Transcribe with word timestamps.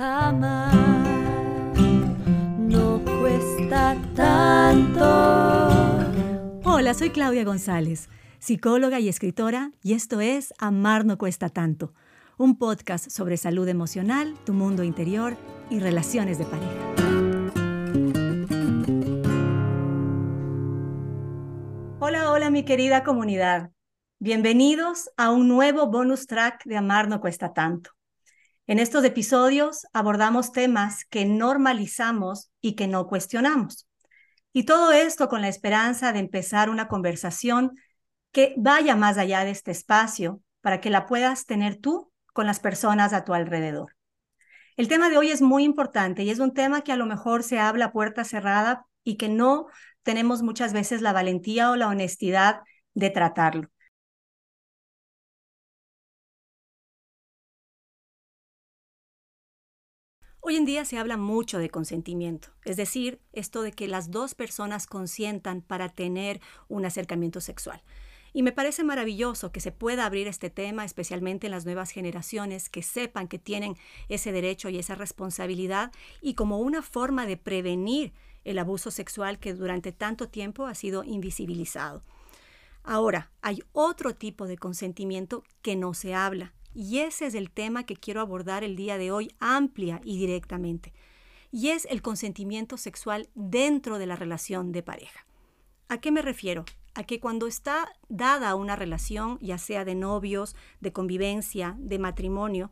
Amar 0.00 0.72
no 2.56 3.02
cuesta 3.04 3.96
tanto. 4.14 5.02
Hola, 6.62 6.94
soy 6.94 7.10
Claudia 7.10 7.42
González, 7.42 8.08
psicóloga 8.38 9.00
y 9.00 9.08
escritora, 9.08 9.72
y 9.82 9.94
esto 9.94 10.20
es 10.20 10.54
Amar 10.58 11.04
no 11.04 11.18
cuesta 11.18 11.48
tanto, 11.48 11.94
un 12.36 12.58
podcast 12.58 13.10
sobre 13.10 13.36
salud 13.36 13.66
emocional, 13.66 14.36
tu 14.44 14.52
mundo 14.52 14.84
interior 14.84 15.36
y 15.68 15.80
relaciones 15.80 16.38
de 16.38 16.44
pareja. 16.44 16.94
Hola, 21.98 22.30
hola 22.30 22.50
mi 22.50 22.64
querida 22.64 23.02
comunidad. 23.02 23.72
Bienvenidos 24.20 25.10
a 25.16 25.32
un 25.32 25.48
nuevo 25.48 25.88
bonus 25.88 26.28
track 26.28 26.62
de 26.66 26.76
Amar 26.76 27.08
no 27.08 27.20
cuesta 27.20 27.52
tanto. 27.52 27.97
En 28.68 28.78
estos 28.78 29.02
episodios 29.02 29.86
abordamos 29.94 30.52
temas 30.52 31.06
que 31.06 31.24
normalizamos 31.24 32.50
y 32.60 32.74
que 32.74 32.86
no 32.86 33.06
cuestionamos. 33.06 33.88
Y 34.52 34.64
todo 34.64 34.92
esto 34.92 35.28
con 35.28 35.40
la 35.40 35.48
esperanza 35.48 36.12
de 36.12 36.18
empezar 36.18 36.68
una 36.68 36.86
conversación 36.86 37.72
que 38.30 38.52
vaya 38.58 38.94
más 38.94 39.16
allá 39.16 39.42
de 39.46 39.52
este 39.52 39.70
espacio 39.70 40.42
para 40.60 40.82
que 40.82 40.90
la 40.90 41.06
puedas 41.06 41.46
tener 41.46 41.76
tú 41.76 42.12
con 42.34 42.46
las 42.46 42.60
personas 42.60 43.14
a 43.14 43.24
tu 43.24 43.32
alrededor. 43.32 43.96
El 44.76 44.86
tema 44.86 45.08
de 45.08 45.16
hoy 45.16 45.30
es 45.30 45.40
muy 45.40 45.64
importante 45.64 46.22
y 46.22 46.28
es 46.28 46.38
un 46.38 46.52
tema 46.52 46.82
que 46.82 46.92
a 46.92 46.96
lo 46.96 47.06
mejor 47.06 47.44
se 47.44 47.58
habla 47.58 47.86
a 47.86 47.92
puerta 47.92 48.22
cerrada 48.22 48.84
y 49.02 49.16
que 49.16 49.30
no 49.30 49.68
tenemos 50.02 50.42
muchas 50.42 50.74
veces 50.74 51.00
la 51.00 51.14
valentía 51.14 51.70
o 51.70 51.76
la 51.76 51.88
honestidad 51.88 52.60
de 52.92 53.08
tratarlo. 53.08 53.70
Hoy 60.48 60.56
en 60.56 60.64
día 60.64 60.86
se 60.86 60.96
habla 60.96 61.18
mucho 61.18 61.58
de 61.58 61.68
consentimiento, 61.68 62.48
es 62.64 62.78
decir, 62.78 63.20
esto 63.34 63.60
de 63.60 63.70
que 63.70 63.86
las 63.86 64.10
dos 64.10 64.34
personas 64.34 64.86
consientan 64.86 65.60
para 65.60 65.90
tener 65.90 66.40
un 66.68 66.86
acercamiento 66.86 67.42
sexual. 67.42 67.82
Y 68.32 68.42
me 68.42 68.52
parece 68.52 68.82
maravilloso 68.82 69.52
que 69.52 69.60
se 69.60 69.72
pueda 69.72 70.06
abrir 70.06 70.26
este 70.26 70.48
tema, 70.48 70.86
especialmente 70.86 71.48
en 71.48 71.50
las 71.50 71.66
nuevas 71.66 71.90
generaciones, 71.90 72.70
que 72.70 72.82
sepan 72.82 73.28
que 73.28 73.38
tienen 73.38 73.76
ese 74.08 74.32
derecho 74.32 74.70
y 74.70 74.78
esa 74.78 74.94
responsabilidad 74.94 75.92
y 76.22 76.32
como 76.32 76.60
una 76.60 76.80
forma 76.80 77.26
de 77.26 77.36
prevenir 77.36 78.14
el 78.44 78.58
abuso 78.58 78.90
sexual 78.90 79.38
que 79.38 79.52
durante 79.52 79.92
tanto 79.92 80.30
tiempo 80.30 80.64
ha 80.64 80.74
sido 80.74 81.04
invisibilizado. 81.04 82.04
Ahora, 82.84 83.30
hay 83.42 83.62
otro 83.72 84.14
tipo 84.14 84.46
de 84.46 84.56
consentimiento 84.56 85.44
que 85.60 85.76
no 85.76 85.92
se 85.92 86.14
habla 86.14 86.54
y 86.74 86.98
ese 86.98 87.26
es 87.26 87.34
el 87.34 87.50
tema 87.50 87.84
que 87.84 87.96
quiero 87.96 88.20
abordar 88.20 88.64
el 88.64 88.76
día 88.76 88.98
de 88.98 89.10
hoy 89.10 89.32
amplia 89.40 90.00
y 90.04 90.18
directamente. 90.18 90.92
Y 91.50 91.68
es 91.68 91.86
el 91.86 92.02
consentimiento 92.02 92.76
sexual 92.76 93.28
dentro 93.34 93.98
de 93.98 94.06
la 94.06 94.16
relación 94.16 94.72
de 94.72 94.82
pareja. 94.82 95.26
¿A 95.88 95.98
qué 95.98 96.10
me 96.10 96.22
refiero? 96.22 96.64
A 96.94 97.04
que 97.04 97.20
cuando 97.20 97.46
está 97.46 97.88
dada 98.08 98.54
una 98.54 98.76
relación, 98.76 99.38
ya 99.40 99.56
sea 99.56 99.84
de 99.84 99.94
novios, 99.94 100.54
de 100.80 100.92
convivencia, 100.92 101.76
de 101.78 101.98
matrimonio, 101.98 102.70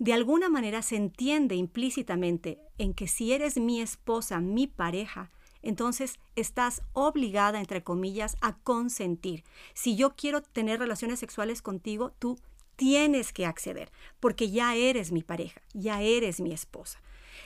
de 0.00 0.14
alguna 0.14 0.48
manera 0.48 0.82
se 0.82 0.96
entiende 0.96 1.54
implícitamente 1.54 2.58
en 2.78 2.94
que 2.94 3.06
si 3.06 3.32
eres 3.32 3.58
mi 3.58 3.80
esposa, 3.80 4.40
mi 4.40 4.66
pareja, 4.66 5.30
entonces 5.62 6.18
estás 6.36 6.82
obligada, 6.94 7.60
entre 7.60 7.84
comillas, 7.84 8.36
a 8.40 8.56
consentir. 8.56 9.44
Si 9.74 9.96
yo 9.96 10.16
quiero 10.16 10.42
tener 10.42 10.80
relaciones 10.80 11.18
sexuales 11.18 11.60
contigo, 11.60 12.12
tú 12.18 12.38
tienes 12.80 13.34
que 13.34 13.44
acceder, 13.44 13.92
porque 14.20 14.50
ya 14.50 14.74
eres 14.74 15.12
mi 15.12 15.22
pareja, 15.22 15.60
ya 15.74 16.00
eres 16.00 16.40
mi 16.40 16.50
esposa. 16.50 17.02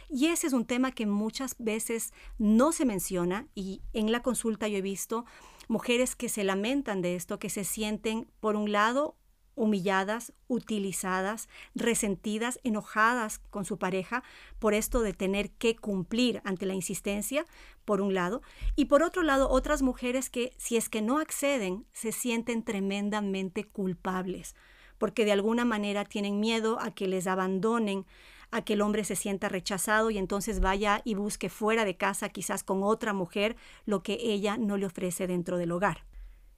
Y 0.08 0.26
ese 0.26 0.46
es 0.46 0.52
un 0.52 0.64
tema 0.64 0.92
que 0.92 1.06
muchas 1.06 1.56
veces 1.58 2.12
no 2.38 2.70
se 2.70 2.84
menciona 2.84 3.48
y 3.52 3.82
en 3.94 4.12
la 4.12 4.22
consulta 4.22 4.68
yo 4.68 4.78
he 4.78 4.80
visto 4.80 5.24
mujeres 5.66 6.14
que 6.14 6.28
se 6.28 6.44
lamentan 6.44 7.02
de 7.02 7.16
esto, 7.16 7.40
que 7.40 7.50
se 7.50 7.64
sienten, 7.64 8.28
por 8.38 8.54
un 8.54 8.70
lado, 8.70 9.16
humilladas, 9.56 10.32
utilizadas, 10.46 11.48
resentidas, 11.74 12.60
enojadas 12.62 13.40
con 13.50 13.64
su 13.64 13.76
pareja 13.76 14.22
por 14.60 14.72
esto 14.72 15.00
de 15.00 15.14
tener 15.14 15.50
que 15.50 15.74
cumplir 15.74 16.42
ante 16.44 16.64
la 16.64 16.74
insistencia, 16.74 17.44
por 17.84 18.00
un 18.00 18.14
lado, 18.14 18.40
y 18.76 18.84
por 18.84 19.02
otro 19.02 19.24
lado, 19.24 19.50
otras 19.50 19.82
mujeres 19.82 20.30
que 20.30 20.52
si 20.58 20.76
es 20.76 20.88
que 20.88 21.02
no 21.02 21.18
acceden, 21.18 21.86
se 21.92 22.12
sienten 22.12 22.62
tremendamente 22.62 23.64
culpables 23.64 24.54
porque 24.98 25.24
de 25.24 25.32
alguna 25.32 25.64
manera 25.64 26.04
tienen 26.04 26.40
miedo 26.40 26.78
a 26.80 26.94
que 26.94 27.08
les 27.08 27.26
abandonen, 27.26 28.06
a 28.50 28.62
que 28.62 28.74
el 28.74 28.82
hombre 28.82 29.04
se 29.04 29.16
sienta 29.16 29.48
rechazado 29.48 30.10
y 30.10 30.18
entonces 30.18 30.60
vaya 30.60 31.02
y 31.04 31.14
busque 31.14 31.48
fuera 31.48 31.84
de 31.84 31.96
casa, 31.96 32.28
quizás 32.28 32.62
con 32.62 32.82
otra 32.82 33.12
mujer, 33.12 33.56
lo 33.84 34.02
que 34.02 34.18
ella 34.20 34.56
no 34.56 34.76
le 34.76 34.86
ofrece 34.86 35.26
dentro 35.26 35.58
del 35.58 35.72
hogar. 35.72 36.04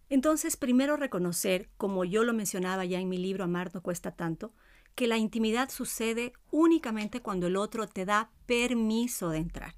Entonces, 0.08 0.56
primero 0.56 0.96
reconocer, 0.96 1.68
como 1.76 2.04
yo 2.04 2.22
lo 2.22 2.32
mencionaba 2.32 2.84
ya 2.84 3.00
en 3.00 3.08
mi 3.08 3.18
libro 3.18 3.44
Amar 3.44 3.74
no 3.74 3.82
cuesta 3.82 4.12
tanto, 4.12 4.52
que 4.94 5.06
la 5.06 5.18
intimidad 5.18 5.68
sucede 5.68 6.32
únicamente 6.50 7.20
cuando 7.20 7.46
el 7.48 7.56
otro 7.56 7.86
te 7.86 8.04
da 8.04 8.30
permiso 8.46 9.30
de 9.30 9.38
entrar. 9.38 9.74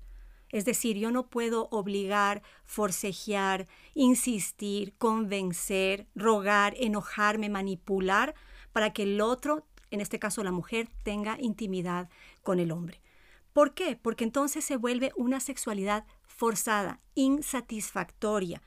Es 0.50 0.64
decir, 0.64 0.96
yo 0.96 1.10
no 1.10 1.28
puedo 1.28 1.68
obligar, 1.70 2.42
forcejear, 2.64 3.66
insistir, 3.94 4.94
convencer, 4.96 6.06
rogar, 6.14 6.74
enojarme, 6.78 7.48
manipular 7.48 8.34
para 8.72 8.92
que 8.92 9.02
el 9.02 9.20
otro, 9.20 9.66
en 9.90 10.00
este 10.00 10.18
caso 10.18 10.42
la 10.42 10.52
mujer, 10.52 10.88
tenga 11.02 11.36
intimidad 11.40 12.08
con 12.42 12.60
el 12.60 12.72
hombre. 12.72 13.00
¿Por 13.52 13.74
qué? 13.74 13.96
Porque 14.00 14.24
entonces 14.24 14.64
se 14.64 14.76
vuelve 14.76 15.12
una 15.16 15.40
sexualidad 15.40 16.06
forzada, 16.26 17.00
insatisfactoria, 17.14 18.62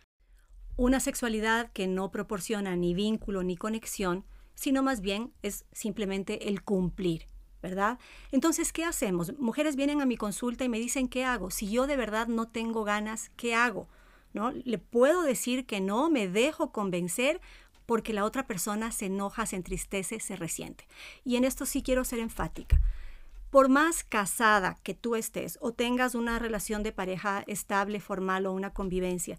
una 0.76 1.00
sexualidad 1.00 1.72
que 1.72 1.88
no 1.88 2.12
proporciona 2.12 2.76
ni 2.76 2.94
vínculo 2.94 3.44
ni 3.44 3.56
conexión, 3.56 4.26
sino 4.56 4.84
más 4.84 5.02
bien 5.02 5.34
es 5.42 5.66
simplemente 5.72 6.50
el 6.50 6.64
cumplir, 6.64 7.28
¿verdad? 7.62 8.00
Entonces, 8.32 8.74
¿qué 8.74 8.84
hacemos? 8.84 9.38
Mujeres 9.40 9.76
vienen 9.76 10.02
a 10.02 10.06
mi 10.06 10.18
consulta 10.18 10.64
y 10.64 10.70
me 10.70 10.80
dicen, 10.80 11.08
¿qué 11.08 11.26
hago? 11.26 11.52
Si 11.52 11.70
yo 11.70 11.88
de 11.88 11.98
verdad 11.98 12.28
no 12.28 12.48
tengo 12.48 12.84
ganas, 12.84 13.32
¿qué 13.36 13.56
hago? 13.56 13.88
¿No? 14.34 14.52
Le 14.52 14.78
puedo 14.78 15.24
decir 15.24 15.66
que 15.66 15.82
no, 15.82 16.10
me 16.10 16.28
dejo 16.28 16.72
convencer 16.72 17.42
porque 17.86 18.14
la 18.14 18.24
otra 18.24 18.48
persona 18.48 18.92
se 18.92 19.08
enoja, 19.08 19.46
se 19.46 19.58
entristece, 19.58 20.20
se 20.20 20.36
resiente. 20.36 20.88
Y 21.26 21.36
en 21.36 21.44
esto 21.44 21.66
sí 21.66 21.84
quiero 21.84 22.06
ser 22.06 22.20
enfática. 22.20 22.82
Por 23.50 23.68
más 23.68 24.06
casada 24.06 24.80
que 24.82 24.94
tú 24.94 25.16
estés 25.16 25.58
o 25.62 25.74
tengas 25.74 26.16
una 26.16 26.40
relación 26.40 26.84
de 26.84 26.94
pareja 26.94 27.44
estable, 27.48 28.00
formal 28.00 28.46
o 28.46 28.54
una 28.54 28.74
convivencia, 28.74 29.38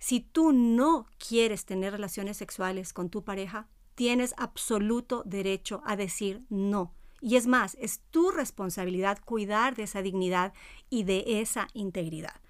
si 0.00 0.20
tú 0.20 0.52
no 0.52 1.06
quieres 1.18 1.64
tener 1.64 1.92
relaciones 1.92 2.36
sexuales 2.36 2.92
con 2.92 3.08
tu 3.08 3.22
pareja, 3.22 3.68
tienes 3.94 4.34
absoluto 4.36 5.22
derecho 5.24 5.82
a 5.86 5.96
decir 5.96 6.42
no. 6.48 6.92
Y 7.26 7.34
es 7.34 7.48
más, 7.48 7.76
es 7.80 8.02
tu 8.12 8.30
responsabilidad 8.30 9.18
cuidar 9.24 9.74
de 9.74 9.82
esa 9.82 10.00
dignidad 10.00 10.52
y 10.88 11.02
de 11.02 11.40
esa 11.40 11.66
integridad. 11.74 12.40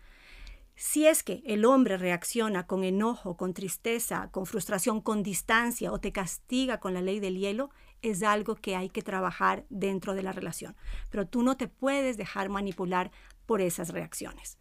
Si 0.74 1.06
es 1.06 1.22
que 1.22 1.42
el 1.46 1.64
hombre 1.64 1.96
reacciona 1.96 2.66
con 2.66 2.84
enojo, 2.84 3.38
con 3.38 3.54
tristeza, 3.54 4.28
con 4.32 4.44
frustración, 4.44 5.00
con 5.00 5.22
distancia 5.22 5.90
o 5.92 5.98
te 5.98 6.12
castiga 6.12 6.78
con 6.78 6.92
la 6.92 7.00
ley 7.00 7.20
del 7.20 7.38
hielo, 7.38 7.70
es 8.02 8.22
algo 8.22 8.54
que 8.54 8.76
hay 8.76 8.90
que 8.90 9.00
trabajar 9.00 9.64
dentro 9.70 10.12
de 10.12 10.22
la 10.22 10.32
relación. 10.32 10.76
Pero 11.08 11.26
tú 11.26 11.42
no 11.42 11.56
te 11.56 11.68
puedes 11.68 12.18
dejar 12.18 12.50
manipular 12.50 13.10
por 13.46 13.62
esas 13.62 13.88
reacciones. 13.88 14.58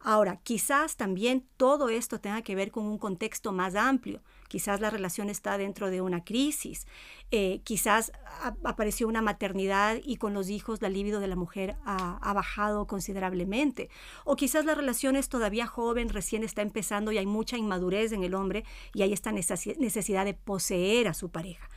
Ahora, 0.00 0.40
quizás 0.42 0.96
también 0.96 1.46
todo 1.56 1.88
esto 1.88 2.20
tenga 2.20 2.42
que 2.42 2.56
ver 2.56 2.72
con 2.72 2.84
un 2.86 2.98
contexto 2.98 3.52
más 3.52 3.76
amplio. 3.76 4.24
Quizás 4.52 4.82
la 4.82 4.90
relación 4.90 5.30
está 5.30 5.56
dentro 5.56 5.88
de 5.88 6.02
una 6.02 6.24
crisis. 6.24 6.86
Eh, 7.30 7.62
quizás 7.64 8.12
apareció 8.64 9.08
una 9.08 9.22
maternidad 9.22 9.96
y 10.04 10.16
con 10.16 10.34
los 10.34 10.50
hijos 10.50 10.82
la 10.82 10.90
libido 10.90 11.20
de 11.20 11.26
la 11.26 11.36
mujer 11.36 11.76
ha, 11.86 12.18
ha, 12.18 12.32
bajado 12.34 12.86
considerablemente. 12.86 13.88
O 14.26 14.36
quizás 14.36 14.66
la 14.66 14.74
relación 14.74 15.16
es 15.16 15.30
todavía 15.30 15.66
joven, 15.66 16.10
recién 16.10 16.44
está 16.44 16.60
empezando 16.60 17.12
y 17.12 17.16
hay 17.16 17.24
mucha 17.24 17.56
inmadurez 17.56 18.12
en 18.12 18.24
el 18.24 18.34
hombre 18.34 18.66
y 18.92 19.00
hay 19.00 19.14
esta 19.14 19.32
necesidad 19.32 20.26
de 20.26 20.34
poseer 20.34 21.08
a 21.08 21.14
su 21.14 21.30
pareja. 21.30 21.70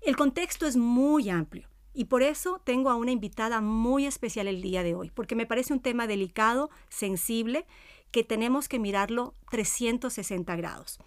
El 0.00 0.16
contexto 0.16 0.66
es 0.66 0.78
muy 0.78 1.28
amplio. 1.28 1.68
Y 1.92 2.06
por 2.06 2.22
eso 2.22 2.58
tengo 2.64 2.88
a 2.88 2.94
una 2.94 3.12
invitada 3.12 3.60
muy 3.60 4.06
especial 4.06 4.48
el 4.48 4.62
día 4.62 4.82
de 4.82 4.94
hoy, 4.94 5.10
porque 5.10 5.36
me 5.36 5.44
parece 5.44 5.74
un 5.74 5.80
tema 5.80 6.06
delicado, 6.06 6.70
sensible, 6.88 7.66
que 8.12 8.24
tenemos 8.24 8.66
que 8.66 8.78
mirarlo 8.78 9.34
360 9.50 10.56
grados. 10.56 11.00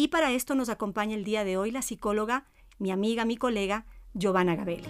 Y 0.00 0.08
para 0.08 0.30
esto 0.30 0.54
nos 0.54 0.68
acompaña 0.68 1.16
el 1.16 1.24
día 1.24 1.42
de 1.42 1.56
hoy 1.56 1.72
la 1.72 1.82
psicóloga, 1.82 2.46
mi 2.78 2.92
amiga, 2.92 3.24
mi 3.24 3.36
colega, 3.36 3.84
Giovanna 4.14 4.54
Gabelli. 4.54 4.86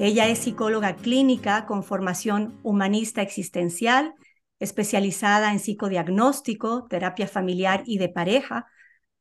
Ella 0.00 0.26
es 0.26 0.40
psicóloga 0.40 0.96
clínica 0.96 1.66
con 1.66 1.84
formación 1.84 2.58
humanista 2.64 3.22
existencial, 3.22 4.12
especializada 4.58 5.52
en 5.52 5.60
psicodiagnóstico, 5.60 6.88
terapia 6.88 7.28
familiar 7.28 7.84
y 7.86 7.98
de 7.98 8.08
pareja, 8.08 8.66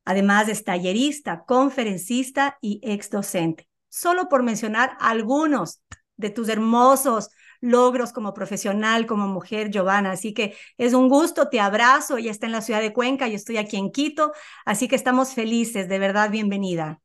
Además 0.03 0.49
es 0.49 0.63
tallerista, 0.63 1.43
conferencista 1.45 2.57
y 2.59 2.79
ex 2.81 3.11
docente. 3.11 3.67
solo 3.87 4.29
por 4.29 4.41
mencionar 4.41 4.97
algunos 4.99 5.83
de 6.17 6.31
tus 6.31 6.49
hermosos 6.49 7.29
logros 7.61 8.11
como 8.11 8.33
profesional, 8.33 9.05
como 9.05 9.27
mujer, 9.27 9.69
Giovanna. 9.69 10.11
Así 10.11 10.33
que 10.33 10.55
es 10.77 10.93
un 10.93 11.07
gusto, 11.07 11.47
te 11.49 11.59
abrazo, 11.59 12.17
ya 12.17 12.31
está 12.31 12.47
en 12.47 12.51
la 12.51 12.61
ciudad 12.61 12.81
de 12.81 12.91
Cuenca, 12.91 13.27
yo 13.27 13.35
estoy 13.35 13.57
aquí 13.57 13.77
en 13.77 13.91
Quito, 13.91 14.33
así 14.65 14.87
que 14.87 14.95
estamos 14.95 15.33
felices, 15.33 15.87
de 15.87 15.99
verdad, 15.99 16.29
bienvenida. 16.29 17.01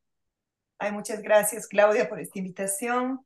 Ay, 0.79 0.91
muchas 0.91 1.21
gracias, 1.21 1.67
Claudia, 1.67 2.09
por 2.09 2.19
esta 2.19 2.39
invitación. 2.39 3.21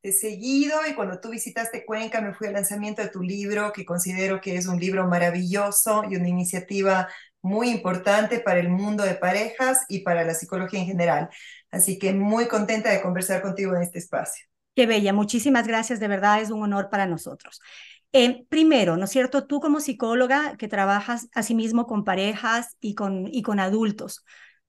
Te 0.00 0.10
he 0.10 0.12
seguido 0.12 0.80
y 0.88 0.94
cuando 0.94 1.20
tú 1.20 1.30
visitaste 1.30 1.84
Cuenca 1.84 2.20
me 2.20 2.34
fui 2.34 2.48
al 2.48 2.54
lanzamiento 2.54 3.02
de 3.02 3.08
tu 3.08 3.22
libro, 3.22 3.72
que 3.72 3.84
considero 3.84 4.40
que 4.40 4.56
es 4.56 4.66
un 4.66 4.78
libro 4.78 5.06
maravilloso 5.06 6.04
y 6.10 6.16
una 6.16 6.28
iniciativa 6.28 7.08
muy 7.40 7.70
importante 7.70 8.40
para 8.40 8.60
el 8.60 8.68
mundo 8.68 9.04
de 9.04 9.14
parejas 9.14 9.84
y 9.88 10.00
para 10.00 10.24
la 10.24 10.34
psicología 10.34 10.80
en 10.80 10.86
general. 10.86 11.28
Así 11.70 11.98
que 11.98 12.12
muy 12.12 12.46
contenta 12.46 12.90
de 12.90 13.02
conversar 13.02 13.42
contigo 13.42 13.74
en 13.74 13.82
este 13.82 13.98
espacio. 13.98 14.51
Qué 14.74 14.86
bella, 14.86 15.12
muchísimas 15.12 15.66
gracias, 15.66 16.00
de 16.00 16.08
verdad 16.08 16.40
es 16.40 16.50
un 16.50 16.62
honor 16.62 16.88
para 16.88 17.06
nosotros. 17.06 17.60
Eh, 18.12 18.44
primero, 18.48 18.96
¿no 18.96 19.04
es 19.04 19.10
cierto? 19.10 19.46
Tú 19.46 19.60
como 19.60 19.80
psicóloga 19.80 20.56
que 20.56 20.68
trabajas 20.68 21.28
asimismo 21.34 21.86
con 21.86 22.04
parejas 22.04 22.76
y 22.80 22.94
con, 22.94 23.26
y 23.26 23.42
con 23.42 23.60
adultos, 23.60 24.24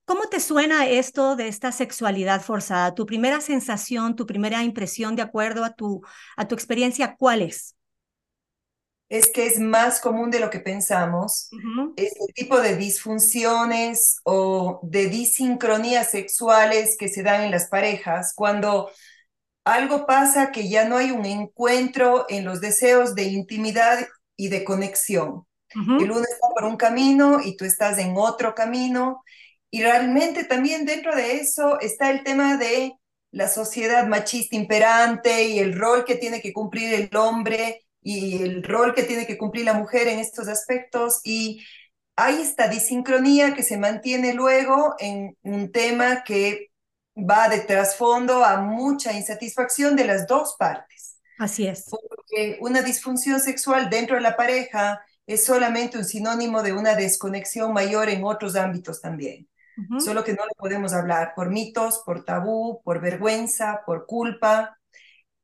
¿cómo 0.05 0.23
te 0.29 0.39
suena 0.41 0.87
esto 0.87 1.35
de 1.37 1.47
esta 1.47 1.71
sexualidad 1.71 2.41
forzada? 2.41 2.93
¿Tu 2.95 3.05
primera 3.05 3.39
sensación, 3.41 4.15
tu 4.15 4.25
primera 4.25 4.63
impresión 4.63 5.15
de 5.15 5.21
acuerdo 5.21 5.63
a 5.63 5.73
tu, 5.73 6.01
a 6.35 6.47
tu 6.47 6.55
experiencia, 6.55 7.15
cuál 7.17 7.41
es? 7.41 7.75
Es 9.09 9.29
que 9.31 9.45
es 9.45 9.59
más 9.59 9.99
común 10.01 10.31
de 10.31 10.39
lo 10.39 10.49
que 10.49 10.59
pensamos. 10.59 11.49
Este 11.95 12.25
tipo 12.33 12.59
de 12.59 12.75
disfunciones 12.75 14.17
o 14.23 14.79
de 14.83 15.07
disincronías 15.07 16.09
sexuales 16.11 16.95
que 16.97 17.07
se 17.09 17.21
dan 17.21 17.41
en 17.43 17.51
las 17.51 17.67
parejas 17.67 18.33
cuando 18.35 18.89
algo 19.63 20.05
pasa 20.05 20.51
que 20.51 20.69
ya 20.69 20.87
no 20.87 20.97
hay 20.97 21.11
un 21.11 21.25
encuentro 21.25 22.25
en 22.29 22.45
los 22.45 22.61
deseos 22.61 23.15
de 23.15 23.23
intimidad 23.23 24.07
y 24.35 24.49
de 24.49 24.63
conexión. 24.63 25.45
El 25.75 26.11
uno 26.11 26.21
está 26.21 26.47
por 26.53 26.65
un 26.65 26.77
camino 26.77 27.39
y 27.43 27.57
tú 27.57 27.65
estás 27.65 27.97
en 27.97 28.13
otro 28.15 28.53
camino. 28.53 29.23
Y 29.71 29.81
realmente 29.81 30.43
también 30.43 30.85
dentro 30.85 31.15
de 31.15 31.37
eso 31.37 31.79
está 31.79 32.11
el 32.11 32.23
tema 32.23 32.57
de 32.57 32.93
la 33.31 33.47
sociedad 33.47 34.05
machista 34.05 34.55
imperante 34.55 35.45
y 35.45 35.59
el 35.59 35.77
rol 35.77 36.05
que 36.05 36.15
tiene 36.15 36.41
que 36.41 36.53
cumplir 36.53 36.93
el 36.93 37.15
hombre 37.17 37.81
y 38.01 38.43
el 38.43 38.63
rol 38.63 38.93
que 38.93 39.03
tiene 39.03 39.25
que 39.25 39.37
cumplir 39.37 39.65
la 39.65 39.73
mujer 39.73 40.07
en 40.07 40.19
estos 40.19 40.47
aspectos. 40.47 41.21
Y 41.23 41.63
hay 42.15 42.41
esta 42.41 42.67
disincronía 42.67 43.55
que 43.55 43.63
se 43.63 43.77
mantiene 43.77 44.33
luego 44.33 44.93
en 44.99 45.35
un 45.41 45.71
tema 45.71 46.23
que 46.23 46.67
va 47.17 47.49
de 47.49 47.59
trasfondo 47.61 48.43
a 48.43 48.57
mucha 48.61 49.13
insatisfacción 49.13 49.95
de 49.95 50.05
las 50.05 50.27
dos 50.27 50.55
partes. 50.57 51.19
Así 51.37 51.67
es. 51.67 51.85
Porque 51.89 52.57
una 52.61 52.81
disfunción 52.81 53.39
sexual 53.39 53.89
dentro 53.89 54.15
de 54.15 54.21
la 54.21 54.35
pareja 54.35 55.01
es 55.27 55.45
solamente 55.45 55.97
un 55.97 56.05
sinónimo 56.05 56.61
de 56.63 56.73
una 56.73 56.95
desconexión 56.95 57.73
mayor 57.73 58.09
en 58.09 58.23
otros 58.23 58.55
ámbitos 58.55 59.01
también. 59.01 59.47
Solo 59.97 60.23
que 60.23 60.33
no 60.33 60.45
lo 60.45 60.53
podemos 60.55 60.93
hablar 60.93 61.33
por 61.35 61.49
mitos, 61.49 62.03
por 62.05 62.23
tabú, 62.25 62.81
por 62.83 63.01
vergüenza, 63.01 63.81
por 63.85 64.05
culpa. 64.05 64.77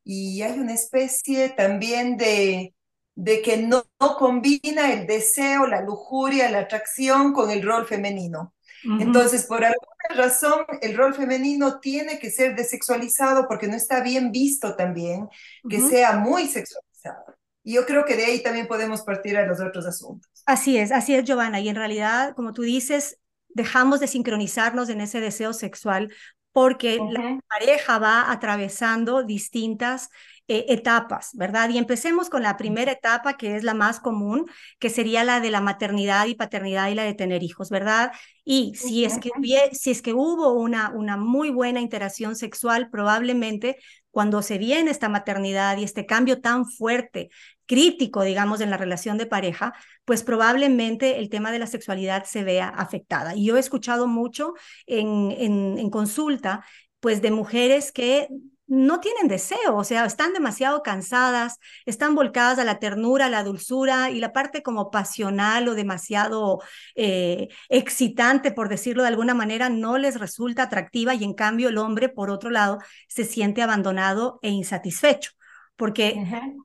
Y 0.04 0.42
hay 0.42 0.58
una 0.58 0.74
especie 0.74 1.50
también 1.50 2.16
de, 2.16 2.74
de 3.14 3.42
que 3.42 3.56
no, 3.58 3.84
no 4.00 4.16
combina 4.16 4.92
el 4.92 5.06
deseo, 5.06 5.66
la 5.66 5.82
lujuria, 5.82 6.50
la 6.50 6.60
atracción 6.60 7.32
con 7.32 7.50
el 7.50 7.62
rol 7.62 7.86
femenino. 7.86 8.54
Entonces, 8.84 9.46
por 9.46 9.64
alguna 9.64 10.24
razón, 10.24 10.64
el 10.80 10.96
rol 10.96 11.14
femenino 11.14 11.80
tiene 11.80 12.18
que 12.18 12.30
ser 12.30 12.56
desexualizado 12.56 13.46
porque 13.48 13.68
no 13.68 13.76
está 13.76 14.02
bien 14.02 14.32
visto 14.32 14.74
también 14.76 15.28
que 15.68 15.80
sea 15.80 16.16
muy 16.16 16.46
sexualizado. 16.46 17.36
Y 17.62 17.74
yo 17.74 17.84
creo 17.84 18.04
que 18.04 18.16
de 18.16 18.24
ahí 18.24 18.42
también 18.42 18.66
podemos 18.66 19.02
partir 19.02 19.36
a 19.36 19.46
los 19.46 19.60
otros 19.60 19.86
asuntos. 19.86 20.30
Así 20.46 20.78
es, 20.78 20.92
así 20.92 21.14
es, 21.14 21.24
Giovanna. 21.24 21.60
Y 21.60 21.68
en 21.68 21.76
realidad, 21.76 22.34
como 22.34 22.52
tú 22.52 22.62
dices, 22.62 23.18
dejamos 23.48 24.00
de 24.00 24.06
sincronizarnos 24.06 24.88
en 24.88 25.00
ese 25.00 25.20
deseo 25.20 25.52
sexual 25.52 26.12
porque 26.52 26.98
la 26.98 27.38
pareja 27.48 27.98
va 27.98 28.32
atravesando 28.32 29.22
distintas 29.22 30.10
eh, 30.52 30.66
etapas, 30.68 31.30
¿verdad? 31.34 31.70
Y 31.70 31.78
empecemos 31.78 32.28
con 32.28 32.42
la 32.42 32.56
primera 32.56 32.90
etapa, 32.90 33.36
que 33.36 33.54
es 33.54 33.62
la 33.62 33.72
más 33.72 34.00
común, 34.00 34.46
que 34.80 34.90
sería 34.90 35.22
la 35.22 35.38
de 35.38 35.50
la 35.50 35.60
maternidad 35.60 36.26
y 36.26 36.34
paternidad 36.34 36.90
y 36.90 36.96
la 36.96 37.04
de 37.04 37.14
tener 37.14 37.44
hijos, 37.44 37.70
¿verdad? 37.70 38.10
Y 38.44 38.74
si 38.74 39.04
es 39.04 39.18
que, 39.18 39.30
si 39.72 39.92
es 39.92 40.02
que 40.02 40.12
hubo 40.12 40.52
una, 40.54 40.90
una 40.90 41.16
muy 41.16 41.50
buena 41.50 41.80
interacción 41.80 42.34
sexual, 42.34 42.90
probablemente 42.90 43.76
cuando 44.10 44.42
se 44.42 44.58
viene 44.58 44.90
esta 44.90 45.08
maternidad 45.08 45.78
y 45.78 45.84
este 45.84 46.04
cambio 46.04 46.40
tan 46.40 46.66
fuerte, 46.66 47.30
crítico, 47.66 48.24
digamos, 48.24 48.60
en 48.60 48.70
la 48.70 48.76
relación 48.76 49.18
de 49.18 49.26
pareja, 49.26 49.72
pues 50.04 50.24
probablemente 50.24 51.20
el 51.20 51.28
tema 51.28 51.52
de 51.52 51.60
la 51.60 51.68
sexualidad 51.68 52.24
se 52.24 52.42
vea 52.42 52.68
afectada. 52.70 53.36
Y 53.36 53.46
yo 53.46 53.56
he 53.56 53.60
escuchado 53.60 54.08
mucho 54.08 54.54
en, 54.86 55.30
en, 55.30 55.78
en 55.78 55.90
consulta, 55.90 56.64
pues 56.98 57.22
de 57.22 57.30
mujeres 57.30 57.92
que 57.92 58.26
no 58.70 59.00
tienen 59.00 59.26
deseo, 59.26 59.74
o 59.76 59.82
sea, 59.82 60.04
están 60.04 60.32
demasiado 60.32 60.84
cansadas, 60.84 61.58
están 61.86 62.14
volcadas 62.14 62.60
a 62.60 62.64
la 62.64 62.78
ternura, 62.78 63.26
a 63.26 63.28
la 63.28 63.42
dulzura 63.42 64.10
y 64.10 64.20
la 64.20 64.32
parte 64.32 64.62
como 64.62 64.92
pasional 64.92 65.66
o 65.68 65.74
demasiado 65.74 66.60
eh, 66.94 67.48
excitante, 67.68 68.52
por 68.52 68.68
decirlo 68.68 69.02
de 69.02 69.08
alguna 69.08 69.34
manera, 69.34 69.68
no 69.70 69.98
les 69.98 70.20
resulta 70.20 70.62
atractiva 70.62 71.14
y 71.14 71.24
en 71.24 71.34
cambio 71.34 71.68
el 71.68 71.78
hombre, 71.78 72.08
por 72.08 72.30
otro 72.30 72.50
lado, 72.50 72.78
se 73.08 73.24
siente 73.24 73.60
abandonado 73.60 74.38
e 74.40 74.50
insatisfecho 74.50 75.32
porque 75.74 76.22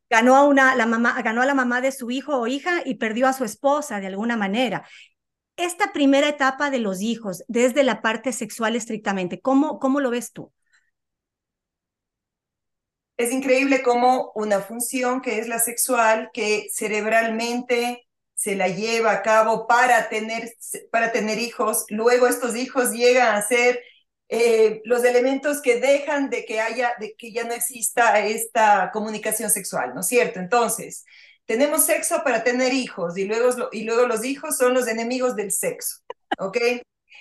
ganó, 0.09 0.35
a 0.35 0.43
una, 0.43 0.75
la 0.75 0.85
mamá, 0.85 1.19
ganó 1.23 1.41
a 1.41 1.45
la 1.45 1.55
mamá 1.55 1.81
de 1.81 1.91
su 1.91 2.11
hijo 2.11 2.37
o 2.37 2.47
hija 2.47 2.81
y 2.85 2.95
perdió 2.95 3.27
a 3.27 3.33
su 3.33 3.45
esposa 3.45 3.99
de 3.99 4.07
alguna 4.07 4.37
manera. 4.37 4.85
Esta 5.55 5.91
primera 5.91 6.27
etapa 6.29 6.69
de 6.69 6.79
los 6.79 7.01
hijos, 7.01 7.43
desde 7.47 7.83
la 7.83 8.01
parte 8.01 8.31
sexual 8.31 8.75
estrictamente, 8.75 9.39
¿cómo, 9.39 9.79
cómo 9.79 10.01
lo 10.01 10.11
ves 10.11 10.33
tú? 10.33 10.51
Es 13.17 13.31
increíble 13.31 13.81
cómo 13.81 14.31
una 14.35 14.61
función 14.61 15.21
que 15.21 15.39
es 15.39 15.47
la 15.47 15.59
sexual, 15.59 16.29
que 16.33 16.67
cerebralmente 16.73 18.07
se 18.33 18.55
la 18.55 18.67
lleva 18.67 19.11
a 19.11 19.21
cabo 19.21 19.67
para 19.67 20.09
tener, 20.09 20.53
para 20.91 21.11
tener 21.11 21.39
hijos, 21.39 21.85
luego 21.89 22.27
estos 22.27 22.55
hijos 22.55 22.91
llegan 22.91 23.35
a 23.35 23.41
ser 23.41 23.81
eh, 24.27 24.81
los 24.83 25.03
elementos 25.03 25.61
que 25.61 25.79
dejan 25.79 26.29
de 26.29 26.45
que 26.45 26.59
haya, 26.59 26.93
de 26.99 27.15
que 27.17 27.31
ya 27.31 27.43
no 27.45 27.53
exista 27.53 28.19
esta 28.19 28.91
comunicación 28.91 29.49
sexual, 29.49 29.93
¿no 29.93 30.01
es 30.01 30.07
cierto? 30.07 30.39
Entonces, 30.39 31.05
tenemos 31.45 31.85
sexo 31.85 32.23
para 32.23 32.43
tener 32.43 32.73
hijos 32.73 33.17
y 33.17 33.25
luego, 33.25 33.69
y 33.71 33.83
luego 33.83 34.07
los 34.07 34.25
hijos 34.25 34.57
son 34.57 34.73
los 34.73 34.87
enemigos 34.87 35.35
del 35.35 35.51
sexo, 35.51 36.01
¿ok? 36.39 36.57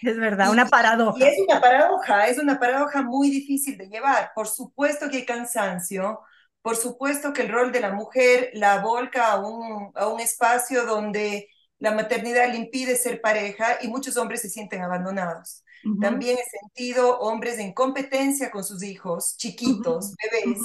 Es 0.03 0.17
verdad, 0.19 0.51
una 0.51 0.67
paradoja. 0.67 1.19
Y 1.19 1.23
es 1.23 1.39
una 1.47 1.61
paradoja, 1.61 2.27
es 2.29 2.39
una 2.39 2.59
paradoja 2.59 3.03
muy 3.03 3.31
difícil 3.31 3.77
de 3.79 3.89
llevar. 3.89 4.33
Por 4.35 4.49
supuesto 4.49 5.09
que 5.09 5.19
hay 5.19 5.27
cansancio, 5.27 6.21
por 6.63 6.77
supuesto 6.77 7.33
que 7.33 7.43
el 7.43 7.49
rol 7.51 7.73
de 7.73 7.81
la 7.81 7.93
mujer 7.93 8.51
la 8.55 8.81
volca 8.81 9.33
a 9.33 9.41
un, 9.41 9.93
a 9.95 10.09
un 10.09 10.21
espacio 10.21 10.87
donde 10.87 11.49
la 11.79 11.93
maternidad 11.93 12.49
le 12.49 12.57
impide 12.57 12.97
ser 12.97 13.21
pareja 13.21 13.79
y 13.83 13.89
muchos 13.89 14.17
hombres 14.17 14.41
se 14.41 14.49
sienten 14.49 14.83
abandonados. 14.83 15.63
También 16.01 16.39
he 16.39 16.59
sentido 16.59 17.19
hombres 17.19 17.59
en 17.59 17.75
competencia 17.75 18.51
con 18.51 18.65
sus 18.65 18.83
hijos, 18.83 19.37
chiquitos, 19.37 20.15
bebés, 20.17 20.59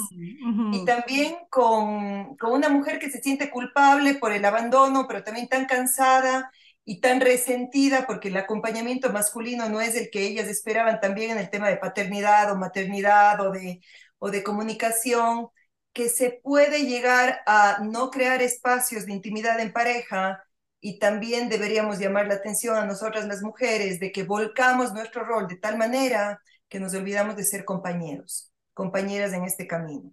y 0.72 0.84
también 0.86 1.36
con, 1.50 2.36
con 2.36 2.52
una 2.52 2.70
mujer 2.70 2.98
que 2.98 3.10
se 3.10 3.20
siente 3.20 3.50
culpable 3.50 4.14
por 4.14 4.32
el 4.32 4.42
abandono, 4.46 5.06
pero 5.06 5.22
también 5.22 5.46
tan 5.46 5.66
cansada 5.66 6.50
y 6.84 7.00
tan 7.00 7.20
resentida 7.20 8.06
porque 8.06 8.28
el 8.28 8.36
acompañamiento 8.36 9.12
masculino 9.12 9.68
no 9.68 9.80
es 9.80 9.96
el 9.96 10.10
que 10.10 10.26
ellas 10.26 10.48
esperaban 10.48 11.00
también 11.00 11.32
en 11.32 11.38
el 11.38 11.50
tema 11.50 11.68
de 11.68 11.76
paternidad 11.76 12.50
o 12.52 12.56
maternidad 12.56 13.40
o 13.40 13.50
de, 13.52 13.80
o 14.18 14.30
de 14.30 14.42
comunicación, 14.42 15.48
que 15.92 16.08
se 16.08 16.40
puede 16.42 16.86
llegar 16.86 17.40
a 17.46 17.78
no 17.82 18.10
crear 18.10 18.42
espacios 18.42 19.06
de 19.06 19.12
intimidad 19.12 19.60
en 19.60 19.72
pareja 19.72 20.42
y 20.80 20.98
también 20.98 21.48
deberíamos 21.48 21.98
llamar 21.98 22.26
la 22.26 22.34
atención 22.34 22.76
a 22.76 22.86
nosotras 22.86 23.26
las 23.26 23.42
mujeres 23.42 24.00
de 24.00 24.12
que 24.12 24.24
volcamos 24.24 24.92
nuestro 24.92 25.24
rol 25.24 25.46
de 25.48 25.56
tal 25.56 25.76
manera 25.78 26.40
que 26.68 26.80
nos 26.80 26.94
olvidamos 26.94 27.36
de 27.36 27.44
ser 27.44 27.64
compañeros, 27.64 28.52
compañeras 28.74 29.32
en 29.32 29.44
este 29.44 29.66
camino 29.66 30.12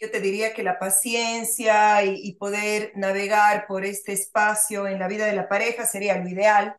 yo 0.00 0.10
te 0.10 0.20
diría 0.20 0.54
que 0.54 0.62
la 0.62 0.78
paciencia 0.78 2.04
y, 2.04 2.34
poder 2.36 2.92
navegar 2.96 3.66
por 3.66 3.84
este 3.84 4.12
espacio 4.12 4.86
en 4.86 4.98
la 4.98 5.08
vida 5.08 5.26
de 5.26 5.34
la 5.34 5.48
pareja 5.48 5.86
sería 5.86 6.18
lo 6.18 6.28
ideal, 6.28 6.76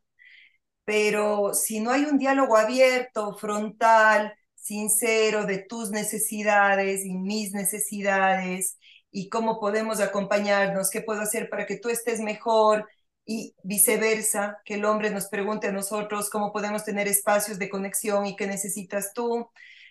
pero 0.86 1.54
si 1.54 1.80
no 1.82 1.92
hay 1.92 2.06
un 2.06 2.18
diálogo 2.18 2.58
abierto, 2.58 3.36
frontal, 3.38 4.34
sincero 4.56 5.46
de 5.46 5.60
tus 5.60 5.92
necesidades 5.92 7.06
y 7.06 7.14
mis 7.14 7.54
necesidades 7.54 8.78
y 9.12 9.30
cómo 9.30 9.60
podemos 9.60 10.00
acompañarnos, 10.00 10.90
qué 10.90 11.02
puedo 11.02 11.22
hacer 11.22 11.50
para 11.50 11.66
que 11.66 11.78
tú 11.78 11.90
estés 11.90 12.20
mejor 12.22 12.88
y 13.26 13.56
viceversa, 13.64 14.60
que 14.66 14.76
el 14.76 14.86
hombre 14.86 15.12
nos 15.12 15.28
pregunte 15.28 15.68
a 15.68 15.72
nosotros 15.72 16.30
cómo 16.30 16.52
podemos 16.52 16.84
tener 16.86 17.08
espacios 17.08 17.60
de 17.60 17.70
conexión 17.70 18.26
y 18.26 18.36
qué 18.36 18.48
necesitas 18.48 19.14
tú. 19.14 19.50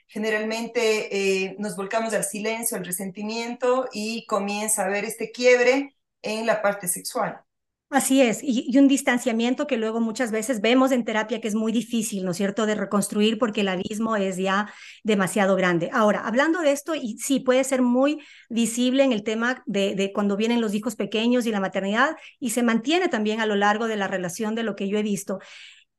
Generalmente 0.09 1.45
eh, 1.45 1.57
nos 1.59 1.77
volcamos 1.77 2.15
al 2.15 2.25
silencio, 2.25 2.77
al 2.77 2.85
resentimiento 2.85 3.89
y 3.93 4.27
comienza 4.27 4.83
a 4.83 4.87
haber 4.87 5.05
este 5.05 5.31
quiebre 5.31 5.95
en 6.23 6.47
la 6.47 6.63
parte 6.63 6.89
sexual. 6.89 7.43
Así 7.91 8.21
es, 8.21 8.41
y, 8.43 8.77
un 8.77 8.87
distanciamiento 8.87 9.67
que 9.67 9.79
luego 9.79 9.99
muchas 9.99 10.31
veces 10.31 10.61
vemos 10.61 10.93
en 10.93 11.07
terapia 11.07 11.41
que 11.41 11.49
es 11.49 11.55
muy 11.55 11.73
difícil, 11.73 12.23
¿no 12.23 12.33
es 12.33 12.37
cierto?, 12.37 12.67
de 12.67 12.75
reconstruir 12.75 13.39
porque 13.39 13.63
el 13.63 13.69
abismo 13.69 14.15
es 14.15 14.37
ya 14.37 14.71
demasiado 15.05 15.57
grande. 15.57 15.89
Ahora, 15.91 16.21
hablando 16.27 16.61
de 16.61 16.73
esto, 16.73 16.95
y 16.95 17.17
sí, 17.17 17.41
puede 17.41 17.65
ser 17.65 17.81
muy 17.81 18.21
visible 18.51 19.05
en 19.05 19.13
el 19.13 19.23
tema 19.23 19.63
de, 19.65 20.11
cuando 20.15 20.37
vienen 20.37 20.61
los 20.61 20.75
hijos 20.75 20.97
pequeños 20.97 21.47
y 21.47 21.51
la 21.51 21.61
maternidad, 21.61 22.17
y 22.39 22.51
se 22.51 22.63
mantiene 22.63 23.09
también 23.09 23.41
a 23.41 23.47
lo 23.47 23.57
largo 23.57 23.87
de 23.87 23.97
la 23.97 24.07
relación 24.07 24.55
de 24.55 24.65
lo 24.65 24.77
que 24.77 24.89
yo 24.89 24.99
he 24.99 25.03
visto. 25.03 25.39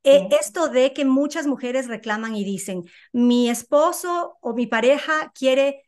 Eh, 0.04 0.30
esto 0.40 0.70
de 0.70 0.94
que 0.94 1.06
muchas 1.06 1.46
mujeres 1.46 1.88
reclaman 1.88 2.36
y 2.36 2.44
dicen, 2.44 2.84
mi 3.12 3.50
esposo 3.50 4.38
o 4.42 4.54
mi 4.54 4.66
pareja 4.66 5.32
quiere 5.36 5.84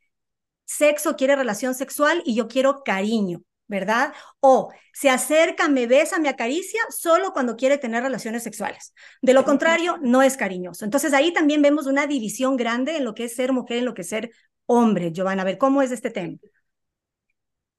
sexo, 0.65 1.15
quiere 1.15 1.35
relación 1.35 1.75
sexual 1.75 2.21
y 2.25 2.35
yo 2.35 2.47
quiero 2.47 2.83
cariño. 2.83 3.43
¿verdad? 3.71 4.13
O 4.41 4.69
se 4.91 5.09
acerca, 5.09 5.69
me 5.69 5.87
besa, 5.87 6.19
me 6.19 6.27
acaricia 6.27 6.81
solo 6.89 7.31
cuando 7.31 7.55
quiere 7.55 7.77
tener 7.77 8.03
relaciones 8.03 8.43
sexuales. 8.43 8.93
De 9.21 9.33
lo 9.33 9.45
contrario, 9.45 9.97
no 10.01 10.21
es 10.21 10.35
cariñoso. 10.35 10.83
Entonces 10.83 11.13
ahí 11.13 11.31
también 11.31 11.61
vemos 11.61 11.87
una 11.87 12.05
división 12.05 12.57
grande 12.57 12.97
en 12.97 13.05
lo 13.05 13.13
que 13.13 13.23
es 13.23 13.35
ser 13.35 13.53
mujer, 13.53 13.77
en 13.77 13.85
lo 13.85 13.93
que 13.93 14.01
es 14.01 14.09
ser 14.09 14.31
hombre. 14.65 15.13
Giovanna, 15.13 15.43
a 15.43 15.45
ver, 15.45 15.57
¿cómo 15.57 15.81
es 15.81 15.91
este 15.91 16.11
tema? 16.11 16.35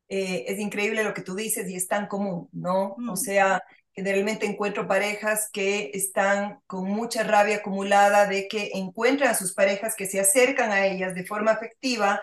Eh, 0.08 0.46
es 0.48 0.58
increíble 0.58 1.04
lo 1.04 1.12
que 1.12 1.20
tú 1.20 1.34
dices 1.34 1.68
y 1.68 1.76
es 1.76 1.86
tan 1.86 2.06
común, 2.06 2.48
¿no? 2.52 2.94
O 2.94 3.12
mm. 3.12 3.16
sea, 3.16 3.62
generalmente 3.92 4.46
encuentro 4.46 4.88
parejas 4.88 5.48
que 5.52 5.90
están 5.94 6.60
con 6.66 6.84
mucha 6.84 7.22
rabia 7.24 7.56
acumulada 7.56 8.26
de 8.26 8.48
que 8.48 8.70
encuentran 8.74 9.30
a 9.30 9.34
sus 9.34 9.52
parejas 9.52 9.94
que 9.96 10.06
se 10.06 10.20
acercan 10.20 10.72
a 10.72 10.86
ellas 10.86 11.14
de 11.14 11.26
forma 11.26 11.52
afectiva, 11.52 12.20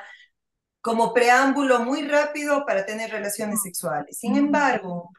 como 0.81 1.13
preámbulo 1.13 1.81
muy 1.81 2.07
rápido 2.07 2.65
para 2.65 2.85
tener 2.85 3.11
relaciones 3.11 3.61
sexuales. 3.61 4.17
Sin 4.17 4.35
embargo, 4.35 5.11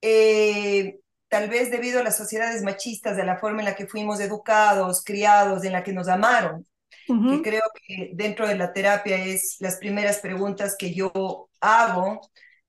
eh, 0.00 0.98
tal 1.28 1.48
vez 1.48 1.70
debido 1.70 2.00
a 2.00 2.04
las 2.04 2.16
sociedades 2.16 2.62
machistas, 2.62 3.16
de 3.16 3.24
la 3.24 3.38
forma 3.38 3.60
en 3.60 3.64
la 3.64 3.74
que 3.74 3.86
fuimos 3.86 4.20
educados, 4.20 5.02
criados, 5.02 5.64
en 5.64 5.72
la 5.72 5.82
que 5.82 5.92
nos 5.92 6.08
amaron, 6.08 6.66
que 7.06 7.42
creo 7.42 7.62
que 7.74 8.10
dentro 8.14 8.46
de 8.46 8.54
la 8.54 8.72
terapia 8.72 9.16
es 9.16 9.56
las 9.58 9.76
primeras 9.76 10.18
preguntas 10.18 10.76
que 10.78 10.94
yo 10.94 11.48
hago, 11.60 12.20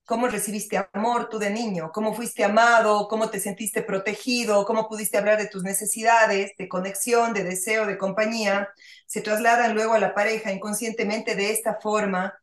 ¿Cómo 0.06 0.28
recibiste 0.28 0.78
amor 0.92 1.30
tú 1.30 1.40
de 1.40 1.50
niño? 1.50 1.92
¿Cómo 1.94 2.14
fuiste 2.14 2.44
amado? 2.44 3.08
¿Cómo 3.08 3.30
te 3.30 3.40
sentiste 3.40 3.82
protegido? 3.84 4.66
¿Cómo 4.66 4.90
pudiste 4.90 5.18
hablar 5.18 5.38
de 5.38 5.48
tus 5.48 5.64
necesidades, 5.64 6.52
de 6.58 6.68
conexión, 6.68 7.34
de 7.34 7.44
deseo, 7.44 7.86
de 7.86 7.98
compañía? 7.98 8.70
Se 9.08 9.22
trasladan 9.22 9.74
luego 9.74 9.94
a 9.94 10.00
la 10.00 10.14
pareja 10.14 10.52
inconscientemente 10.52 11.36
de 11.36 11.52
esta 11.52 11.80
forma, 11.82 12.34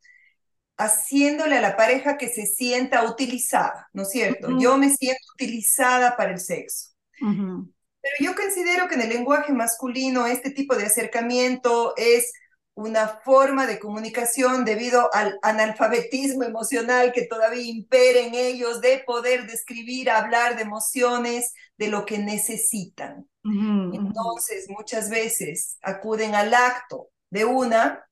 haciéndole 0.78 1.58
a 1.58 1.60
la 1.60 1.76
pareja 1.76 2.16
que 2.16 2.28
se 2.28 2.46
sienta 2.46 3.04
utilizada, 3.04 3.90
¿no 3.92 4.02
es 4.04 4.10
cierto? 4.10 4.58
Yo 4.58 4.78
me 4.78 4.88
siento 4.88 5.22
utilizada 5.34 6.16
para 6.16 6.32
el 6.32 6.38
sexo. 6.38 6.92
Pero 7.18 8.14
yo 8.20 8.34
considero 8.34 8.88
que 8.88 8.94
en 8.94 9.02
el 9.02 9.10
lenguaje 9.10 9.52
masculino 9.52 10.26
este 10.26 10.50
tipo 10.50 10.74
de 10.74 10.86
acercamiento 10.86 11.92
es 11.98 12.32
una 12.74 13.08
forma 13.24 13.66
de 13.66 13.78
comunicación 13.78 14.64
debido 14.64 15.12
al 15.12 15.38
analfabetismo 15.42 16.44
emocional 16.44 17.12
que 17.12 17.26
todavía 17.26 17.62
impera 17.62 18.20
en 18.20 18.34
ellos 18.34 18.80
de 18.80 19.02
poder 19.04 19.46
describir, 19.46 20.10
hablar 20.10 20.56
de 20.56 20.62
emociones, 20.62 21.52
de 21.76 21.88
lo 21.88 22.06
que 22.06 22.18
necesitan. 22.18 23.28
Entonces, 23.42 24.66
muchas 24.68 25.10
veces 25.10 25.78
acuden 25.82 26.34
al 26.34 26.54
acto 26.54 27.08
de 27.30 27.44
una, 27.44 28.06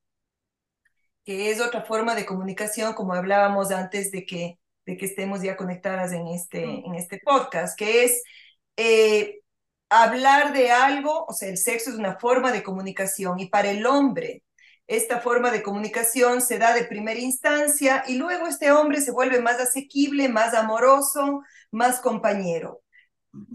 que 1.25 1.51
es 1.51 1.61
otra 1.61 1.85
forma 1.85 2.15
de 2.15 2.27
comunicación, 2.27 2.95
como 2.95 3.15
hablábamos 3.15 3.71
antes 3.71 4.11
de 4.11 4.25
que, 4.25 4.59
de 4.87 4.97
que 4.97 5.07
estemos 5.07 5.43
ya 5.43 5.57
conectadas 5.57 6.13
en 6.13 6.27
este, 6.29 6.65
en 6.65 6.95
este 6.95 7.21
podcast, 7.25 7.79
que 7.79 8.05
es 8.05 8.23
eh, 8.77 9.41
hablar 9.91 10.53
de 10.53 10.71
algo, 10.71 11.25
o 11.27 11.33
sea, 11.33 11.49
el 11.49 11.59
sexo 11.59 11.91
es 11.91 11.97
una 11.97 12.19
forma 12.19 12.53
de 12.53 12.63
comunicación 12.63 13.39
y 13.41 13.47
para 13.47 13.71
el 13.71 13.87
hombre 13.87 14.43
esta 14.89 15.21
forma 15.21 15.51
de 15.51 15.63
comunicación 15.63 16.41
se 16.41 16.59
da 16.59 16.75
de 16.75 16.85
primera 16.85 17.21
instancia 17.21 18.05
y 18.09 18.15
luego 18.15 18.47
este 18.47 18.73
hombre 18.73 19.03
se 19.03 19.13
vuelve 19.13 19.41
más 19.41 19.61
asequible, 19.61 20.29
más 20.31 20.55
amoroso, 20.55 21.43
más 21.71 22.01
compañero. 22.01 22.83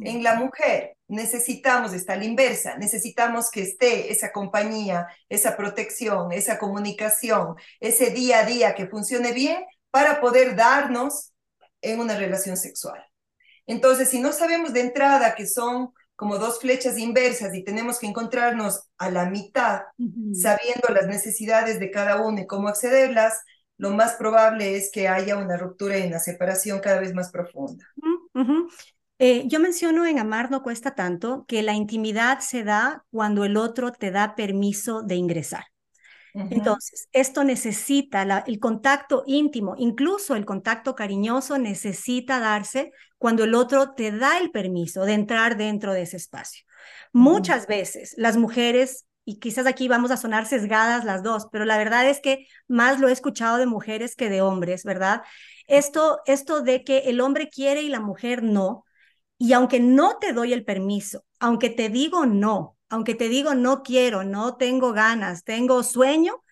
En 0.02 0.24
la 0.24 0.36
mujer 0.36 0.96
necesitamos, 1.08 1.94
está 1.94 2.16
la 2.16 2.26
inversa, 2.26 2.78
necesitamos 2.78 3.50
que 3.50 3.64
esté 3.64 4.12
esa 4.12 4.32
compañía, 4.32 5.08
esa 5.28 5.58
protección, 5.58 6.32
esa 6.32 6.60
comunicación, 6.60 7.56
ese 7.80 8.12
día 8.12 8.40
a 8.40 8.46
día 8.46 8.76
que 8.76 8.88
funcione 8.88 9.34
bien 9.34 9.66
para 9.90 10.22
poder 10.22 10.56
darnos 10.56 11.34
en 11.82 12.00
una 12.00 12.16
relación 12.16 12.58
sexual. 12.58 13.04
Entonces, 13.66 14.10
si 14.10 14.20
no 14.20 14.34
sabemos 14.34 14.72
de 14.72 14.82
entrada 14.82 15.34
que 15.34 15.48
son 15.48 15.94
como 16.24 16.38
dos 16.38 16.60
flechas 16.60 16.98
inversas 16.98 17.54
y 17.54 17.66
tenemos 17.66 18.00
que 18.00 18.08
encontrarnos 18.08 18.84
a 18.98 19.12
la 19.12 19.30
mitad, 19.30 19.82
sabiendo 20.32 20.88
las 20.94 21.06
necesidades 21.06 21.82
de 21.82 21.92
cada 21.92 22.22
uno 22.22 22.40
y 22.40 22.48
cómo 22.48 22.70
accederlas, 22.70 23.42
lo 23.76 23.90
más 23.90 24.14
probable 24.14 24.78
es 24.78 24.90
que 24.90 25.10
haya 25.10 25.36
una 25.36 25.58
ruptura 25.58 25.98
y 25.98 26.08
una 26.08 26.20
separación 26.20 26.80
cada 26.80 27.02
vez 27.02 27.14
más 27.14 27.30
profunda. 27.30 27.86
Eh, 29.20 29.44
yo 29.48 29.60
menciono 29.60 30.06
en 30.06 30.18
Amar 30.18 30.50
no 30.50 30.64
cuesta 30.64 30.96
tanto 30.96 31.44
que 31.46 31.62
la 31.62 31.74
intimidad 31.74 32.40
se 32.40 32.64
da 32.64 33.04
cuando 33.12 33.44
el 33.44 33.58
otro 33.58 33.92
te 33.92 34.10
da 34.10 34.34
permiso 34.34 35.02
de 35.02 35.16
ingresar. 35.16 35.66
Entonces, 36.34 37.08
esto 37.12 37.44
necesita 37.44 38.44
el 38.46 38.60
contacto 38.60 39.24
íntimo, 39.26 39.76
incluso 39.78 40.36
el 40.36 40.46
contacto 40.46 40.96
cariñoso 40.96 41.58
necesita 41.58 42.40
darse 42.40 42.92
cuando 43.18 43.44
el 43.44 43.56
otro 43.56 43.94
te 43.94 44.12
da 44.12 44.40
el 44.40 44.52
permiso 44.52 45.06
de 45.06 45.14
entrar 45.14 45.58
dentro 45.58 45.94
de 45.94 46.04
ese 46.04 46.18
espacio. 46.18 46.66
Muchas 47.12 47.68
veces 47.68 48.14
las 48.18 48.38
mujeres, 48.38 49.06
y 49.26 49.40
quizás 49.40 49.68
aquí 49.68 49.88
vamos 49.88 50.12
a 50.12 50.18
sonar 50.18 50.46
sesgadas 50.46 51.06
las 51.06 51.24
dos, 51.24 51.48
pero 51.52 51.66
la 51.66 51.78
verdad 51.78 52.10
es 52.10 52.20
que 52.20 52.48
más 52.68 53.00
lo 53.00 53.08
he 53.08 53.12
escuchado 53.12 53.58
de 53.58 53.66
mujeres 53.66 54.16
que 54.16 54.30
de 54.30 54.42
hombres, 54.42 54.84
¿verdad? 54.84 55.22
Esto, 55.68 56.20
esto 56.26 56.62
de 56.62 56.84
que 56.84 57.00
el 57.06 57.22
hombre 57.22 57.50
quiere 57.50 57.82
y 57.84 57.90
la 57.90 58.00
mujer 58.00 58.44
no, 58.44 58.84
y 59.38 59.54
aunque 59.54 59.80
no 59.80 60.18
te 60.20 60.34
doy 60.34 60.54
el 60.54 60.66
permiso, 60.66 61.26
aunque 61.40 61.70
te 61.70 61.90
digo 61.90 62.26
no, 62.26 62.78
aunque 62.94 63.16
te 63.16 63.28
digo 63.28 63.56
no 63.56 63.82
quiero, 63.82 64.24
no 64.24 64.56
tengo 64.56 64.94
ganas, 64.94 65.44
tengo 65.44 65.82
sueño, 65.82 66.44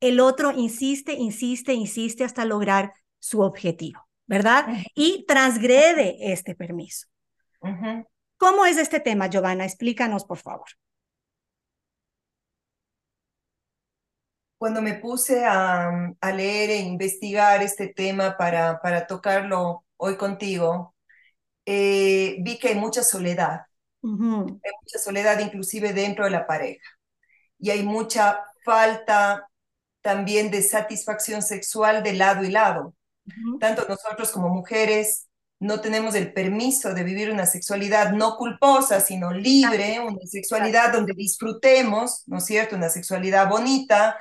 el 0.00 0.20
otro 0.20 0.52
insiste, 0.52 1.14
insiste, 1.14 1.72
insiste 1.72 2.22
hasta 2.22 2.44
lograr 2.44 2.92
su 3.18 3.40
objetivo, 3.40 4.06
¿verdad? 4.26 4.66
Y 4.94 5.24
transgrede 5.26 6.32
este 6.32 6.54
permiso. 6.54 7.06
¿Cómo 8.36 8.66
es 8.66 8.76
este 8.76 9.00
tema, 9.00 9.28
Giovanna? 9.28 9.64
Explícanos, 9.64 10.26
por 10.26 10.36
favor. 10.36 10.66
Cuando 14.58 14.82
me 14.82 14.94
puse 14.94 15.46
a, 15.46 16.12
leer 16.34 16.70
e 16.70 16.80
investigar 16.80 17.62
este 17.62 17.88
tema 17.88 18.36
para, 18.36 18.80
para 18.82 19.06
tocarlo 19.06 19.86
hoy 19.96 20.18
contigo, 20.18 20.94
eh, 21.64 22.36
vi 22.40 22.58
que 22.58 22.68
hay 22.68 22.74
mucha 22.74 23.02
soledad 23.02 23.65
hay 24.06 24.72
mucha 24.82 24.98
soledad 25.02 25.38
inclusive 25.40 25.92
dentro 25.92 26.24
de 26.24 26.30
la 26.30 26.46
pareja. 26.46 26.84
Y 27.58 27.70
hay 27.70 27.82
mucha 27.82 28.40
falta 28.64 29.48
también 30.00 30.50
de 30.50 30.62
satisfacción 30.62 31.42
sexual 31.42 32.02
de 32.02 32.12
lado 32.12 32.44
y 32.44 32.50
lado. 32.50 32.94
Tanto 33.58 33.86
nosotros 33.88 34.30
como 34.30 34.48
mujeres 34.48 35.26
no 35.58 35.80
tenemos 35.80 36.14
el 36.14 36.32
permiso 36.32 36.92
de 36.92 37.02
vivir 37.02 37.30
una 37.30 37.46
sexualidad 37.46 38.12
no 38.12 38.36
culposa, 38.36 39.00
sino 39.00 39.32
libre, 39.32 40.00
una 40.00 40.24
sexualidad 40.26 40.92
donde 40.92 41.14
disfrutemos, 41.14 42.22
¿no 42.26 42.38
es 42.38 42.44
cierto? 42.44 42.76
Una 42.76 42.90
sexualidad 42.90 43.48
bonita 43.48 44.16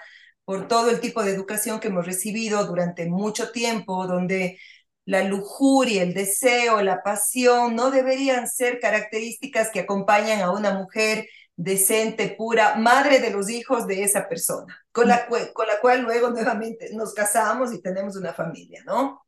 por 0.45 0.67
todo 0.67 0.89
el 0.89 0.99
tipo 0.99 1.23
de 1.23 1.31
educación 1.31 1.79
que 1.79 1.89
hemos 1.89 2.05
recibido 2.05 2.65
durante 2.65 3.05
mucho 3.07 3.51
tiempo, 3.51 4.07
donde 4.07 4.59
la 5.05 5.23
lujuria, 5.23 6.03
el 6.03 6.13
deseo, 6.13 6.81
la 6.81 7.03
pasión 7.03 7.75
no 7.75 7.91
deberían 7.91 8.47
ser 8.47 8.79
características 8.79 9.69
que 9.71 9.81
acompañan 9.81 10.41
a 10.41 10.51
una 10.51 10.73
mujer 10.73 11.27
decente, 11.55 12.35
pura, 12.37 12.75
madre 12.75 13.19
de 13.19 13.29
los 13.29 13.49
hijos 13.49 13.87
de 13.87 14.03
esa 14.03 14.27
persona, 14.27 14.85
con 14.91 15.07
la, 15.07 15.27
con 15.27 15.67
la 15.67 15.79
cual 15.79 16.01
luego 16.01 16.29
nuevamente 16.29 16.89
nos 16.93 17.13
casamos 17.13 17.73
y 17.73 17.81
tenemos 17.81 18.15
una 18.17 18.33
familia, 18.33 18.83
¿no? 18.85 19.25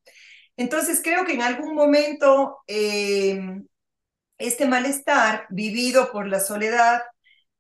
Entonces 0.58 1.02
creo 1.04 1.26
que 1.26 1.34
en 1.34 1.44
algún 1.44 1.76
momento 1.76 2.58
em, 2.68 3.66
este 4.38 4.66
malestar 4.66 5.46
vivido 5.50 6.12
por 6.12 6.28
la 6.28 6.40
soledad 6.40 7.04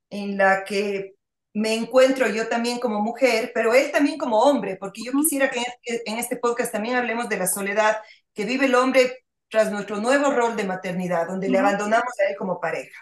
en 0.10 0.38
la 0.38 0.64
que 0.64 1.17
me 1.58 1.74
encuentro 1.74 2.28
yo 2.28 2.48
también 2.48 2.80
como 2.80 3.02
mujer, 3.02 3.52
pero 3.52 3.74
él 3.74 3.92
también 3.92 4.20
como 4.20 4.42
hombre, 4.42 4.78
porque 4.80 5.02
yo 5.04 5.12
quisiera 5.12 5.50
que 5.50 5.64
en 6.06 6.20
este 6.20 6.36
podcast 6.36 6.72
también 6.72 6.96
hablemos 6.96 7.30
de 7.30 7.38
la 7.38 7.48
soledad 7.48 7.98
que 8.36 8.46
vive 8.46 8.68
el 8.68 8.76
hombre 8.76 9.26
tras 9.50 9.72
nuestro 9.72 9.98
nuevo 9.98 10.30
rol 10.30 10.56
de 10.56 10.66
maternidad, 10.66 11.26
donde 11.26 11.50
le 11.50 11.58
abandonamos 11.58 12.14
a 12.20 12.30
él 12.30 12.38
como 12.38 12.60
pareja. 12.60 13.00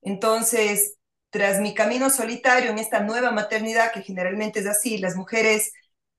Entonces, 0.00 0.94
tras 1.28 1.60
mi 1.60 1.74
camino 1.74 2.08
solitario 2.08 2.70
en 2.70 2.78
esta 2.78 3.00
nueva 3.00 3.30
maternidad, 3.30 3.92
que 3.92 4.00
generalmente 4.00 4.60
es 4.60 4.66
así, 4.66 4.96
las 4.96 5.14
mujeres 5.14 5.70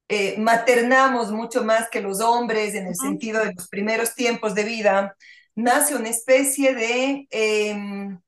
eh, 0.10 0.38
maternamos 0.38 1.32
mucho 1.32 1.64
más 1.64 1.90
que 1.90 2.02
los 2.02 2.22
hombres 2.22 2.76
en 2.76 2.86
el 2.86 2.96
sentido 2.96 3.44
de 3.44 3.54
los 3.56 3.68
primeros 3.68 4.14
tiempos 4.14 4.54
de 4.54 4.64
vida, 4.64 5.16
nace 5.56 5.96
una 5.96 6.10
especie 6.10 6.76
de 6.76 7.28
em, 7.32 8.20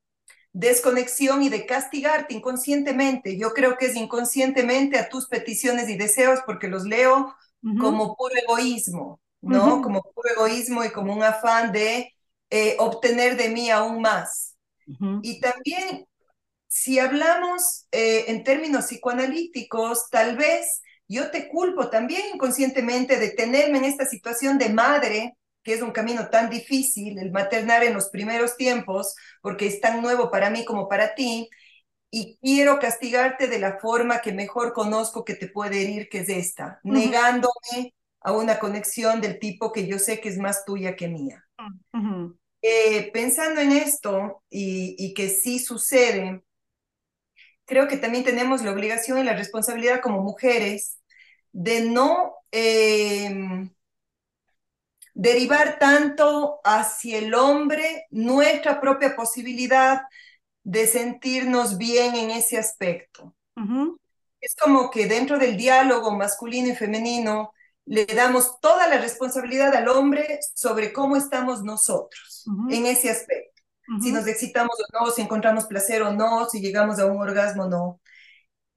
desconexión 0.53 1.43
y 1.43 1.50
de 1.50 1.65
castigarte 1.65 2.33
inconscientemente. 2.36 3.38
Yo 3.38 3.53
creo 3.53 3.77
que 3.77 3.88
es 3.88 3.95
inconscientemente 3.95 4.98
a 4.98 5.10
tus 5.10 5.27
peticiones 5.27 5.89
y 5.89 5.98
deseos 5.98 6.39
porque 6.45 6.67
los 6.67 6.86
leo 6.86 7.36
como 7.75 8.15
puro 8.15 8.36
egoísmo, 8.36 9.19
¿no? 9.45 9.81
Como 9.81 10.01
puro 10.03 10.29
egoísmo 10.29 10.83
y 10.83 10.91
como 10.91 11.13
un 11.13 11.24
afán 11.24 11.72
de 11.72 12.13
eh, 12.50 12.75
obtener 12.79 13.36
de 13.36 13.50
mí 13.50 13.69
aún 13.72 14.01
más. 14.01 14.55
Y 15.22 15.39
también, 15.39 16.05
si 16.67 17.00
hablamos 17.00 17.88
eh, 17.91 18.25
en 18.27 18.43
términos 18.43 18.86
psicoanalíticos, 18.86 20.10
tal 20.12 20.38
vez 20.38 20.81
yo 21.07 21.31
te 21.31 21.50
culpo 21.50 21.89
también 21.89 22.22
inconscientemente 22.33 23.17
de 23.17 23.31
tenerme 23.31 23.79
en 23.79 23.86
esta 23.86 24.05
situación 24.05 24.57
de 24.57 24.69
madre 24.69 25.38
que 25.63 25.74
es 25.74 25.82
un 25.82 25.91
camino 25.91 26.29
tan 26.29 26.50
difícil, 26.50 27.17
el 27.20 27.32
maternar 27.32 27.84
en 27.84 27.93
los 27.93 28.10
primeros 28.10 28.58
tiempos, 28.58 29.15
porque 29.41 29.67
es 29.67 29.79
tan 29.82 30.01
nuevo 30.01 30.29
para 30.29 30.50
mí 30.50 30.65
como 30.65 30.88
para 30.89 31.15
ti, 31.15 31.50
y 32.12 32.38
quiero 32.41 32.77
castigarte 32.77 33.48
de 33.48 33.58
la 33.58 33.79
forma 33.79 34.22
que 34.22 34.34
mejor 34.34 34.74
conozco 34.74 35.25
que 35.25 35.34
te 35.34 35.48
puede 35.48 35.82
herir, 35.82 36.10
que 36.10 36.20
es 36.20 36.29
esta, 36.29 36.79
negándome 36.84 37.96
a 38.20 38.34
una 38.34 38.60
conexión 38.60 39.20
del 39.20 39.39
tipo 39.39 39.72
que 39.72 39.88
yo 39.88 39.98
sé 39.98 40.22
que 40.22 40.29
es 40.29 40.38
más 40.38 40.63
tuya 40.63 40.96
que 40.96 41.08
mía. 41.08 41.43
Eh, 42.62 43.12
pensando 43.12 43.62
en 43.62 43.72
esto 43.72 44.43
y, 44.50 45.13
que 45.15 45.29
sí 45.29 45.58
sucede, 45.58 46.43
creo 47.65 47.88
que 47.88 47.98
también 47.98 48.24
tenemos 48.24 48.62
la 48.62 48.72
obligación 48.72 49.17
y 49.17 49.24
la 49.24 49.36
responsabilidad 49.36 50.00
como 50.00 50.22
mujeres 50.22 51.00
de 51.51 51.82
no 51.82 52.36
em, 52.51 53.73
derivar 55.13 55.77
tanto 55.79 56.60
hacia 56.63 57.20
el 57.20 57.34
hombre 57.34 58.08
nuestra 58.12 58.82
propia 58.82 59.15
posibilidad 59.15 60.01
de 60.63 60.88
sentirnos 60.88 61.77
bien 61.77 62.15
en 62.15 62.32
ese 62.32 62.58
aspecto. 62.58 63.36
Es 64.41 64.55
como 64.55 64.89
que 64.89 65.08
dentro 65.08 65.38
del 65.39 65.58
diálogo 65.58 66.12
masculino 66.12 66.70
y 66.70 66.75
femenino 66.75 67.53
le 67.86 68.05
damos 68.05 68.60
toda 68.62 68.88
la 68.88 68.98
responsabilidad 68.98 69.75
al 69.75 69.88
hombre 69.89 70.39
sobre 70.55 70.93
cómo 70.93 71.15
estamos 71.15 71.63
nosotros 71.63 72.53
en 72.70 72.86
ese 72.86 73.10
aspecto. 73.10 73.62
Si 74.01 74.12
nos 74.12 74.25
excitamos 74.27 74.75
o 74.79 75.05
no, 75.05 75.12
si 75.12 75.22
encontramos 75.22 75.65
placer 75.65 76.01
o 76.01 76.12
no, 76.12 76.50
si 76.50 76.60
llegamos 76.62 77.00
a 77.00 77.05
un 77.05 77.22
orgasmo 77.22 77.63
o 77.63 77.70
no 77.70 78.00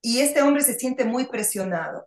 y 0.07 0.21
este 0.21 0.41
hombre 0.43 0.63
se 0.63 0.79
siente 0.79 1.05
muy 1.05 1.27
presionado. 1.27 2.07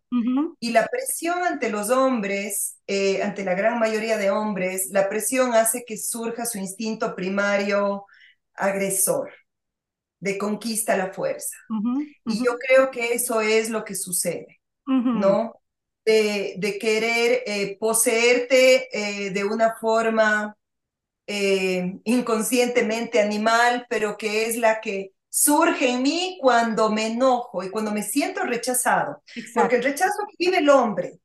Y 0.61 0.71
la 0.71 0.87
presión 0.87 1.43
ante 1.43 1.69
los 1.69 1.89
hombres, 1.89 2.77
eh, 2.87 3.21
ante 3.21 3.43
la 3.43 3.55
gran 3.55 3.77
mayoría 3.77 4.17
de 4.17 4.31
hombres, 4.31 4.87
la 4.91 5.09
presión 5.09 5.53
hace 5.53 5.83
que 5.85 5.97
surja 5.97 6.45
su 6.45 6.59
instinto 6.59 7.13
primario 7.13 8.05
agresor, 8.53 9.33
de 10.21 10.37
conquista 10.37 10.93
a 10.93 10.97
la 10.97 11.13
fuerza. 11.13 11.57
Y 12.25 12.41
yo 12.45 12.57
creo 12.57 12.89
que 12.89 13.13
eso 13.13 13.41
es 13.41 13.69
lo 13.69 13.83
que 13.83 13.95
sucede, 13.95 14.61
¿no? 15.11 15.61
De, 16.05 16.55
de 16.57 16.79
querer 16.79 17.43
eh, 17.45 17.77
poseerte 17.79 18.87
eh, 18.93 19.31
de 19.31 19.43
una 19.43 19.75
forma 19.75 20.55
inconscientemente 22.05 23.19
animal, 23.19 23.85
pero 23.89 24.17
que 24.17 24.45
es 24.47 24.57
la 24.57 24.81
que 24.81 25.13
surge 25.29 25.91
en 25.91 26.01
mí 26.01 26.37
cuando 26.41 26.89
me 26.89 27.07
enojo 27.07 27.63
y 27.63 27.69
cuando 27.69 27.91
me 27.91 28.03
siento 28.03 28.43
rechazado. 28.43 29.23
Porque 29.53 29.77
el 29.77 29.83
rechazo 29.83 30.25
que 30.27 30.35
vive 30.45 30.57
el 30.57 30.69
hombre, 30.69 31.19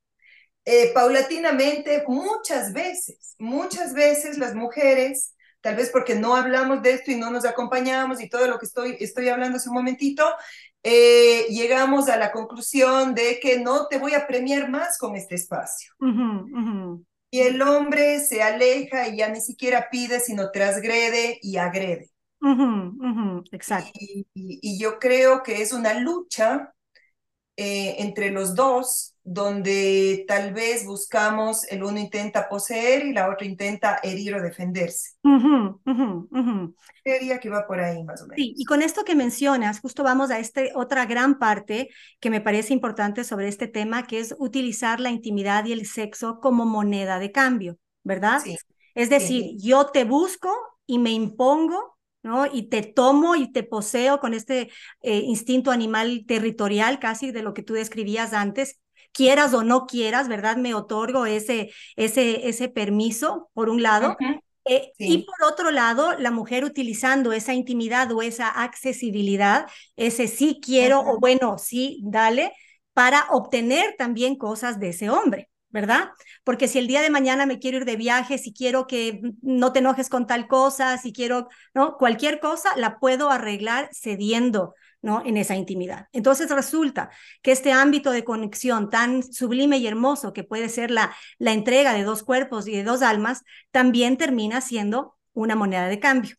eh, 0.64 0.92
paulatinamente, 0.94 2.04
muchas 2.06 2.72
veces, 2.72 3.34
muchas 3.38 3.94
veces 3.94 4.38
las 4.38 4.54
mujeres, 4.54 5.34
tal 5.60 5.76
vez 5.76 5.90
porque 5.90 6.14
no 6.14 6.36
hablamos 6.36 6.82
de 6.82 6.92
esto 6.92 7.10
y 7.10 7.16
no 7.16 7.30
nos 7.30 7.44
acompañamos 7.44 8.20
y 8.20 8.28
todo 8.28 8.46
lo 8.46 8.58
que 8.58 8.66
estoy, 8.66 8.96
estoy 9.00 9.28
hablando 9.28 9.56
hace 9.56 9.68
un 9.68 9.74
momentito, 9.74 10.24
eh, 10.82 11.46
llegamos 11.48 12.08
a 12.08 12.18
la 12.18 12.30
conclusión 12.30 13.14
de 13.14 13.40
que 13.40 13.58
no 13.58 13.88
te 13.88 13.98
voy 13.98 14.14
a 14.14 14.26
premiar 14.26 14.68
más 14.68 14.98
con 14.98 15.16
este 15.16 15.34
espacio. 15.34 15.94
Y 17.30 17.40
el 17.40 17.60
hombre 17.62 18.20
se 18.20 18.42
aleja 18.42 19.08
y 19.08 19.16
ya 19.16 19.28
ni 19.28 19.40
siquiera 19.40 19.88
pide, 19.90 20.20
sino 20.20 20.50
transgrede 20.50 21.38
y 21.42 21.56
agrede 21.56 22.13
exacto. 23.52 23.90
Y, 24.34 24.78
yo 24.78 24.98
creo 24.98 25.42
que 25.42 25.62
es 25.62 25.72
una 25.72 25.94
lucha 25.94 26.72
eh, 27.56 27.96
entre 27.98 28.30
los 28.30 28.54
dos, 28.54 29.14
donde 29.22 30.24
tal 30.28 30.52
vez 30.52 30.84
buscamos, 30.84 31.64
el 31.70 31.82
uno 31.82 31.98
intenta 31.98 32.48
poseer 32.48 33.06
y 33.06 33.12
la 33.12 33.30
otra 33.30 33.46
intenta 33.46 33.98
herir 34.02 34.34
o 34.34 34.42
defenderse. 34.42 35.12
Creería 37.02 37.38
que 37.38 37.48
va 37.48 37.66
por 37.66 37.80
ahí 37.80 38.04
más 38.04 38.20
o 38.20 38.26
menos. 38.26 38.36
Sí, 38.36 38.54
y 38.56 38.64
con 38.64 38.82
esto 38.82 39.04
que 39.04 39.14
mencionas, 39.14 39.80
justo 39.80 40.02
vamos 40.02 40.30
a 40.30 40.38
esta 40.38 40.62
otra 40.74 41.06
gran 41.06 41.38
parte 41.38 41.88
que 42.20 42.28
me 42.28 42.40
parece 42.40 42.74
importante 42.74 43.24
sobre 43.24 43.48
este 43.48 43.68
tema, 43.68 44.06
que 44.06 44.18
es 44.18 44.34
utilizar 44.38 45.00
la 45.00 45.10
intimidad 45.10 45.64
y 45.64 45.72
el 45.72 45.86
sexo 45.86 46.40
como 46.40 46.66
moneda 46.66 47.18
de 47.18 47.32
cambio, 47.32 47.78
¿verdad? 48.02 48.40
Sí. 48.44 48.56
Es 48.94 49.10
decir, 49.10 49.56
yo 49.58 49.86
te 49.86 50.04
busco 50.04 50.52
y 50.86 50.98
me 50.98 51.10
impongo 51.10 51.93
¿no? 52.24 52.46
Y 52.52 52.68
te 52.68 52.82
tomo 52.82 53.36
y 53.36 53.52
te 53.52 53.62
poseo 53.62 54.18
con 54.18 54.34
este 54.34 54.70
eh, 55.02 55.18
instinto 55.18 55.70
animal 55.70 56.24
territorial, 56.26 56.98
casi 56.98 57.30
de 57.30 57.42
lo 57.42 57.54
que 57.54 57.62
tú 57.62 57.74
describías 57.74 58.32
antes, 58.32 58.80
quieras 59.12 59.54
o 59.54 59.62
no 59.62 59.86
quieras, 59.86 60.26
¿verdad? 60.28 60.56
Me 60.56 60.74
otorgo 60.74 61.26
ese, 61.26 61.70
ese, 61.94 62.48
ese 62.48 62.68
permiso, 62.68 63.50
por 63.52 63.68
un 63.68 63.82
lado. 63.82 64.16
Eh, 64.66 64.92
y 64.98 65.24
por 65.24 65.52
otro 65.52 65.70
lado, 65.70 66.14
la 66.18 66.30
mujer 66.30 66.64
utilizando 66.64 67.32
esa 67.32 67.52
intimidad 67.54 68.10
o 68.12 68.22
esa 68.22 68.48
accesibilidad, 68.48 69.66
ese 69.96 70.26
sí 70.26 70.58
quiero 70.62 71.00
o 71.00 71.20
bueno, 71.20 71.58
sí, 71.58 72.00
dale, 72.02 72.52
para 72.94 73.26
obtener 73.30 73.94
también 73.98 74.36
cosas 74.36 74.80
de 74.80 74.88
ese 74.90 75.10
hombre. 75.10 75.50
¿Verdad? 75.74 76.10
Porque 76.44 76.68
si 76.68 76.78
el 76.78 76.86
día 76.86 77.02
de 77.02 77.10
mañana 77.10 77.46
me 77.46 77.58
quiero 77.58 77.78
ir 77.78 77.84
de 77.84 77.96
viaje, 77.96 78.38
si 78.38 78.54
quiero 78.54 78.86
que 78.86 79.20
no 79.42 79.72
te 79.72 79.80
enojes 79.80 80.08
con 80.08 80.28
tal 80.28 80.46
cosa, 80.46 80.96
si 80.98 81.12
quiero, 81.12 81.48
¿no? 81.74 81.96
Cualquier 81.96 82.38
cosa 82.38 82.70
la 82.76 83.00
puedo 83.00 83.28
arreglar 83.28 83.90
cediendo, 83.92 84.76
¿no? 85.02 85.20
En 85.26 85.36
esa 85.36 85.56
intimidad. 85.56 86.06
Entonces 86.12 86.48
resulta 86.50 87.10
que 87.42 87.50
este 87.50 87.72
ámbito 87.72 88.12
de 88.12 88.22
conexión 88.22 88.88
tan 88.88 89.24
sublime 89.24 89.78
y 89.78 89.88
hermoso 89.88 90.32
que 90.32 90.44
puede 90.44 90.68
ser 90.68 90.92
la, 90.92 91.12
la 91.38 91.52
entrega 91.52 91.92
de 91.92 92.04
dos 92.04 92.22
cuerpos 92.22 92.68
y 92.68 92.76
de 92.76 92.84
dos 92.84 93.02
almas, 93.02 93.42
también 93.72 94.16
termina 94.16 94.60
siendo 94.60 95.16
una 95.32 95.56
moneda 95.56 95.88
de 95.88 95.98
cambio. 95.98 96.36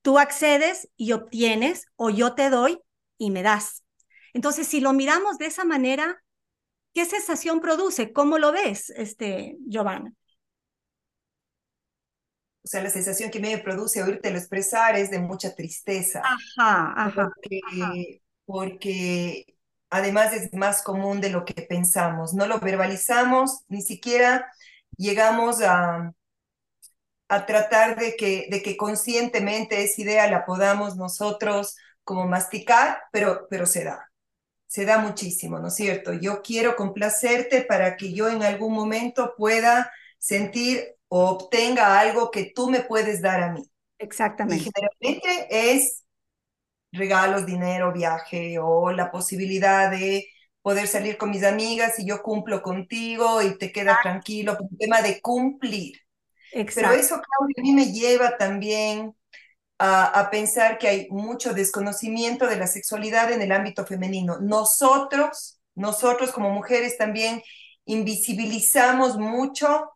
Tú 0.00 0.18
accedes 0.18 0.88
y 0.96 1.12
obtienes, 1.12 1.88
o 1.96 2.08
yo 2.08 2.34
te 2.34 2.48
doy 2.48 2.78
y 3.18 3.30
me 3.30 3.42
das. 3.42 3.84
Entonces, 4.32 4.66
si 4.66 4.80
lo 4.80 4.94
miramos 4.94 5.36
de 5.36 5.44
esa 5.44 5.66
manera, 5.66 6.22
¿Qué 6.98 7.04
sensación 7.04 7.60
produce? 7.60 8.12
¿Cómo 8.12 8.38
lo 8.38 8.50
ves, 8.50 8.90
este, 8.90 9.56
Giovanna? 9.68 10.12
O 12.64 12.66
sea, 12.66 12.82
la 12.82 12.90
sensación 12.90 13.30
que 13.30 13.38
me 13.38 13.56
produce 13.58 14.02
oírte 14.02 14.32
lo 14.32 14.38
expresar 14.38 14.96
es 14.96 15.08
de 15.08 15.20
mucha 15.20 15.54
tristeza. 15.54 16.22
Ajá, 16.24 16.94
ajá 16.96 17.30
porque, 18.46 19.44
además 19.90 20.32
es 20.32 20.52
más 20.54 20.82
común 20.82 21.20
de 21.20 21.30
lo 21.30 21.44
que 21.44 21.62
pensamos. 21.62 22.34
No 22.34 22.48
lo 22.48 22.58
verbalizamos, 22.58 23.60
ni 23.68 23.80
siquiera 23.82 24.50
llegamos 24.96 25.62
a, 25.62 26.12
a 27.28 27.46
tratar 27.46 27.96
de 27.96 28.16
que, 28.16 28.48
de 28.50 28.60
que 28.60 28.76
conscientemente 28.76 29.84
esa 29.84 30.02
idea 30.02 30.28
la 30.28 30.44
podamos 30.44 30.96
nosotros 30.96 31.76
como 32.02 32.26
masticar, 32.26 32.98
pero, 33.12 33.46
pero 33.48 33.66
se 33.66 33.84
da 33.84 34.07
se 34.68 34.84
da 34.84 34.98
muchísimo, 34.98 35.58
¿no 35.58 35.68
es 35.68 35.74
cierto? 35.74 36.12
Yo 36.12 36.42
quiero 36.42 36.76
complacerte 36.76 37.62
para 37.62 37.96
que 37.96 38.12
yo 38.12 38.28
en 38.28 38.42
algún 38.42 38.74
momento 38.74 39.34
pueda 39.36 39.90
sentir 40.18 40.94
o 41.08 41.30
obtenga 41.30 41.98
algo 41.98 42.30
que 42.30 42.52
tú 42.54 42.70
me 42.70 42.80
puedes 42.80 43.22
dar 43.22 43.42
a 43.42 43.52
mí. 43.52 43.68
Exactamente. 43.98 44.68
Y 44.68 44.70
generalmente 44.70 45.72
es 45.72 46.04
regalos, 46.92 47.46
dinero, 47.46 47.94
viaje 47.94 48.58
o 48.60 48.92
la 48.92 49.10
posibilidad 49.10 49.90
de 49.90 50.26
poder 50.60 50.86
salir 50.86 51.16
con 51.16 51.30
mis 51.30 51.44
amigas 51.44 51.98
y 51.98 52.06
yo 52.06 52.22
cumplo 52.22 52.60
contigo 52.60 53.40
y 53.40 53.56
te 53.56 53.72
queda 53.72 53.98
tranquilo, 54.02 54.58
un 54.60 54.76
tema 54.76 55.00
de 55.00 55.18
cumplir. 55.22 55.96
Exacto. 56.52 56.90
Pero 56.90 57.00
eso, 57.00 57.14
Claudia, 57.14 57.54
a 57.56 57.62
mí 57.62 57.72
me 57.72 57.90
lleva 57.90 58.36
también 58.36 59.14
a, 59.78 60.28
pensar 60.30 60.78
que 60.78 60.88
hay 60.88 61.08
mucho 61.10 61.54
desconocimiento 61.54 62.46
de 62.46 62.56
la 62.56 62.66
sexualidad 62.66 63.30
en 63.30 63.42
el 63.42 63.52
ámbito 63.52 63.86
femenino. 63.86 64.38
Nosotros, 64.40 65.60
nosotros 65.74 66.32
como 66.32 66.50
mujeres 66.50 66.98
también 66.98 67.42
invisibilizamos 67.84 69.16
mucho 69.16 69.92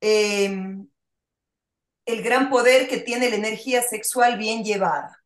em, 0.00 0.86
el 2.06 2.22
gran 2.22 2.48
poder 2.48 2.88
que 2.88 2.98
tiene 2.98 3.28
la 3.28 3.36
energía 3.36 3.82
sexual 3.82 4.38
bien 4.38 4.64
llevada. 4.64 5.16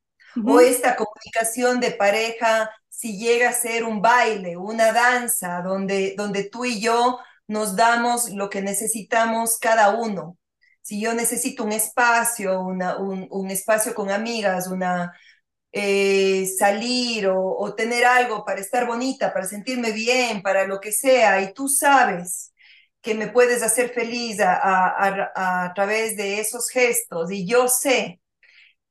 O 0.46 0.60
esta 0.60 0.96
comunicación 0.96 1.78
de 1.78 1.90
pareja, 1.90 2.70
si 2.88 3.18
llega 3.18 3.50
a 3.50 3.52
ser 3.52 3.84
un 3.84 4.00
baile, 4.00 4.56
una 4.56 4.90
danza, 4.90 5.60
donde, 5.60 6.14
donde 6.16 6.44
tú 6.44 6.64
y 6.64 6.80
yo 6.80 7.18
nos 7.46 7.76
damos 7.76 8.30
lo 8.30 8.48
que 8.48 8.62
necesitamos 8.62 9.58
cada 9.58 9.90
uno. 9.90 10.38
Si 10.82 11.00
yo 11.00 11.14
necesito 11.14 11.64
un 11.64 11.72
espacio, 11.72 12.60
una, 12.60 12.98
un, 12.98 13.26
un 13.30 13.50
espacio 13.50 13.94
con 13.94 14.10
amigas, 14.10 14.68
una, 14.68 15.12
eh, 15.72 16.46
salir 16.58 17.28
o, 17.28 17.38
o, 17.40 17.74
tener 17.74 18.04
algo 18.04 18.44
para 18.44 18.60
estar 18.60 18.86
bonita, 18.86 19.32
para 19.32 19.46
sentirme 19.46 19.92
bien, 19.92 20.42
para 20.42 20.66
lo 20.66 20.80
que 20.80 20.92
sea, 20.92 21.40
y 21.42 21.54
tú 21.54 21.68
sabes 21.68 22.52
que 23.00 23.14
me 23.14 23.28
puedes 23.28 23.62
hacer 23.62 23.90
feliz 23.90 24.40
a, 24.40 24.54
a, 24.54 25.64
a, 25.64 25.74
través 25.74 26.16
de 26.16 26.40
esos 26.40 26.68
gestos, 26.70 27.30
y 27.32 27.46
yo 27.46 27.68
sé 27.68 28.20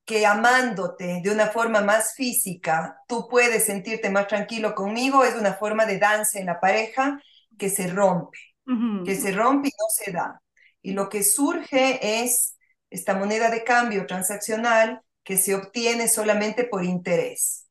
que 0.05 0.25
amándote 0.25 1.21
de 1.23 1.29
una 1.29 1.47
forma 1.47 1.81
más 1.81 2.15
física, 2.15 2.97
tú 3.07 3.27
puedes 3.29 3.65
sentirte 3.65 4.09
más 4.09 4.27
tranquilo 4.27 4.73
conmigo, 4.75 5.23
es 5.23 5.35
una 5.35 5.53
forma 5.53 5.85
de 5.85 5.99
danza 5.99 6.39
en 6.39 6.47
la 6.47 6.59
pareja 6.59 7.21
que 7.57 7.69
se 7.69 7.87
rompe, 7.87 8.39
uh 8.67 8.71
-huh. 8.71 9.05
que 9.05 9.15
se 9.15 9.31
rompe 9.31 9.69
y 9.69 9.71
no 9.71 9.85
se 9.89 10.11
da. 10.11 10.40
Y 10.81 10.93
lo 10.93 11.09
que 11.09 11.23
surge 11.23 12.23
es 12.23 12.57
esta 12.89 13.15
moneda 13.15 13.49
de 13.49 13.63
cambio 13.63 14.05
transaccional 14.05 15.01
que 15.23 15.37
se 15.37 15.55
obtiene 15.55 16.07
solamente 16.07 16.63
por 16.65 16.83
interés. 16.83 17.67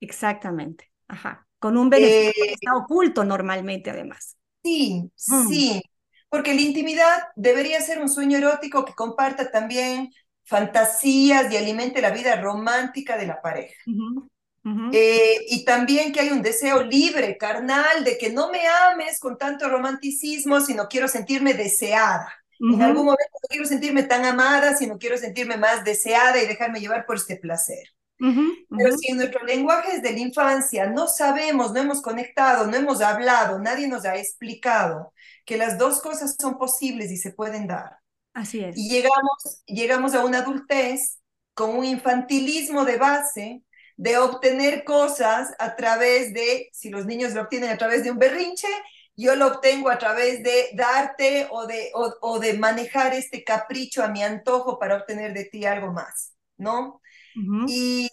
Exactamente, 0.00 0.90
ajá. 1.08 1.46
Con 1.58 1.76
un 1.76 1.90
beneficio 1.90 2.44
eh, 2.44 2.48
que 2.48 2.54
está 2.54 2.76
oculto 2.76 3.24
normalmente, 3.24 3.90
además. 3.90 4.36
Sí, 4.62 5.10
mm. 5.26 5.48
sí, 5.48 5.82
porque 6.28 6.54
la 6.54 6.60
intimidad 6.60 7.22
debería 7.36 7.80
ser 7.80 8.00
un 8.00 8.08
sueño 8.08 8.38
erótico 8.38 8.84
que 8.84 8.94
comparta 8.94 9.50
también 9.50 10.10
fantasías 10.44 11.50
y 11.52 11.56
alimente 11.56 12.02
la 12.02 12.10
vida 12.10 12.40
romántica 12.40 13.16
de 13.16 13.26
la 13.26 13.40
pareja. 13.40 13.74
Uh 13.86 13.90
-huh. 13.90 14.28
Uh 14.64 14.70
-huh. 14.70 14.90
Eh, 14.94 15.44
y 15.48 15.64
también 15.64 16.12
que 16.12 16.20
hay 16.20 16.30
un 16.30 16.40
deseo 16.42 16.82
libre, 16.82 17.36
carnal, 17.36 18.02
de 18.02 18.16
que 18.16 18.30
no 18.30 18.50
me 18.50 18.60
ames 18.66 19.20
con 19.20 19.36
tanto 19.36 19.68
romanticismo, 19.68 20.60
sino 20.60 20.88
quiero 20.88 21.06
sentirme 21.06 21.52
deseada. 21.54 22.32
Uh 22.60 22.68
-huh. 22.68 22.74
En 22.74 22.82
algún 22.82 23.04
momento 23.04 23.38
no 23.42 23.48
quiero 23.48 23.66
sentirme 23.66 24.02
tan 24.04 24.24
amada, 24.24 24.76
sino 24.76 24.98
quiero 24.98 25.18
sentirme 25.18 25.56
más 25.56 25.84
deseada 25.84 26.42
y 26.42 26.46
dejarme 26.46 26.80
llevar 26.80 27.06
por 27.06 27.16
este 27.16 27.36
placer. 27.36 27.88
Uh 28.20 28.26
-huh. 28.26 28.66
Pero 28.76 28.96
si 28.96 29.10
en 29.10 29.16
nuestro 29.16 29.44
lenguaje 29.44 30.00
de 30.00 30.12
la 30.12 30.18
infancia 30.20 30.86
no 30.86 31.08
sabemos, 31.08 31.72
no 31.72 31.80
hemos 31.80 32.00
conectado, 32.00 32.66
no 32.66 32.76
hemos 32.76 33.00
hablado, 33.00 33.58
nadie 33.58 33.88
nos 33.88 34.04
ha 34.04 34.16
explicado 34.16 35.12
que 35.44 35.56
las 35.56 35.78
dos 35.78 36.00
cosas 36.00 36.36
son 36.40 36.56
posibles 36.58 37.10
y 37.10 37.16
se 37.16 37.32
pueden 37.32 37.66
dar. 37.66 37.98
Así 38.32 38.64
es. 38.64 38.76
Y 38.76 38.88
llegamos, 38.88 39.62
llegamos 39.66 40.14
a 40.14 40.24
una 40.24 40.38
adultez 40.38 41.18
con 41.54 41.70
un 41.76 41.84
infantilismo 41.84 42.84
de 42.84 42.96
base 42.96 43.62
de 43.96 44.18
obtener 44.18 44.84
cosas 44.84 45.54
a 45.58 45.76
través 45.76 46.34
de, 46.34 46.68
si 46.72 46.90
los 46.90 47.06
niños 47.06 47.32
lo 47.32 47.42
obtienen 47.42 47.70
a 47.70 47.78
través 47.78 48.02
de 48.02 48.10
un 48.10 48.18
berrinche, 48.18 48.68
yo 49.16 49.36
lo 49.36 49.46
obtengo 49.48 49.90
a 49.90 49.98
través 49.98 50.42
de 50.42 50.70
darte 50.74 51.48
o 51.50 51.66
de, 51.66 51.90
o, 51.94 52.14
o 52.20 52.38
de 52.38 52.54
manejar 52.58 53.14
este 53.14 53.44
capricho 53.44 54.02
a 54.02 54.08
mi 54.08 54.22
antojo 54.22 54.78
para 54.78 54.96
obtener 54.96 55.32
de 55.32 55.44
ti 55.44 55.64
algo 55.66 55.92
más, 55.92 56.34
¿no? 56.56 57.00
Uh 57.36 57.40
-huh. 57.40 57.66
Y 57.68 58.10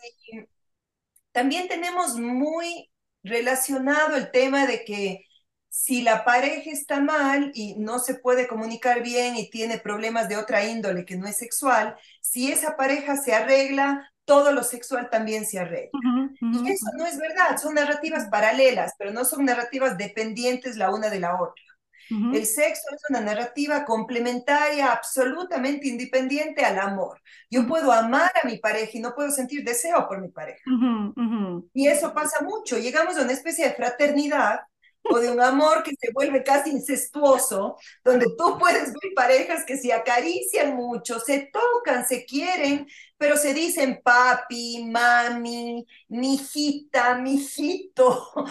también 1.31 1.67
tenemos 1.67 2.15
muy 2.17 2.89
relacionado 3.23 4.15
el 4.15 4.31
tema 4.31 4.65
de 4.65 4.83
que 4.83 5.25
si 5.69 6.01
la 6.01 6.25
pareja 6.25 6.69
está 6.69 6.99
mal 6.99 7.51
y 7.53 7.75
no 7.77 7.99
se 7.99 8.15
puede 8.15 8.47
comunicar 8.47 9.01
bien 9.03 9.37
y 9.37 9.49
tiene 9.49 9.79
problemas 9.79 10.27
de 10.27 10.35
otra 10.37 10.65
índole 10.65 11.05
que 11.05 11.15
no 11.15 11.27
es 11.27 11.37
sexual, 11.37 11.95
si 12.19 12.51
esa 12.51 12.75
pareja 12.75 13.15
se 13.15 13.33
arregla, 13.33 14.10
todo 14.25 14.51
lo 14.51 14.63
sexual 14.63 15.09
también 15.09 15.45
se 15.45 15.59
arregla. 15.59 15.89
Uh 15.93 15.99
-huh, 15.99 16.29
uh 16.41 16.47
-huh. 16.47 16.67
Y 16.67 16.71
eso 16.71 16.85
no 16.97 17.05
es 17.05 17.17
verdad, 17.17 17.57
son 17.57 17.75
narrativas 17.75 18.27
paralelas, 18.29 18.93
pero 18.97 19.11
no 19.11 19.25
son 19.25 19.45
narrativas 19.45 19.97
dependientes 19.97 20.77
la 20.77 20.91
una 20.91 21.09
de 21.09 21.19
la 21.19 21.41
otra. 21.41 21.63
Uh 22.11 22.15
-huh. 22.15 22.35
El 22.35 22.45
sexo 22.45 22.87
es 22.93 23.01
una 23.09 23.21
narrativa 23.21 23.85
complementaria, 23.85 24.91
absolutamente 24.91 25.87
independiente 25.87 26.63
al 26.65 26.77
amor. 26.79 27.19
Yo 27.49 27.65
puedo 27.67 27.91
amar 27.91 28.31
a 28.41 28.47
mi 28.47 28.57
pareja 28.57 28.91
y 28.93 28.99
no 29.01 29.13
puedo 29.13 29.31
sentir 29.31 29.63
deseo 29.63 30.07
por 30.07 30.19
mi 30.21 30.29
pareja. 30.29 30.61
Y 31.73 31.87
eso 31.87 32.13
pasa 32.13 32.43
mucho. 32.43 32.77
Llegamos 32.77 33.17
a 33.17 33.23
una 33.23 33.33
especie 33.33 33.65
de 33.67 33.73
fraternidad 33.75 34.61
o 35.03 35.19
de 35.19 35.29
un 35.31 35.41
amor 35.41 35.83
que 35.83 35.91
se 35.99 36.11
vuelve 36.13 36.43
casi 36.43 36.71
incestuoso, 36.71 37.77
donde 38.03 38.27
tú 38.37 38.57
puedes 38.59 38.93
ver 38.93 39.13
parejas 39.15 39.65
que 39.65 39.77
se 39.77 39.93
acarician 39.93 40.75
mucho, 40.75 41.19
se 41.19 41.49
tocan, 41.51 42.05
se 42.07 42.25
quieren, 42.25 42.87
pero 43.17 43.37
se 43.37 43.53
dicen 43.53 44.01
papi, 44.03 44.85
mami, 44.89 45.85
mijita, 46.07 47.15
mijito. 47.15 48.31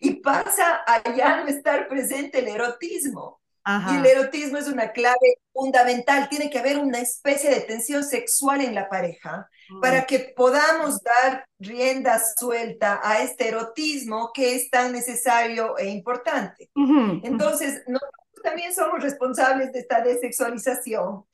Y 0.00 0.14
pasa 0.22 0.82
allá 0.86 1.44
no 1.44 1.48
estar 1.48 1.86
presente 1.86 2.38
el 2.38 2.48
erotismo. 2.48 3.41
Ajá. 3.64 3.94
Y 3.94 3.98
el 3.98 4.06
erotismo 4.06 4.58
es 4.58 4.66
una 4.66 4.92
clave 4.92 5.38
fundamental. 5.52 6.28
Tiene 6.28 6.50
que 6.50 6.58
haber 6.58 6.78
una 6.78 6.98
especie 6.98 7.50
de 7.50 7.60
tensión 7.60 8.02
sexual 8.04 8.60
en 8.60 8.74
la 8.74 8.88
pareja 8.88 9.48
mm. 9.70 9.80
para 9.80 10.04
que 10.06 10.32
podamos 10.36 11.00
dar 11.02 11.46
rienda 11.58 12.20
suelta 12.36 13.00
a 13.02 13.22
este 13.22 13.48
erotismo 13.48 14.30
que 14.34 14.56
es 14.56 14.70
tan 14.70 14.92
necesario 14.92 15.78
e 15.78 15.88
importante. 15.88 16.70
Uh 16.74 16.86
-huh. 16.86 17.20
Entonces, 17.22 17.82
nosotros 17.86 18.22
también 18.42 18.74
somos 18.74 19.00
responsables 19.02 19.72
de 19.72 19.78
esta 19.80 20.00
desexualización. 20.02 21.24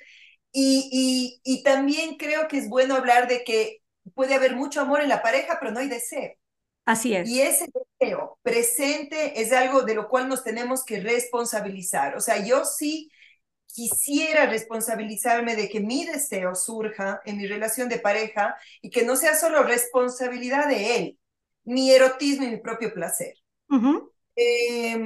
Y, 0.53 0.89
y, 0.93 1.41
y 1.45 1.63
también 1.63 2.17
creo 2.17 2.49
que 2.49 2.59
es 2.59 2.69
bueno 2.69 2.95
hablar 2.95 3.29
de 3.29 3.45
que 3.45 3.83
puede 4.15 4.35
haber 4.35 4.57
mucho 4.57 4.81
amor 4.81 5.01
en 5.01 5.09
la 5.09 5.23
pareja, 5.23 5.59
pero 5.61 5.73
no 5.73 5.81
hay 5.81 5.89
deseo. 5.89 6.33
Así 6.85 7.15
es. 7.15 7.29
Y 7.29 7.43
ese 7.43 7.67
deseo 7.99 8.39
presente 8.43 9.41
es 9.41 9.53
algo 9.53 9.83
de 9.83 9.95
lo 9.95 10.09
cual 10.09 10.29
nos 10.29 10.45
tenemos 10.45 10.85
que 10.85 11.01
responsabilizar. 11.01 12.17
O 12.17 12.21
sea, 12.21 12.45
yo 12.45 12.65
sí 12.65 13.11
quisiera 13.67 14.47
responsabilizarme 14.47 15.55
de 15.55 15.69
que 15.69 15.81
mi 15.81 16.05
deseo 16.05 16.55
surja 16.55 17.21
en 17.25 17.37
mi 17.37 17.47
relación 17.47 17.89
de 17.89 17.99
pareja 17.99 18.57
y 18.81 18.91
que 18.91 19.05
no 19.05 19.17
sea 19.17 19.37
solo 19.37 19.63
responsabilidad 19.63 20.69
de 20.69 20.97
él, 20.97 21.19
mi 21.65 21.91
erotismo 21.91 22.45
y 22.45 22.51
mi 22.51 22.57
propio 22.59 22.93
placer. 22.93 23.35
Uh 23.69 23.77
-huh. 23.77 24.13
eh, 24.37 24.97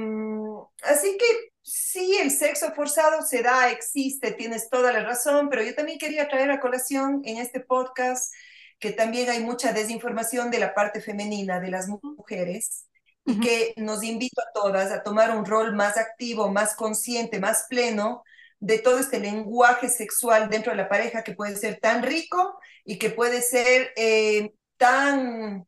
así 0.83 1.17
que 1.17 1.53
sí, 1.61 2.17
el 2.21 2.31
sexo 2.31 2.73
forzado 2.73 3.21
se 3.21 3.41
da, 3.41 3.69
existe, 3.71 4.31
tienes 4.31 4.69
toda 4.69 4.91
la 4.91 5.03
razón, 5.03 5.49
pero 5.49 5.63
yo 5.63 5.75
también 5.75 5.97
quería 5.97 6.27
traer 6.27 6.51
a 6.51 6.59
colación 6.59 7.21
en 7.25 7.37
este 7.37 7.59
podcast 7.59 8.33
que 8.79 8.91
también 8.91 9.29
hay 9.29 9.39
mucha 9.41 9.73
desinformación 9.73 10.51
de 10.51 10.59
la 10.59 10.73
parte 10.73 11.01
femenina 11.01 11.59
de 11.59 11.71
las 11.71 11.87
mujeres 11.87 12.87
uh 13.25 13.31
-huh. 13.31 13.35
y 13.35 13.39
que 13.39 13.73
nos 13.77 14.03
invito 14.03 14.41
a 14.41 14.51
todas 14.53 14.91
a 14.91 15.03
tomar 15.03 15.35
un 15.35 15.45
rol 15.45 15.75
más 15.75 15.97
activo, 15.97 16.49
más 16.49 16.75
consciente, 16.75 17.39
más 17.39 17.65
pleno 17.69 18.23
de 18.59 18.79
todo 18.79 18.97
este 18.97 19.19
lenguaje 19.19 19.89
sexual 19.89 20.49
dentro 20.49 20.71
de 20.71 20.77
la 20.77 20.87
pareja 20.87 21.23
que 21.23 21.33
puede 21.33 21.57
ser 21.57 21.79
tan 21.81 22.01
rico 22.01 22.57
y 22.85 22.97
que 22.97 23.09
puede 23.09 23.41
ser 23.41 23.91
eh, 23.97 24.53
tan, 24.77 25.67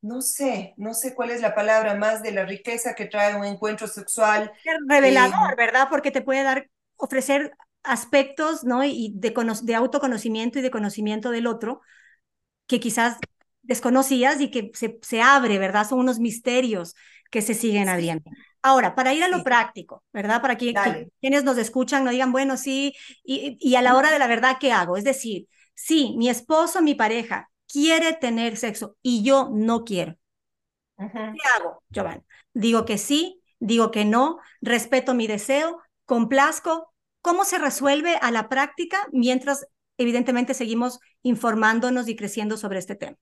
no 0.00 0.20
sé, 0.20 0.74
no 0.76 0.94
sé 0.94 1.14
cuál 1.14 1.30
es 1.30 1.40
la 1.40 1.54
palabra 1.54 1.94
más 1.94 2.20
de 2.22 2.32
la 2.32 2.44
riqueza 2.44 2.94
que 2.94 3.06
trae 3.06 3.36
un 3.36 3.44
encuentro 3.44 3.86
sexual. 3.86 4.52
Revelador, 4.88 5.52
eh, 5.52 5.56
¿verdad? 5.56 5.86
Porque 5.90 6.10
te 6.10 6.20
puede 6.20 6.42
dar, 6.42 6.68
ofrecer 6.96 7.52
aspectos, 7.84 8.64
¿no? 8.64 8.82
Y 8.82 9.12
de, 9.14 9.32
de 9.62 9.74
autoconocimiento 9.76 10.58
y 10.58 10.62
de 10.62 10.70
conocimiento 10.70 11.30
del 11.30 11.46
otro 11.46 11.82
que 12.68 12.78
quizás 12.78 13.16
desconocías 13.62 14.40
y 14.40 14.50
que 14.50 14.70
se, 14.74 14.98
se 15.02 15.20
abre, 15.20 15.58
¿verdad? 15.58 15.88
Son 15.88 15.98
unos 15.98 16.20
misterios 16.20 16.94
que 17.30 17.42
se 17.42 17.54
siguen 17.54 17.84
sí. 17.84 17.90
abriendo. 17.90 18.30
Ahora, 18.62 18.94
para 18.94 19.12
ir 19.12 19.22
a 19.22 19.28
lo 19.28 19.38
sí. 19.38 19.42
práctico, 19.44 20.04
¿verdad? 20.12 20.40
Para 20.40 20.56
que, 20.56 20.72
que, 20.72 21.08
quienes 21.20 21.44
nos 21.44 21.58
escuchan 21.58 22.04
no 22.04 22.10
digan, 22.10 22.32
bueno, 22.32 22.56
sí, 22.56 22.94
y, 23.24 23.56
y, 23.60 23.74
a 23.74 23.82
la 23.82 23.96
hora 23.96 24.10
de 24.10 24.18
la 24.18 24.26
verdad, 24.26 24.56
¿qué 24.60 24.72
hago? 24.72 24.96
Es 24.96 25.04
decir, 25.04 25.48
sí, 25.74 26.14
mi 26.16 26.28
esposo, 26.28 26.82
mi 26.82 26.94
pareja 26.94 27.50
quiere 27.66 28.14
tener 28.14 28.56
sexo 28.56 28.96
y 29.02 29.22
yo 29.22 29.50
no 29.52 29.84
quiero. 29.84 30.16
Uh 30.96 31.04
-huh. 31.04 31.32
¿Qué 31.34 31.48
hago, 31.56 31.82
Giovanni? 31.90 32.22
Digo 32.52 32.84
que 32.84 32.98
sí, 32.98 33.42
digo 33.60 33.90
que 33.90 34.04
no, 34.04 34.38
respeto 34.60 35.14
mi 35.14 35.26
deseo, 35.26 35.80
complazco. 36.04 36.92
¿Cómo 37.20 37.44
se 37.44 37.58
resuelve 37.58 38.16
a 38.20 38.30
la 38.30 38.48
práctica 38.48 39.06
mientras 39.12 39.66
evidentemente 39.98 40.54
seguimos 40.54 41.00
informándonos 41.22 42.08
y 42.08 42.16
creciendo 42.16 42.56
sobre 42.56 42.78
este 42.78 42.94
tema. 42.94 43.16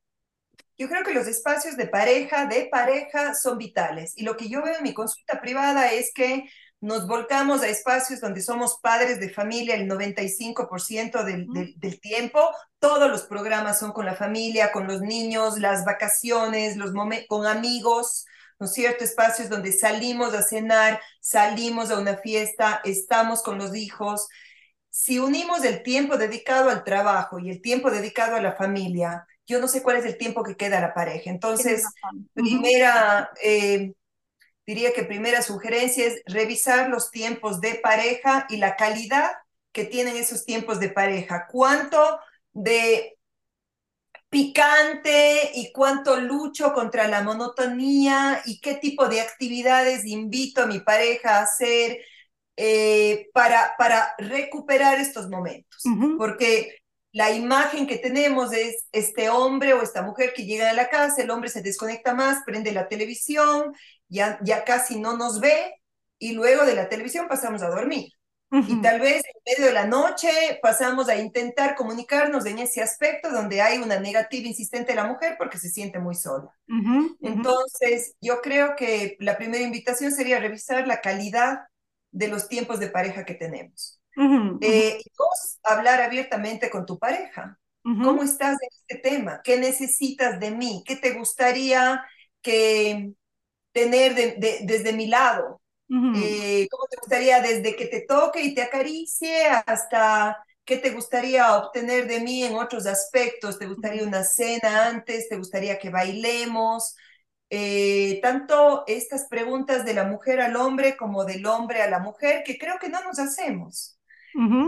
Yo 0.79 0.89
creo 0.89 1.03
que 1.03 1.15
los 1.15 1.27
espacios 1.27 1.77
de 1.77 1.89
pareja, 1.89 2.47
de 2.47 2.69
pareja, 2.71 3.35
son 3.35 3.57
vitales. 3.57 4.13
Y 4.17 4.25
lo 4.25 4.37
que 4.37 4.49
yo 4.49 4.63
veo 4.63 4.77
en 4.77 4.83
mi 4.83 4.93
consulta 4.93 5.41
privada 5.41 5.93
es 5.93 6.13
que 6.15 6.45
nos 6.81 7.07
volcamos 7.07 7.63
a 7.63 7.69
espacios 7.69 8.21
donde 8.21 8.43
somos 8.43 8.79
padres 8.83 9.19
de 9.19 9.31
familia 9.31 9.75
el 9.75 9.89
95% 9.89 11.25
del, 11.25 11.47
del, 11.49 11.73
del, 11.79 12.01
tiempo. 12.01 12.51
Todos 12.79 13.11
los 13.11 13.23
programas 13.23 13.79
son 13.79 13.93
con 13.93 14.05
la 14.05 14.15
familia, 14.15 14.71
con 14.71 14.87
los 14.87 15.01
niños, 15.01 15.59
las 15.59 15.87
vacaciones, 15.87 16.77
los 16.77 16.93
con 17.27 17.47
amigos, 17.47 18.27
¿no 18.61 18.67
es 18.67 18.75
cierto? 18.75 19.05
Espacios 19.05 19.49
donde 19.49 19.73
salimos 19.73 20.35
a 20.35 20.43
cenar, 20.43 21.01
salimos 21.21 21.91
a 21.91 21.99
una 21.99 22.19
fiesta, 22.19 22.83
estamos 22.85 23.43
con 23.43 23.57
los 23.57 23.75
hijos 23.75 24.29
si 24.97 25.19
unimos 25.19 25.63
el 25.63 25.83
tiempo 25.83 26.17
dedicado 26.17 26.71
al 26.71 26.83
trabajo 26.83 27.39
y 27.39 27.51
el 27.51 27.61
tiempo 27.61 27.91
dedicado 27.91 28.35
a 28.35 28.41
la 28.41 28.55
familia, 28.55 29.27
yo 29.47 29.61
no 29.61 29.69
sé 29.69 29.83
cuál 29.83 29.99
es 29.99 30.07
el 30.07 30.17
tiempo 30.17 30.43
que 30.43 30.57
queda 30.57 30.79
a 30.79 30.81
la 30.81 30.95
pareja. 30.95 31.29
Entonces, 31.29 31.85
primera, 32.33 33.31
eh, 33.43 33.93
diría 34.67 34.95
que 34.95 35.03
primera 35.03 35.43
sugerencia 35.43 36.07
es 36.07 36.23
revisar 36.25 36.89
los 36.89 37.11
tiempos 37.11 37.61
de 37.61 37.75
pareja 37.75 38.47
y 38.49 38.57
la 38.57 38.75
calidad 38.75 39.33
que 39.71 39.85
tienen 39.85 40.17
esos 40.17 40.47
tiempos 40.47 40.81
de 40.81 40.89
pareja. 40.89 41.47
¿Cuánto 41.53 42.19
de 42.55 43.19
picante 44.31 45.51
y 45.57 45.73
cuánto 45.73 46.19
lucho 46.19 46.73
contra 46.73 47.07
la 47.07 47.21
monotonía 47.21 48.41
y 48.47 48.61
qué 48.61 48.77
tipo 48.77 49.09
de 49.09 49.21
actividades 49.21 50.07
invito 50.07 50.63
a 50.63 50.67
mi 50.67 50.81
pareja 50.81 51.37
a 51.37 51.43
hacer 51.43 51.99
eh, 52.57 53.29
para, 53.33 53.75
para 53.79 54.15
recuperar 54.19 54.99
estos 54.99 55.29
momentos? 55.29 55.95
Porque 56.17 56.79
la 57.13 57.31
imagen 57.31 57.87
que 57.87 57.97
tenemos 57.99 58.53
es 58.53 58.87
este 58.93 59.31
hombre 59.31 59.73
o 59.73 59.83
esta 59.83 60.03
mujer 60.03 60.33
que 60.35 60.45
llega 60.45 60.71
a 60.71 60.75
la 60.75 60.91
casa, 60.91 61.23
el 61.23 61.31
hombre 61.31 61.49
se 61.49 61.63
desconecta 61.63 62.15
más, 62.15 62.43
prende 62.45 62.73
la 62.73 62.89
televisión, 62.89 63.73
ya, 64.09 64.39
ya 64.43 64.65
casi 64.65 65.01
no 65.01 65.17
nos 65.17 65.41
ve 65.41 65.75
y 66.19 66.33
luego 66.33 66.65
de 66.67 66.75
la 66.75 66.89
televisión 66.89 67.27
pasamos 67.29 67.63
a 67.63 67.69
dormir. 67.71 68.13
Y 68.69 68.81
tal 68.81 69.01
vez 69.01 69.23
en 69.25 69.43
medio 69.45 69.67
de 69.67 69.73
la 69.75 69.87
noche 69.87 70.29
pasamos 70.63 71.09
a 71.09 71.17
intentar 71.17 71.75
comunicarnos 71.75 72.47
en 72.47 72.59
ese 72.59 72.81
aspecto 72.81 73.31
donde 73.31 73.61
hay 73.61 73.79
una 73.79 73.99
negativa 73.99 74.47
insistente 74.47 74.93
de 74.93 74.97
la 74.97 75.07
mujer 75.07 75.37
porque 75.37 75.59
se 75.59 75.69
siente 75.69 75.99
muy 75.99 76.15
sola. 76.15 76.51
Entonces, 77.21 78.15
yo 78.21 78.41
creo 78.41 78.77
que 78.77 79.17
la 79.21 79.37
primera 79.37 79.65
invitación 79.65 80.13
sería 80.13 80.39
revisar 80.39 80.87
la 80.87 81.01
calidad 81.01 81.61
de 82.17 82.29
los 82.29 82.49
tiempos 82.49 82.81
de 82.81 82.89
pareja 82.89 83.25
que 83.25 83.35
tenemos. 83.35 84.01
Eh, 84.61 84.99
dos, 85.19 85.59
hablar 85.65 86.01
abiertamente 86.03 86.71
con 86.71 86.87
tu 86.87 86.99
pareja. 86.99 87.59
¿Cómo 88.01 88.23
estás 88.23 88.57
en 88.63 88.69
este 88.81 89.11
tema? 89.11 89.41
¿Qué 89.45 89.59
necesitas 89.59 90.41
de 90.41 90.51
mí? 90.53 90.83
¿Qué 90.87 90.97
te 90.97 91.13
gustaría 91.15 92.05
que 92.43 93.13
tener 93.73 94.15
desde 94.15 94.93
mi 94.93 95.07
lado? 95.09 95.63
Eh, 96.13 96.69
¿Cómo 96.71 96.87
te 96.91 96.97
gustaría 96.99 97.41
desde 97.43 97.77
que 97.77 97.87
te 97.87 98.03
toque 98.03 98.43
y 98.43 98.55
te 98.55 98.63
acaricie 98.63 99.47
hasta 99.67 100.39
qué 100.65 100.79
te 100.79 100.91
gustaría 100.91 101.57
obtener 101.57 102.09
de 102.09 102.21
mí 102.21 102.45
en 102.45 102.57
otros 102.57 102.87
aspectos? 102.87 103.59
¿Te 103.59 103.67
gustaría 103.67 104.05
una 104.05 104.25
cena 104.25 104.89
antes? 104.89 105.29
¿Te 105.29 105.37
gustaría 105.37 105.79
que 105.79 105.91
bailemos? 105.91 106.97
Eh, 107.51 108.19
tanto 108.23 108.85
estas 108.87 109.27
preguntas 109.29 109.85
de 109.85 109.95
la 109.95 110.05
mujer 110.05 110.41
al 110.41 110.57
hombre 110.57 110.97
como 110.97 111.25
del 111.25 111.47
hombre 111.47 111.83
a 111.83 111.91
la 111.91 112.01
mujer, 112.01 112.43
que 112.45 112.59
creo 112.59 112.79
que 112.81 112.89
no 112.89 113.03
nos 113.05 113.19
hacemos. 113.19 113.97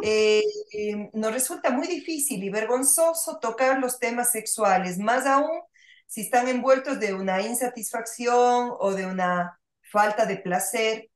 Eh, 0.01 0.43
eh, 0.73 1.11
nos 1.13 1.33
resulta 1.33 1.71
muy 1.71 1.87
difícil 1.89 2.43
y 2.43 2.51
vergonzoso 2.51 3.39
tocar 3.39 3.79
los 3.81 3.99
temas 3.99 4.31
sexuales, 4.33 4.99
más 4.99 5.27
aún 5.27 5.61
si 6.07 6.23
están 6.23 6.49
envueltos 6.49 6.99
de 7.01 7.15
una 7.15 7.43
insatisfacción 7.43 8.73
o 8.79 8.95
de 8.95 9.07
una 9.07 9.61
falta 9.83 10.25
de 10.27 10.39
placer. 10.39 11.11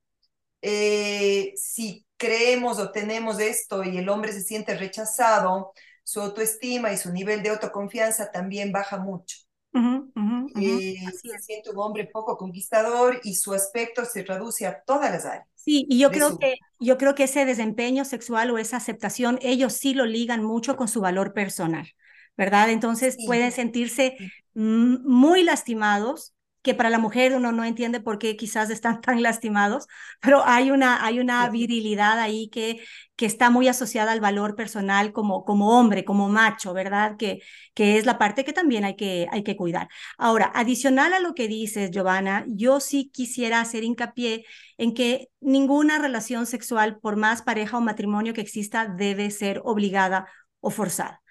Eh, 0.62 1.53
si 1.57 2.07
creemos 2.16 2.79
o 2.79 2.92
tenemos 2.92 3.40
esto 3.40 3.83
y 3.85 3.98
el 3.98 4.09
hombre 4.09 4.33
se 4.33 4.42
siente 4.42 4.77
rechazado, 4.77 5.72
su 6.05 6.20
autoestima 6.20 6.92
y 6.92 6.98
su 6.98 7.12
nivel 7.12 7.42
de 7.42 7.51
autoconfianza 7.51 8.31
también 8.31 8.72
baja 8.72 8.98
mucho. 8.98 9.38
Se 9.72 11.38
siente 11.40 11.70
un 11.70 11.78
hombre 11.78 12.08
poco 12.12 12.37
conquistador 12.37 13.20
y 13.24 13.35
su 13.35 13.52
aspecto 13.54 14.04
se 14.04 14.22
reduce 14.22 14.66
a 14.66 14.82
todas 14.82 15.11
las 15.11 15.24
áreas. 15.24 15.46
Sí, 15.54 15.87
y 15.88 15.98
yo 15.98 16.11
creo, 16.11 16.38
que, 16.38 16.56
yo 16.80 16.98
creo 16.98 17.14
que 17.14 17.24
ese 17.24 17.44
desempeño 17.44 18.04
sexual 18.04 18.50
o 18.50 18.58
esa 18.58 18.78
aceptación, 18.78 19.38
ellos 19.42 19.74
sí 19.74 19.94
lo 19.94 20.06
ligan 20.06 20.42
mucho 20.42 20.76
con 20.76 20.88
su 20.88 21.00
valor 21.00 21.32
personal, 21.32 21.88
¿verdad? 22.37 22.70
Entonces 22.70 23.16
pueden 23.26 23.52
sentirse 23.52 24.16
muy 24.54 25.44
lastimados 25.44 26.35
que 26.62 26.75
para 26.75 26.90
la 26.90 26.98
mujer 26.98 27.35
uno 27.35 27.53
no 27.53 27.64
entiende 27.64 28.01
por 28.01 28.18
qué 28.18 28.37
quizás 28.37 28.70
están 28.70 29.01
tan 29.03 29.22
lastimados, 29.22 29.87
pero 30.20 30.42
hay 30.44 30.70
una, 30.70 31.05
hay 31.05 31.20
una 31.20 31.48
virilidad 31.51 32.18
ahí 32.18 32.48
que, 32.48 32.81
que 33.16 33.27
está 33.27 33.51
muy 33.51 33.68
asociada 33.68 34.12
al 34.12 34.20
valor 34.20 34.55
personal 34.57 35.12
como, 35.12 35.44
como 35.44 35.79
hombre, 35.79 36.05
como 36.05 36.29
macho, 36.29 36.72
¿verdad? 36.75 37.16
Que, 37.16 37.40
que 37.75 37.98
es 37.98 38.07
la 38.07 38.18
parte 38.18 38.44
que 38.44 38.53
también 38.53 38.85
hay 38.85 38.96
que, 38.96 39.27
hay 39.31 39.42
que 39.42 39.57
cuidar. 39.57 39.88
Ahora, 40.18 40.51
adicional 40.55 41.12
a 41.14 41.20
lo 41.20 41.35
que 41.35 41.48
dices, 41.48 41.90
Giovanna, 41.90 42.44
yo 42.48 42.81
sí 42.81 43.11
quisiera 43.12 43.61
hacer 43.61 43.85
hincapié 43.85 44.44
en 44.79 44.94
que 44.94 45.29
ninguna 45.40 45.98
relación 45.98 46.46
sexual, 46.46 46.98
por 47.01 47.16
más 47.16 47.42
pareja 47.42 47.79
o 47.79 47.81
matrimonio 47.81 48.35
que 48.35 48.40
exista, 48.40 48.87
debe 48.87 49.31
ser 49.31 49.61
obligada 49.64 50.27
o 50.61 50.70
forzada 50.70 51.21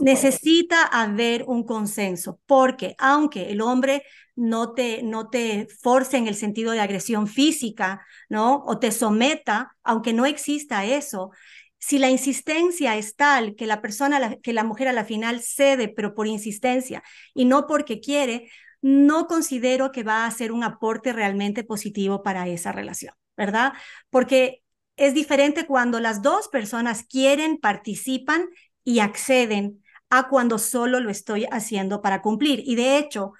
necesita 0.00 0.84
haber 0.84 1.44
un 1.46 1.64
consenso, 1.64 2.40
porque 2.46 2.94
aunque 2.98 3.50
el 3.50 3.60
hombre 3.60 4.04
no 4.34 4.72
te, 4.72 5.02
no 5.02 5.28
te 5.28 5.68
force 5.80 6.16
en 6.16 6.26
el 6.28 6.34
sentido 6.34 6.72
de 6.72 6.80
agresión 6.80 7.26
física, 7.26 8.04
¿no? 8.28 8.62
O 8.66 8.78
te 8.78 8.90
someta, 8.90 9.76
aunque 9.82 10.12
no 10.12 10.24
exista 10.26 10.84
eso, 10.84 11.30
si 11.78 11.98
la 11.98 12.10
insistencia 12.10 12.96
es 12.96 13.16
tal 13.16 13.54
que 13.56 13.66
la 13.66 13.82
persona, 13.82 14.36
que 14.42 14.52
la 14.52 14.64
mujer 14.64 14.88
a 14.88 14.92
la 14.92 15.04
final 15.04 15.40
cede, 15.42 15.88
pero 15.88 16.14
por 16.14 16.26
insistencia 16.26 17.02
y 17.34 17.44
no 17.44 17.66
porque 17.66 18.00
quiere, 18.00 18.48
no 18.80 19.26
considero 19.26 19.92
que 19.92 20.02
va 20.04 20.24
a 20.26 20.30
ser 20.30 20.52
un 20.52 20.64
aporte 20.64 21.12
realmente 21.12 21.64
positivo 21.64 22.22
para 22.22 22.48
esa 22.48 22.72
relación, 22.72 23.14
¿verdad? 23.36 23.72
Porque 24.10 24.62
es 24.96 25.14
diferente 25.14 25.66
cuando 25.66 26.00
las 26.00 26.22
dos 26.22 26.48
personas 26.48 27.04
quieren, 27.04 27.58
participan 27.58 28.46
y 28.84 29.00
acceden 29.00 29.81
a 30.14 30.28
cuando 30.28 30.58
solo 30.58 31.00
lo 31.00 31.10
estoy 31.10 31.46
haciendo 31.50 32.02
para 32.02 32.20
cumplir. 32.20 32.62
Y 32.66 32.74
de 32.74 32.98
hecho, 32.98 33.32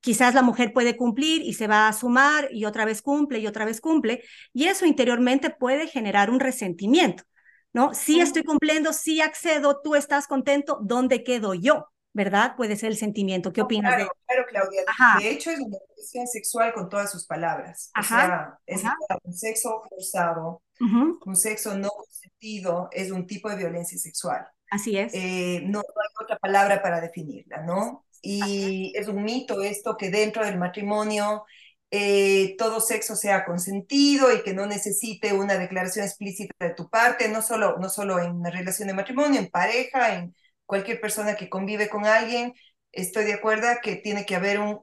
quizás 0.00 0.34
la 0.34 0.42
mujer 0.42 0.74
puede 0.74 0.94
cumplir 0.94 1.40
y 1.40 1.54
se 1.54 1.66
va 1.66 1.88
a 1.88 1.92
sumar 1.94 2.48
y 2.52 2.66
otra 2.66 2.84
vez 2.84 3.00
cumple 3.00 3.38
y 3.38 3.46
otra 3.46 3.64
vez 3.64 3.80
cumple, 3.80 4.22
y 4.52 4.66
eso 4.66 4.84
interiormente 4.84 5.48
puede 5.48 5.88
generar 5.88 6.28
un 6.28 6.38
resentimiento, 6.38 7.24
¿no? 7.72 7.94
Si 7.94 8.20
estoy 8.20 8.44
cumpliendo, 8.44 8.92
si 8.92 9.22
accedo, 9.22 9.80
tú 9.82 9.94
estás 9.94 10.26
contento, 10.26 10.78
¿dónde 10.82 11.24
quedo 11.24 11.54
yo? 11.54 11.88
¿Verdad? 12.12 12.56
Puede 12.56 12.76
ser 12.76 12.90
el 12.90 12.98
sentimiento. 12.98 13.52
¿Qué 13.52 13.62
opinas 13.62 13.94
claro, 13.94 14.04
de 14.04 14.24
Claro, 14.26 14.46
Claudia. 14.50 14.82
De 15.20 15.30
hecho, 15.30 15.50
es 15.50 15.60
una 15.60 15.78
cuestión 15.94 16.26
sexual 16.26 16.74
con 16.74 16.90
todas 16.90 17.10
sus 17.10 17.26
palabras. 17.26 17.90
O 17.98 18.02
sea, 18.02 18.58
es 18.66 18.82
un 19.22 19.32
sexo 19.32 19.82
forzado, 19.88 20.62
un 20.80 21.36
sexo 21.36 21.74
no 21.74 21.88
consentido, 21.88 22.88
es 22.92 23.10
un 23.12 23.26
tipo 23.26 23.48
de 23.48 23.56
violencia 23.56 23.96
sexual. 23.96 24.46
Así 24.70 24.98
es. 24.98 25.14
Eh, 25.14 25.62
no, 25.64 25.80
hay 25.80 26.24
otra 26.24 26.38
palabra 26.38 26.82
para 26.82 27.00
definirla, 27.00 27.62
¿no? 27.62 28.04
Y 28.20 28.92
es 28.96 29.08
un 29.08 29.22
mito 29.22 29.62
esto 29.62 29.96
que 29.96 30.10
dentro 30.10 30.44
del 30.44 30.58
matrimonio 30.58 31.44
eh, 31.90 32.54
todo 32.58 32.80
sexo 32.80 33.16
sea 33.16 33.44
consentido 33.44 34.32
y 34.34 34.42
que 34.42 34.52
no 34.52 34.66
necesite 34.66 35.32
una 35.32 35.56
declaración 35.56 36.04
explícita 36.04 36.54
de 36.58 36.74
tu 36.74 36.90
parte, 36.90 37.28
no 37.28 37.40
solo, 37.40 37.78
no 37.78 37.88
solo 37.88 38.18
en 38.18 38.32
una 38.32 38.50
relación 38.50 38.88
de 38.88 38.94
matrimonio, 38.94 39.40
en 39.40 39.48
pareja, 39.50 40.14
en 40.16 40.34
cualquier 40.66 41.00
persona 41.00 41.36
que 41.36 41.48
convive 41.48 41.88
con 41.88 42.04
alguien. 42.04 42.52
Estoy 42.92 43.24
de 43.24 43.34
acuerdo 43.34 43.68
que 43.82 43.96
tiene 43.96 44.26
que 44.26 44.36
haber 44.36 44.58
un 44.60 44.80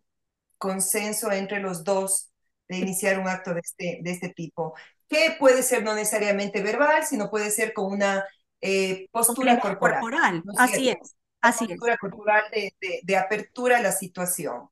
consenso 0.57 1.31
entre 1.31 1.59
los 1.59 1.83
dos 1.83 2.31
de 2.67 2.77
iniciar 2.77 3.19
un 3.19 3.27
acto 3.27 3.53
de 3.53 3.61
este, 3.61 3.99
de 4.01 4.11
este 4.11 4.29
tipo, 4.29 4.73
que 5.07 5.35
puede 5.39 5.61
ser 5.63 5.83
no 5.83 5.93
necesariamente 5.93 6.61
verbal, 6.61 7.05
sino 7.05 7.29
puede 7.29 7.51
ser 7.51 7.73
con 7.73 7.91
una 7.91 8.25
eh, 8.61 9.07
postura 9.11 9.59
corporal. 9.59 10.43
Así 10.57 10.89
es. 10.89 11.15
Así 11.41 11.67
postura 11.67 11.97
corporal 11.97 12.43
de, 12.51 12.73
de, 13.03 13.17
apertura 13.17 13.77
a 13.77 13.81
la 13.81 13.91
situación. 13.91 14.67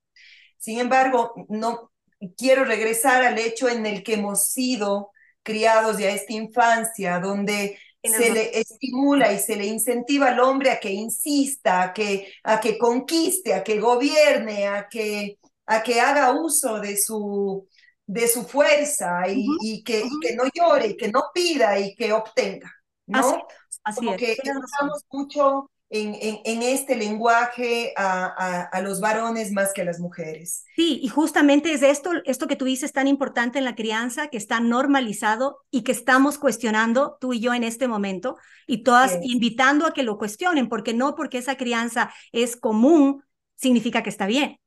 Sin 0.57 0.79
embargo, 0.79 1.33
no 1.49 1.91
quiero 2.35 2.65
regresar 2.65 3.23
al 3.23 3.37
hecho 3.37 3.69
en 3.69 3.85
el 3.85 4.01
que 4.01 4.15
hemos 4.15 4.47
sido 4.47 5.11
criados 5.43 5.99
ya 5.99 6.09
esta 6.09 6.33
infancia, 6.33 7.19
donde 7.19 7.77
se 8.01 8.31
le 8.31 8.59
estimula 8.59 9.31
y 9.31 9.39
se 9.39 9.55
le 9.55 9.65
incentiva 9.65 10.29
al 10.29 10.39
hombre 10.39 10.71
a 10.71 10.79
que 10.79 10.89
insista, 10.89 11.83
a 11.83 11.93
que, 11.93 12.33
a 12.43 12.59
que 12.59 12.77
conquiste, 12.77 13.53
a 13.53 13.63
que 13.63 13.79
gobierne, 13.79 14.67
a 14.67 14.87
que, 14.89 15.37
a 15.67 15.83
que 15.83 16.01
haga 16.01 16.31
uso 16.31 16.79
de 16.79 16.97
su, 16.97 17.67
de 18.05 18.27
su 18.27 18.43
fuerza 18.43 19.27
y, 19.29 19.45
y 19.61 19.83
que, 19.83 19.99
y 19.99 20.19
que 20.21 20.35
no 20.35 20.43
llore, 20.53 20.87
y 20.87 20.97
que 20.97 21.09
no 21.09 21.25
pida 21.33 21.77
y 21.77 21.95
que 21.95 22.11
obtenga. 22.11 22.71
¿no? 23.05 23.45
Así, 23.83 24.07
es. 24.07 24.17
que 24.17 24.37
usamos 24.51 25.03
mucho 25.11 25.69
en, 25.93 26.17
en, 26.43 26.63
este 26.63 26.95
lenguaje 26.95 27.93
a, 27.95 28.63
a, 28.63 28.81
los 28.81 28.99
varones 28.99 29.51
más 29.51 29.73
que 29.73 29.83
a 29.83 29.85
las 29.85 29.99
mujeres. 29.99 30.65
Sí, 30.75 30.99
y 31.03 31.07
justamente 31.07 31.71
es 31.71 31.83
esto, 31.83 32.09
esto 32.25 32.47
que 32.47 32.55
tú 32.55 32.65
dices 32.65 32.91
tan 32.93 33.07
importante 33.07 33.59
en 33.59 33.65
la 33.65 33.75
crianza, 33.75 34.29
que 34.29 34.37
está 34.37 34.59
normalizado 34.59 35.59
y 35.69 35.83
que 35.83 35.91
estamos 35.91 36.39
cuestionando 36.39 37.17
tú 37.21 37.33
y 37.33 37.41
yo 37.41 37.53
en 37.53 37.63
este 37.63 37.87
momento, 37.87 38.37
y 38.65 38.81
todas 38.81 39.19
invitando 39.21 39.85
a 39.85 39.93
que 39.93 40.01
lo 40.01 40.17
cuestionen, 40.17 40.67
porque 40.67 40.95
no 40.95 41.13
porque 41.13 41.37
esa 41.37 41.57
crianza 41.57 42.11
es 42.31 42.55
común, 42.55 43.23
significa 43.55 44.01
que 44.01 44.09
está 44.09 44.25
bien. 44.25 44.57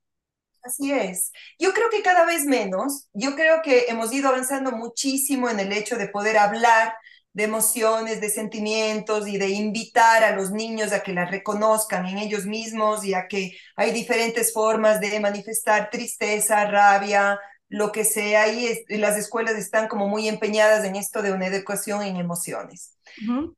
Así 0.63 0.93
es. 0.93 1.33
Yo 1.59 1.73
creo 1.73 1.91
que 1.91 2.03
cada 2.03 2.25
vez 2.25 2.45
menos, 2.45 3.09
yo 3.13 3.35
creo 3.35 3.63
que 3.63 3.87
hemos 3.89 4.13
ido 4.13 4.29
avanzando 4.29 4.71
muchísimo 4.71 5.51
en 5.51 5.59
el 5.59 5.73
hecho 5.73 5.97
de 5.97 6.09
poder 6.09 6.39
hablar 6.39 6.95
de 7.37 7.45
emociones, 7.45 8.23
de 8.23 8.31
sentimientos 8.31 9.29
y 9.29 9.37
de 9.37 9.51
invitar 9.51 10.25
a 10.25 10.35
los 10.35 10.53
niños 10.53 10.95
a 10.95 11.03
que 11.03 11.13
las 11.13 11.31
reconozcan 11.31 12.07
en 12.07 12.17
ellos 12.17 12.47
mismos 12.47 13.05
y 13.05 13.13
a 13.13 13.29
que 13.29 13.53
hay 13.77 13.91
diferentes 13.91 14.55
formas 14.55 15.01
de 15.01 15.21
manifestar 15.21 15.91
tristeza, 15.91 16.65
rabia, 16.65 17.39
lo 17.69 17.93
que 17.93 18.07
sea, 18.07 18.49
y, 18.49 18.83
las 18.89 19.19
escuelas 19.19 19.57
están 19.57 19.87
como 19.87 20.09
muy 20.09 20.29
empeñadas 20.29 20.87
en 20.87 20.97
esto 20.97 21.21
de 21.21 21.33
una 21.33 21.47
educación 21.47 22.03
en 22.03 22.17
emociones. 22.17 22.97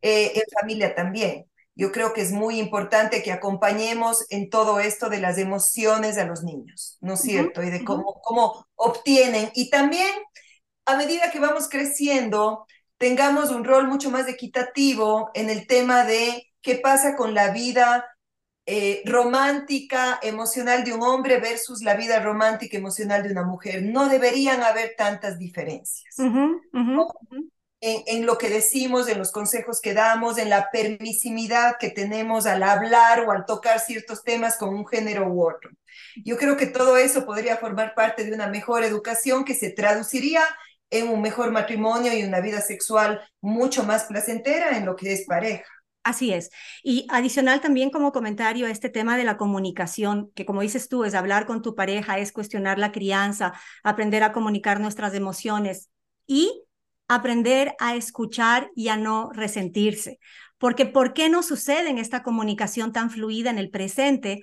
Eh, 0.03 0.33
en 0.35 0.43
familia 0.61 0.97
también. 0.97 1.47
Yo 1.77 1.93
creo 1.93 2.13
que 2.13 2.23
es 2.23 2.33
muy 2.33 2.59
importante 2.59 3.23
que 3.23 3.31
acompañemos 3.31 4.27
en 4.31 4.51
todo 4.51 4.81
esto 4.81 5.09
de 5.09 5.21
las 5.21 5.39
emociones 5.39 6.19
a 6.19 6.25
los 6.25 6.43
niños, 6.43 6.99
¿no 7.01 7.15
es 7.15 7.21
cierto? 7.21 7.63
Y 7.63 7.71
de 7.71 7.85
cómo, 7.85 8.21
cómo 8.25 8.67
obtienen. 8.75 9.53
Y 9.55 9.71
también, 9.71 10.11
a 10.85 10.97
medida 10.97 11.31
que 11.31 11.39
vamos 11.39 11.69
creciendo, 11.69 12.67
tengamos 12.99 13.51
un 13.51 13.65
rol 13.65 13.87
mucho 13.87 14.11
más 14.11 14.29
equitativo 14.29 15.31
en 15.35 15.49
el 15.51 15.67
tema 15.67 16.05
de 16.05 16.53
qué 16.61 16.77
pasa 16.77 17.17
con 17.17 17.33
la 17.33 17.51
vida 17.53 18.05
eh, 18.67 19.03
romántica, 19.07 20.19
emocional 20.23 20.85
de 20.85 20.93
un 20.93 21.03
hombre 21.03 21.41
versus 21.41 21.81
la 21.81 21.95
vida 21.95 22.21
romántica, 22.21 22.77
emocional 22.77 23.23
de 23.23 23.31
una 23.31 23.45
mujer. 23.45 23.83
No 23.83 24.11
deberían 24.11 24.63
haber 24.63 24.95
tantas 24.95 25.39
diferencias. 25.39 26.17
En, 27.81 28.27
lo 28.27 28.37
que 28.37 28.51
decimos, 28.51 29.09
en 29.09 29.19
los 29.19 29.31
consejos 29.31 29.81
que 29.81 29.95
damos, 29.95 30.37
en 30.37 30.51
la 30.51 30.69
permisividad 30.71 31.77
que 31.79 31.91
tenemos 31.91 32.45
al 32.45 32.65
hablar 32.65 33.21
o 33.21 33.31
al 33.31 33.47
tocar 33.47 33.79
ciertos 33.79 34.25
temas 34.25 34.59
con 34.59 34.71
un 34.71 34.85
género 34.85 35.29
u 35.29 35.49
otro. 35.49 35.71
Yo 36.25 36.37
creo 36.37 36.57
que 36.57 36.67
todo 36.67 36.97
eso 36.97 37.25
podría 37.25 37.57
formar 37.57 37.95
parte 37.95 38.25
de 38.25 38.35
una 38.35 38.49
mejor 38.49 38.83
educación 38.83 39.45
que 39.45 39.55
se 39.55 39.71
traduciría 39.71 40.43
en 40.91 41.09
un 41.09 41.21
mejor 41.21 41.51
matrimonio 41.51 42.13
y 42.17 42.23
una 42.23 42.41
vida 42.41 42.61
sexual 42.61 43.21
mucho 43.41 43.85
más 43.85 44.05
placentera 44.05 44.77
en 44.77 44.87
lo 44.87 44.97
que 44.97 45.13
es 45.13 45.27
pareja. 45.27 45.65
Así 46.03 46.33
es. 46.33 46.51
Y 46.83 47.07
adicional 47.11 47.61
también 47.61 47.91
como 47.91 48.13
comentario 48.13 48.67
a 48.67 48.71
este 48.71 48.89
tema 48.89 49.19
de 49.19 49.25
la 49.25 49.37
comunicación, 49.37 50.31
que 50.35 50.47
como 50.47 50.63
dices 50.63 50.89
tú, 50.89 51.05
es 51.05 51.15
hablar 51.15 51.45
con 51.45 51.61
tu 51.61 51.75
pareja, 51.75 52.19
es 52.19 52.33
cuestionar 52.33 52.79
la 52.79 52.93
crianza, 52.93 53.53
aprender 53.83 54.23
a 54.23 54.33
comunicar 54.33 54.81
nuestras 54.81 55.13
emociones 55.13 55.91
y 56.27 56.65
aprender 57.09 57.75
a 57.79 57.95
escuchar 57.95 58.71
y 58.75 58.89
a 58.89 58.97
no 58.97 59.31
resentirse. 59.35 60.19
Porque 60.57 60.87
¿por 60.87 61.13
qué 61.13 61.29
no 61.29 61.43
sucede 61.43 61.91
en 61.91 61.99
esta 61.99 62.23
comunicación 62.23 62.93
tan 62.93 63.11
fluida 63.11 63.51
en 63.51 63.59
el 63.59 63.71
presente? 63.71 64.43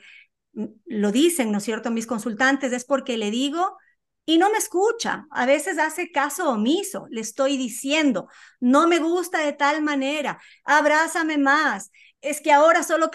Mm, 0.53 0.65
lo 0.86 1.12
dicen, 1.12 1.51
¿no 1.51 1.58
es 1.58 1.63
cierto? 1.63 1.89
Mis 1.89 2.08
consultantes, 2.08 2.73
es 2.73 2.86
porque 2.86 3.17
le 3.17 3.31
digo 3.31 3.77
y 4.25 4.38
no 4.38 4.49
me 4.49 4.57
escucha. 4.57 5.27
A 5.31 5.45
veces 5.45 5.77
hace 5.77 6.11
caso 6.11 6.49
omiso. 6.49 7.07
Le 7.09 7.21
estoy 7.21 7.57
diciendo, 7.57 8.27
no 8.59 8.88
me 8.88 8.99
gusta 8.99 9.39
de 9.39 9.53
tal 9.53 9.81
manera, 9.81 10.39
abrázame 10.63 11.38
más. 11.38 11.91
Es 12.21 12.41
que 12.41 12.51
ahora 12.51 12.81
solo 12.81 13.11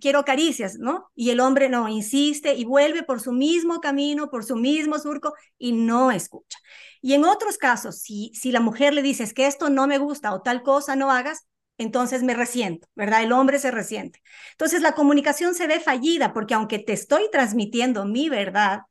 quiero 0.00 0.24
caricias, 0.24 0.78
¿no? 0.78 1.10
Y 1.16 1.30
el 1.30 1.40
hombre 1.40 1.68
no, 1.68 1.88
insiste 1.88 2.54
y 2.54 2.64
vuelve 2.64 3.02
por 3.02 3.20
su 3.20 3.32
mismo 3.32 3.80
camino, 3.80 4.30
por 4.30 4.44
su 4.44 4.54
mismo 4.54 4.98
surco 4.98 5.34
y 5.58 5.72
no 5.72 6.12
escucha. 6.12 6.58
Y 7.02 7.14
en 7.14 7.24
otros 7.24 7.58
casos, 7.58 8.00
si, 8.00 8.30
si 8.34 8.52
la 8.52 8.60
mujer 8.60 8.94
le 8.94 9.02
dice 9.02 9.28
que 9.34 9.46
esto 9.46 9.70
no 9.70 9.88
me 9.88 9.98
gusta 9.98 10.32
o 10.32 10.42
tal 10.42 10.62
cosa 10.62 10.94
no 10.94 11.10
hagas, 11.10 11.48
entonces 11.78 12.22
me 12.22 12.34
resiento, 12.34 12.86
¿verdad? 12.94 13.24
El 13.24 13.32
hombre 13.32 13.58
se 13.58 13.72
resiente. 13.72 14.22
Entonces 14.52 14.80
la 14.82 14.92
comunicación 14.92 15.54
se 15.56 15.66
ve 15.66 15.80
fallida 15.80 16.32
porque 16.32 16.54
aunque 16.54 16.78
te 16.78 16.92
estoy 16.92 17.28
transmitiendo 17.32 18.04
mi 18.04 18.28
verdad, 18.28 18.82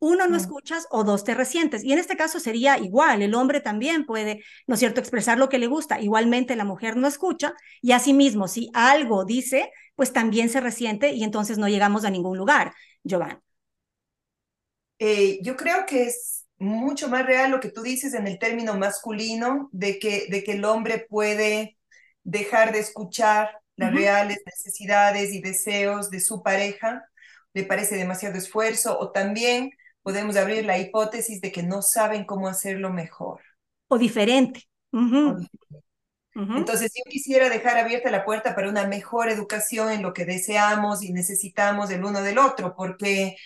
uno 0.00 0.26
no 0.26 0.36
mm. 0.36 0.40
escuchas 0.40 0.86
o 0.90 1.04
dos 1.04 1.22
te 1.24 1.34
resientes. 1.34 1.84
Y 1.84 1.92
en 1.92 1.98
este 1.98 2.16
caso 2.16 2.40
sería 2.40 2.78
igual, 2.78 3.22
el 3.22 3.34
hombre 3.34 3.60
también 3.60 4.04
puede, 4.06 4.42
¿no 4.66 4.74
es 4.74 4.80
cierto?, 4.80 4.98
expresar 4.98 5.38
lo 5.38 5.48
que 5.48 5.58
le 5.58 5.68
gusta. 5.68 6.00
Igualmente 6.00 6.56
la 6.56 6.64
mujer 6.64 6.96
no 6.96 7.06
escucha 7.06 7.54
y 7.80 7.92
asimismo, 7.92 8.48
si 8.48 8.70
algo 8.74 9.24
dice, 9.24 9.70
pues 9.94 10.12
también 10.12 10.48
se 10.48 10.60
resiente 10.60 11.12
y 11.12 11.22
entonces 11.22 11.58
no 11.58 11.68
llegamos 11.68 12.04
a 12.04 12.10
ningún 12.10 12.36
lugar. 12.36 12.72
Giovanni. 13.04 13.38
Eh, 14.98 15.38
yo 15.42 15.56
creo 15.56 15.86
que 15.86 16.04
es 16.04 16.46
mucho 16.58 17.08
más 17.08 17.24
real 17.24 17.50
lo 17.50 17.60
que 17.60 17.70
tú 17.70 17.82
dices 17.82 18.12
en 18.14 18.26
el 18.26 18.38
término 18.38 18.76
masculino, 18.76 19.68
de 19.72 19.98
que, 19.98 20.26
de 20.28 20.44
que 20.44 20.52
el 20.52 20.64
hombre 20.64 21.06
puede 21.08 21.78
dejar 22.22 22.72
de 22.72 22.80
escuchar 22.80 23.50
las 23.76 23.94
reales 23.94 24.42
necesidades 24.44 25.32
y 25.32 25.40
deseos 25.40 26.10
de 26.10 26.20
su 26.20 26.42
pareja, 26.42 27.02
le 27.54 27.64
parece 27.64 27.96
demasiado 27.96 28.36
esfuerzo, 28.36 28.98
o 28.98 29.10
también 29.10 29.70
podemos 30.02 30.36
abrir 30.36 30.64
la 30.64 30.78
hipótesis 30.78 31.40
de 31.40 31.52
que 31.52 31.62
no 31.62 31.82
saben 31.82 32.24
cómo 32.24 32.48
hacerlo 32.48 32.90
mejor. 32.92 33.40
O 33.88 33.98
diferente. 33.98 34.68
Entonces, 36.34 36.90
yo 36.94 37.04
quisiera 37.08 37.48
dejar 37.48 37.78
abierta 37.78 38.10
la 38.10 38.24
puerta 38.24 38.54
para 38.54 38.68
una 38.68 38.86
mejor 38.86 39.28
educación 39.28 39.90
en 39.92 40.02
lo 40.02 40.12
que 40.12 40.24
deseamos 40.24 41.02
y 41.02 41.12
necesitamos 41.12 41.88
del 41.88 42.04
uno 42.04 42.22
del 42.22 42.38
otro, 42.38 42.74
porque 42.74 43.36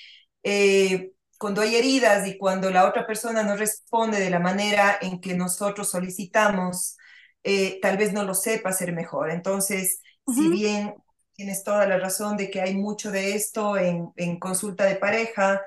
eh, 0.42 1.12
cuando 1.38 1.60
hay 1.60 1.76
heridas 1.76 2.26
y 2.26 2.38
cuando 2.38 2.70
la 2.70 2.86
otra 2.88 3.06
persona 3.06 3.42
no 3.42 3.56
responde 3.56 4.20
de 4.20 4.30
la 4.30 4.38
manera 4.40 4.96
en 5.00 5.20
que 5.20 5.34
nosotros 5.34 5.90
solicitamos, 5.90 6.96
eh, 7.42 7.78
tal 7.82 7.98
vez 7.98 8.12
no 8.12 8.24
lo 8.24 8.34
sepa 8.34 8.70
hacer 8.70 8.92
mejor. 8.92 9.30
Entonces, 9.30 10.00
si 10.26 10.48
bien 10.48 10.94
tienes 11.34 11.62
toda 11.62 11.86
la 11.86 11.98
razón 11.98 12.36
de 12.36 12.50
que 12.50 12.60
hay 12.62 12.74
mucho 12.74 13.10
de 13.10 13.34
esto 13.34 13.76
en, 13.76 14.12
en 14.16 14.38
consulta 14.38 14.84
de 14.86 14.96
pareja, 14.96 15.60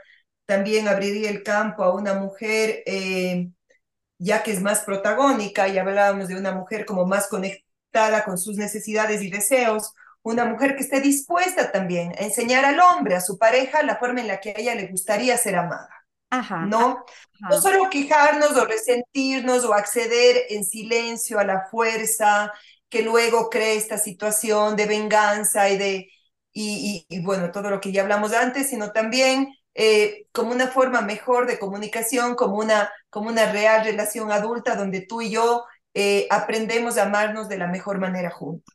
también 0.47 0.87
abriría 0.87 1.29
el 1.29 1.43
campo 1.43 1.83
a 1.83 1.93
una 1.93 2.15
mujer, 2.15 2.83
eh, 2.87 3.49
ya 4.19 4.43
que 4.43 4.51
es 4.51 4.61
más 4.61 4.81
protagónica, 4.81 5.67
y 5.67 5.77
hablábamos 5.77 6.29
de 6.29 6.37
una 6.37 6.53
mujer 6.53 6.85
como 6.85 7.05
más 7.05 7.27
conectada 7.27 8.25
con 8.25 8.37
sus 8.37 8.57
necesidades 8.57 9.21
y 9.21 9.29
deseos, 9.29 9.93
una 10.23 10.45
mujer 10.45 10.75
que 10.75 10.83
esté 10.83 11.01
dispuesta 11.01 11.71
también 11.71 12.13
a 12.19 12.23
enseñar 12.23 12.65
al 12.65 12.79
hombre, 12.79 13.15
a 13.15 13.21
su 13.21 13.37
pareja, 13.37 13.83
la 13.83 13.97
forma 13.97 14.21
en 14.21 14.27
la 14.27 14.39
que 14.39 14.51
a 14.51 14.55
ella 14.57 14.75
le 14.75 14.87
gustaría 14.87 15.37
ser 15.37 15.55
amada. 15.55 15.89
Ajá, 16.29 16.65
¿no? 16.65 17.05
No 17.39 17.61
solo 17.61 17.89
quejarnos 17.89 18.57
o 18.57 18.65
resentirnos 18.65 19.63
o 19.63 19.73
acceder 19.73 20.45
en 20.49 20.65
silencio 20.65 21.39
a 21.39 21.45
la 21.45 21.67
fuerza 21.69 22.51
que 22.89 23.01
luego 23.03 23.49
crea 23.49 23.73
esta 23.73 23.97
situación 23.97 24.75
de 24.75 24.85
venganza 24.85 25.69
y 25.69 25.77
de, 25.77 26.09
y, 26.51 27.05
y 27.09 27.21
bueno, 27.21 27.51
todo 27.51 27.69
lo 27.69 27.79
que 27.79 27.91
ya 27.91 28.01
hablamos 28.01 28.33
antes, 28.33 28.69
sino 28.69 28.91
también 28.91 29.53
eh, 29.79 30.25
como 30.31 30.51
una 30.51 30.67
forma 30.67 31.01
mejor 31.01 31.45
de 31.45 31.59
comunicación, 31.59 32.33
como 32.33 32.57
una, 32.57 32.91
como 33.11 33.29
una 33.29 33.51
real 33.51 33.85
relación 33.85 34.31
adulta 34.31 34.75
donde 34.75 35.01
tú 35.01 35.21
y 35.21 35.29
yo 35.29 35.65
eh, 35.93 36.27
aprendemos 36.31 36.97
a 36.97 37.03
amarnos 37.03 37.47
de 37.47 37.59
la 37.59 37.67
mejor 37.67 37.99
manera 37.99 38.31
juntos. 38.31 38.73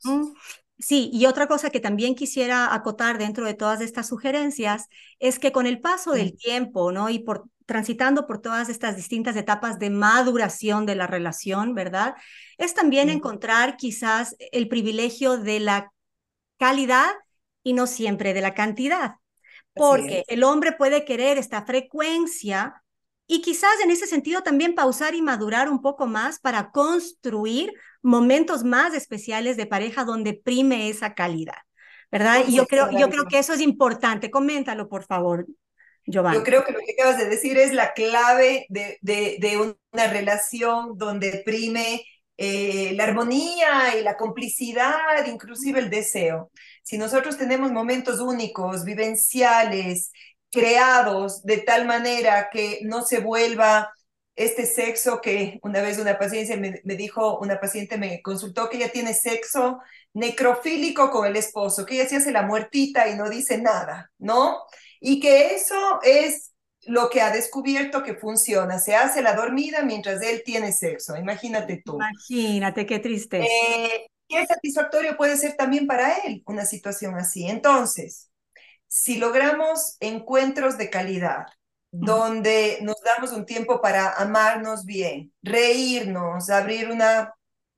Sí, 0.79 1.11
y 1.13 1.27
otra 1.27 1.49
cosa 1.49 1.71
que 1.71 1.81
también 1.81 2.15
quisiera 2.15 2.73
acotar 2.73 3.19
dentro 3.19 3.45
de 3.45 3.55
todas 3.55 3.81
estas 3.81 4.07
sugerencias 4.07 4.87
es 5.19 5.41
que 5.41 5.51
con 5.51 5.67
el 5.67 5.81
paso 5.81 6.13
del 6.13 6.37
tiempo, 6.37 6.93
¿no? 6.93 7.11
Y 7.11 7.19
por 7.19 7.45
transitando 7.67 8.27
por 8.27 8.41
todas 8.41 8.69
estas 8.69 8.95
distintas 8.95 9.35
etapas 9.35 9.79
de 9.81 9.91
maduración 9.91 10.87
de 10.87 10.95
la 10.95 11.09
relación, 11.09 11.75
¿verdad? 11.75 12.15
Es 12.59 12.75
también 12.75 13.09
encontrar 13.09 13.77
quizás 13.77 14.37
el 14.53 14.69
privilegio 14.69 15.37
de 15.37 15.59
la 15.59 15.93
calidad 16.59 17.11
y 17.65 17.73
no 17.73 17.89
siempre 17.89 18.35
de 18.35 18.41
la 18.41 18.55
cantidad 18.55 19.17
porque 19.75 20.25
el 20.29 20.45
hombre 20.45 20.73
puede 20.73 21.05
querer 21.05 21.39
esta 21.39 21.65
frecuencia 21.65 22.83
y 23.27 23.41
quizás 23.41 23.73
en 23.83 23.91
ese 23.91 24.07
sentido 24.07 24.43
también 24.43 24.75
pausar 24.75 25.15
y 25.15 25.23
madurar 25.23 25.71
un 25.71 25.81
poco 25.81 26.07
más 26.07 26.39
para 26.39 26.71
construir 26.71 27.73
momentos 28.03 28.65
más 28.65 28.95
especiales 28.95 29.57
de 29.57 29.67
pareja 29.67 30.05
donde 30.05 30.35
prime 30.35 30.89
esa 30.89 31.15
calidad, 31.15 31.57
¿verdad? 32.11 32.45
Y 32.47 32.57
yo 32.57 32.67
creo, 32.67 32.91
yo 32.91 33.09
creo 33.09 33.25
que 33.27 33.39
eso 33.39 33.55
es 33.55 33.61
importante. 33.61 34.31
Coméntalo, 34.31 34.89
por 34.89 35.05
favor, 35.05 35.47
Giovanni. 36.05 36.39
Yo 36.39 36.45
creo 36.45 36.65
que 36.65 36.73
lo 36.73 36.81
que 36.81 36.93
acabas 36.99 37.19
de 37.19 37.29
decir 37.29 37.57
es 37.57 37.73
la 37.73 37.93
clave 37.95 38.67
de, 38.69 38.99
de, 39.01 39.75
una 39.93 40.09
relación 40.09 40.99
donde 40.99 41.43
prime 41.45 42.05
eh, 42.37 42.93
la 42.97 43.05
armonía 43.05 43.97
y 43.99 44.03
la 44.03 44.17
complicidad, 44.17 45.25
inclusive 45.27 45.79
el 45.79 45.91
deseo. 45.91 46.51
Si 46.83 46.99
nosotros 46.99 47.37
tenemos 47.39 47.73
momentos 47.73 48.21
únicos, 48.21 48.85
vivenciales, 48.85 50.11
creados 50.51 51.43
de 51.43 51.59
tal 51.59 51.87
manera 51.87 52.49
que 52.53 52.81
no 52.83 53.03
se 53.03 53.21
vuelva 53.21 53.91
este 54.35 54.67
sexo 54.67 55.21
que 55.21 55.59
una 55.63 55.83
vez 55.83 55.99
una 55.99 56.19
paciente 56.19 56.57
me, 56.57 56.97
dijo, 56.97 57.39
una 57.39 57.61
paciente 57.61 57.99
me 57.99 58.23
consultó 58.23 58.69
que 58.69 58.77
ella 58.77 58.91
tiene 58.91 59.15
sexo 59.15 59.81
necrofílico 60.15 61.11
con 61.11 61.27
el 61.27 61.37
esposo, 61.37 61.85
que 61.85 61.95
ella 61.97 62.09
se 62.09 62.17
hace 62.17 62.33
la 62.33 62.43
muertita 62.43 63.09
y 63.09 63.17
no 63.17 63.29
dice 63.29 63.59
nada, 63.59 64.11
¿no? 64.19 64.63
Y 65.01 65.21
que 65.21 65.55
eso 65.55 66.01
es 66.03 66.53
lo 66.85 67.11
que 67.11 67.21
ha 67.21 67.31
descubierto 67.31 68.03
que 68.03 68.15
funciona. 68.15 68.79
Se 68.79 68.95
hace 68.95 69.23
la 69.23 69.35
dormida 69.35 69.83
mientras 69.83 70.23
él 70.23 70.43
tiene 70.45 70.73
sexo. 70.73 71.17
Imagínate 71.17 71.83
tú. 71.85 71.97
Imagínate, 71.97 72.87
qué 72.87 72.99
triste. 72.99 73.41
Eh, 73.41 74.07
qué 74.33 74.47
satisfactorio 74.47 75.17
puede 75.17 75.37
ser 75.37 75.57
también 75.57 75.87
para 75.87 76.17
él 76.19 76.43
una 76.47 76.65
situación 76.65 77.15
así. 77.17 77.47
Entonces, 77.47 78.31
si 78.89 79.17
logramos 79.19 79.97
encuentros 80.01 80.79
de 80.79 80.91
calidad, 80.91 81.47
donde 81.91 82.79
nos 82.81 82.97
damos 83.05 83.33
un 83.33 83.45
tiempo 83.45 83.83
para 83.83 84.15
amarnos 84.15 84.87
bien, 84.87 85.33
reírnos, 85.43 86.49
abrir 86.49 86.91
una 86.91 87.35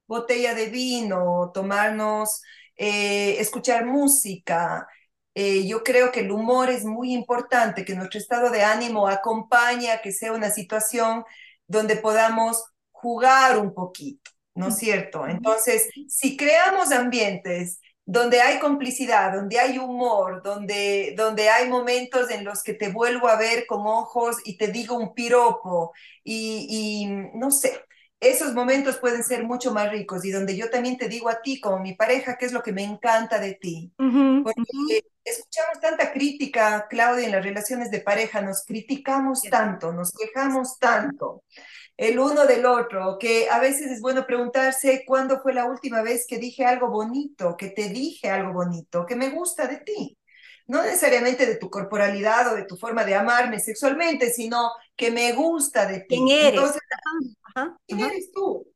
botella 0.07 0.55
de 0.55 0.67
vino, 0.67 1.51
tomarnos, 1.53 2.41
eh, 2.77 3.41
escuchar 3.41 3.85
música. 3.87 4.87
Eh, 5.35 5.67
yo 5.67 5.83
creo 5.83 6.13
que 6.13 6.21
el 6.21 6.31
humor 6.31 6.71
es 6.71 6.85
muy 6.85 7.13
importante, 7.13 7.85
que 7.85 7.97
nuestro 7.97 8.21
estado 8.21 8.51
de 8.51 8.63
ánimo 8.63 9.09
acompañe 9.09 9.91
a 9.91 10.01
que 10.01 10.13
sea 10.13 10.33
una 10.33 10.51
situación 10.51 11.25
donde 11.67 11.97
podamos 11.97 12.65
jugar 12.93 13.59
un 13.59 13.75
poquito, 13.75 14.31
¿no 14.55 14.69
es 14.69 14.77
cierto? 14.77 15.27
Entonces, 15.27 15.89
si 16.09 16.37
creamos 16.37 16.93
ambientes 16.93 17.81
donde 18.07 18.41
hay 18.41 18.59
complicidad, 18.59 19.33
donde 19.35 19.59
hay 19.59 19.79
humor, 19.79 20.43
donde, 20.43 21.15
donde 21.17 21.49
hay 21.49 21.69
momentos 21.69 22.31
en 22.31 22.45
los 22.45 22.63
que 22.63 22.75
te 22.75 22.91
vuelvo 22.91 23.29
a 23.29 23.37
ver 23.37 23.67
con 23.67 23.87
ojos 23.87 24.37
y 24.45 24.59
te 24.59 24.69
digo 24.69 24.97
un 24.97 25.15
piropo 25.15 25.93
y, 26.23 26.67
y 26.69 27.07
no 27.39 27.51
sé, 27.51 27.81
esos 28.21 28.55
momentos 28.55 28.99
pueden 28.99 29.25
ser 29.25 29.45
mucho 29.45 29.73
más 29.73 29.91
ricos 29.91 30.25
y 30.25 30.31
donde 30.31 30.57
yo 30.57 30.71
también 30.71 30.97
te 30.97 31.09
digo 31.09 31.29
a 31.29 31.41
ti 31.41 31.61
como 31.61 31.79
mi 31.79 31.95
pareja 31.95 32.37
qué 32.37 32.47
es 32.47 32.53
lo 32.53 32.63
que 32.63 32.73
me 32.73 32.85
encanta 32.85 33.39
de 33.39 33.55
ti. 33.55 33.93
Porque 33.97 35.05
escuchamos 35.25 35.81
tanta 35.81 36.13
crítica, 36.13 36.87
Claudia, 36.89 37.27
en 37.27 37.33
las 37.33 37.45
relaciones 37.45 37.91
de 37.91 38.01
pareja, 38.01 38.43
nos 38.43 38.65
criticamos 38.65 39.43
tanto, 39.43 39.93
nos 39.93 40.13
quejamos 40.13 40.79
tanto 40.79 41.43
el 41.97 42.19
uno 42.19 42.47
del 42.47 42.67
otro, 42.67 43.19
que 43.19 43.49
a 43.49 43.61
veces 43.61 43.91
es 43.91 44.01
bueno 44.01 44.27
preguntarse 44.27 45.05
cuándo 45.07 45.41
fue 45.41 45.55
la 45.55 45.67
última 45.67 46.03
vez 46.03 46.27
que 46.27 46.39
dije 46.39 46.65
algo 46.65 46.89
bonito, 46.89 47.57
que 47.57 47.69
te 47.69 47.89
dije 47.89 48.29
algo 48.29 48.53
bonito, 48.53 49.07
que 49.07 49.17
me 49.17 49.31
gusta 49.31 49.67
de 49.67 49.79
ti. 49.79 50.19
No 50.67 50.83
necesariamente 50.83 51.47
de 51.47 51.57
tu 51.57 51.69
corporalidad 51.69 52.53
o 52.53 52.57
de 52.57 52.65
tu 52.65 52.77
forma 52.77 53.05
de 53.05 53.15
amarme 53.15 53.61
sexualmente, 53.61 54.31
sino 54.31 54.73
que 54.97 55.11
me 55.11 55.33
gusta 55.33 55.87
de 55.87 56.01
ti. 56.01 56.17
¿Quién 56.17 56.29
eres? 56.29 56.79
¿quién 57.87 58.01
eres 58.01 58.33
tú? 58.33 58.67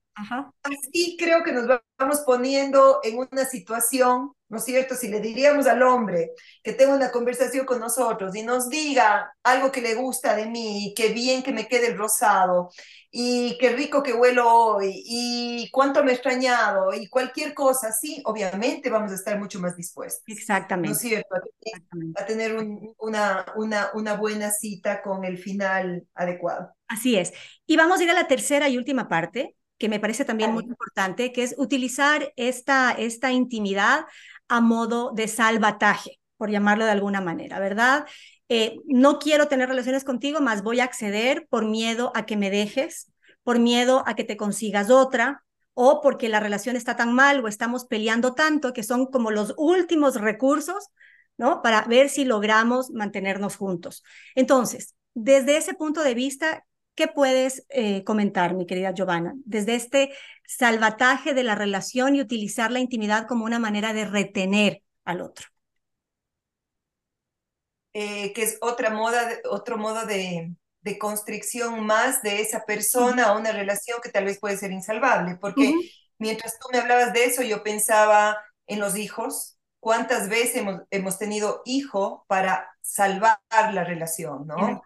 Así 0.62 1.16
creo 1.18 1.42
que 1.44 1.52
nos 1.52 1.66
vamos 1.98 2.20
poniendo 2.26 3.00
en 3.02 3.18
una 3.18 3.44
situación, 3.44 4.32
¿no 4.48 4.58
es 4.58 4.64
cierto? 4.64 4.94
Si 4.94 5.08
le 5.08 5.20
diríamos 5.20 5.66
al 5.66 5.82
hombre 5.82 6.32
que 6.62 6.72
tenga 6.72 6.94
una 6.94 7.10
conversación 7.10 7.64
con 7.64 7.80
nosotros 7.80 8.34
y 8.34 8.42
nos 8.42 8.68
diga 8.68 9.32
algo 9.42 9.70
que 9.70 9.80
le 9.80 9.94
gusta 9.94 10.34
de 10.34 10.46
mí, 10.46 10.92
qué 10.96 11.10
bien 11.10 11.42
que 11.42 11.52
me 11.52 11.68
quede 11.68 11.88
el 11.88 11.98
rosado, 11.98 12.70
y 13.10 13.56
qué 13.58 13.70
rico 13.70 14.02
que 14.02 14.12
huelo 14.12 14.46
hoy, 14.52 15.02
y 15.06 15.70
cuánto 15.70 16.04
me 16.04 16.10
he 16.10 16.14
extrañado, 16.14 16.92
y 16.92 17.08
cualquier 17.08 17.54
cosa, 17.54 17.90
sí, 17.90 18.20
obviamente 18.24 18.90
vamos 18.90 19.12
a 19.12 19.14
estar 19.14 19.38
mucho 19.38 19.60
más 19.60 19.76
dispuestos. 19.76 20.22
Exactamente. 20.26 20.90
¿No 20.90 20.94
es 20.94 21.00
cierto? 21.00 21.34
A 22.16 22.26
tener, 22.26 22.54
una, 22.98 23.46
una, 23.56 23.90
una 23.94 24.14
buena 24.14 24.50
cita 24.50 25.00
con 25.02 25.24
el 25.24 25.38
final 25.38 26.06
adecuado. 26.14 26.74
Así 26.86 27.16
es. 27.16 27.32
Y 27.66 27.76
vamos 27.76 28.00
a 28.00 28.04
ir 28.04 28.10
a 28.10 28.14
la 28.14 28.28
tercera 28.28 28.68
y 28.68 28.76
última 28.76 29.08
parte, 29.08 29.56
que 29.78 29.88
me 29.88 30.00
parece 30.00 30.24
también 30.24 30.52
muy 30.52 30.64
importante, 30.64 31.32
que 31.32 31.42
es 31.42 31.54
utilizar 31.56 32.32
esta, 32.36 32.92
esta 32.92 33.32
intimidad 33.32 34.06
a 34.48 34.60
modo 34.60 35.12
de 35.14 35.28
salvataje, 35.28 36.18
por 36.36 36.50
llamarlo 36.50 36.84
de 36.84 36.90
alguna 36.90 37.20
manera, 37.20 37.58
¿verdad? 37.60 38.06
Eh, 38.48 38.76
no 38.86 39.18
quiero 39.18 39.46
tener 39.46 39.68
relaciones 39.68 40.04
contigo, 40.04 40.40
más 40.40 40.62
voy 40.62 40.80
a 40.80 40.84
acceder 40.84 41.46
por 41.48 41.66
miedo 41.66 42.12
a 42.14 42.26
que 42.26 42.36
me 42.36 42.50
dejes, 42.50 43.12
por 43.42 43.58
miedo 43.58 44.02
a 44.06 44.14
que 44.14 44.24
te 44.24 44.36
consigas 44.36 44.90
otra, 44.90 45.44
o 45.74 46.00
porque 46.00 46.28
la 46.28 46.40
relación 46.40 46.74
está 46.74 46.96
tan 46.96 47.12
mal 47.12 47.44
o 47.44 47.46
estamos 47.46 47.84
peleando 47.84 48.34
tanto 48.34 48.72
que 48.72 48.82
son 48.82 49.06
como 49.06 49.30
los 49.30 49.54
últimos 49.56 50.16
recursos, 50.16 50.88
¿no? 51.36 51.62
Para 51.62 51.82
ver 51.82 52.08
si 52.08 52.24
logramos 52.24 52.90
mantenernos 52.90 53.56
juntos. 53.56 54.02
Entonces, 54.34 54.96
desde 55.14 55.56
ese 55.56 55.74
punto 55.74 56.02
de 56.02 56.14
vista, 56.14 56.64
¿Qué 56.98 57.06
puedes 57.06 57.64
eh, 57.68 58.02
comentar, 58.02 58.54
mi 58.54 58.66
querida 58.66 58.92
Giovanna, 58.92 59.32
desde 59.44 59.76
este 59.76 60.12
salvataje 60.44 61.32
de 61.32 61.44
la 61.44 61.54
relación 61.54 62.16
y 62.16 62.20
utilizar 62.20 62.72
la 62.72 62.80
intimidad 62.80 63.28
como 63.28 63.44
una 63.44 63.60
manera 63.60 63.92
de 63.92 64.04
retener 64.04 64.82
al 65.04 65.20
otro? 65.20 65.46
Eh, 67.92 68.32
que 68.32 68.42
es 68.42 68.58
otra 68.60 68.90
moda, 68.90 69.30
otro 69.48 69.78
modo 69.78 70.06
de, 70.06 70.56
de, 70.80 70.98
constricción 70.98 71.86
más 71.86 72.20
de 72.22 72.40
esa 72.40 72.64
persona 72.64 73.26
a 73.26 73.38
una 73.38 73.52
relación 73.52 74.00
que 74.02 74.10
tal 74.10 74.24
vez 74.24 74.40
puede 74.40 74.56
ser 74.56 74.72
insalvable, 74.72 75.38
porque 75.40 75.72
mientras 76.18 76.58
tú 76.58 76.66
me 76.72 76.78
hablabas 76.78 77.12
de 77.12 77.26
eso, 77.26 77.42
yo 77.42 77.62
pensaba 77.62 78.36
en 78.66 78.80
los 78.80 78.96
hijos, 78.96 79.56
cuántas 79.78 80.28
veces 80.28 80.56
hemos, 80.56 80.80
hemos 80.90 81.16
tenido 81.16 81.62
hijo 81.64 82.24
para 82.26 82.68
salvar 82.88 83.38
la 83.72 83.84
relación, 83.84 84.46
¿no? 84.46 84.82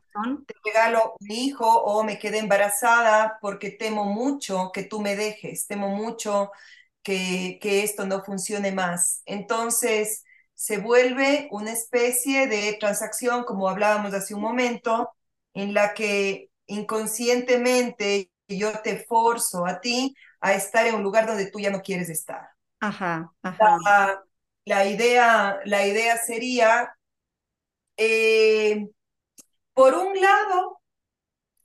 Te 0.46 0.54
regalo 0.64 1.16
un 1.20 1.30
hijo 1.30 1.66
o 1.66 2.02
me 2.04 2.18
quedé 2.18 2.38
embarazada 2.38 3.38
porque 3.40 3.70
temo 3.70 4.04
mucho 4.04 4.70
que 4.72 4.84
tú 4.84 5.00
me 5.00 5.16
dejes, 5.16 5.66
temo 5.68 5.88
mucho 5.90 6.50
que, 7.02 7.58
que 7.62 7.84
esto 7.84 8.06
no 8.06 8.24
funcione 8.24 8.72
más. 8.72 9.22
Entonces 9.26 10.24
se 10.54 10.78
vuelve 10.78 11.48
una 11.52 11.72
especie 11.72 12.46
de 12.48 12.76
transacción, 12.80 13.44
como 13.44 13.68
hablábamos 13.68 14.14
hace 14.14 14.34
un 14.34 14.42
momento, 14.42 15.10
en 15.54 15.74
la 15.74 15.94
que 15.94 16.50
inconscientemente 16.66 18.30
yo 18.48 18.72
te 18.82 18.98
forzo 19.04 19.66
a 19.66 19.80
ti 19.80 20.14
a 20.40 20.54
estar 20.54 20.86
en 20.86 20.96
un 20.96 21.02
lugar 21.02 21.26
donde 21.26 21.50
tú 21.50 21.60
ya 21.60 21.70
no 21.70 21.82
quieres 21.82 22.08
estar. 22.10 22.48
Ajá, 22.80 23.32
ajá. 23.42 23.78
La, 23.84 24.22
la 24.64 24.86
idea, 24.86 25.60
la 25.64 25.86
idea 25.86 26.16
sería 26.18 26.94
eh, 27.96 28.88
por 29.74 29.94
un 29.94 30.20
lado, 30.20 30.82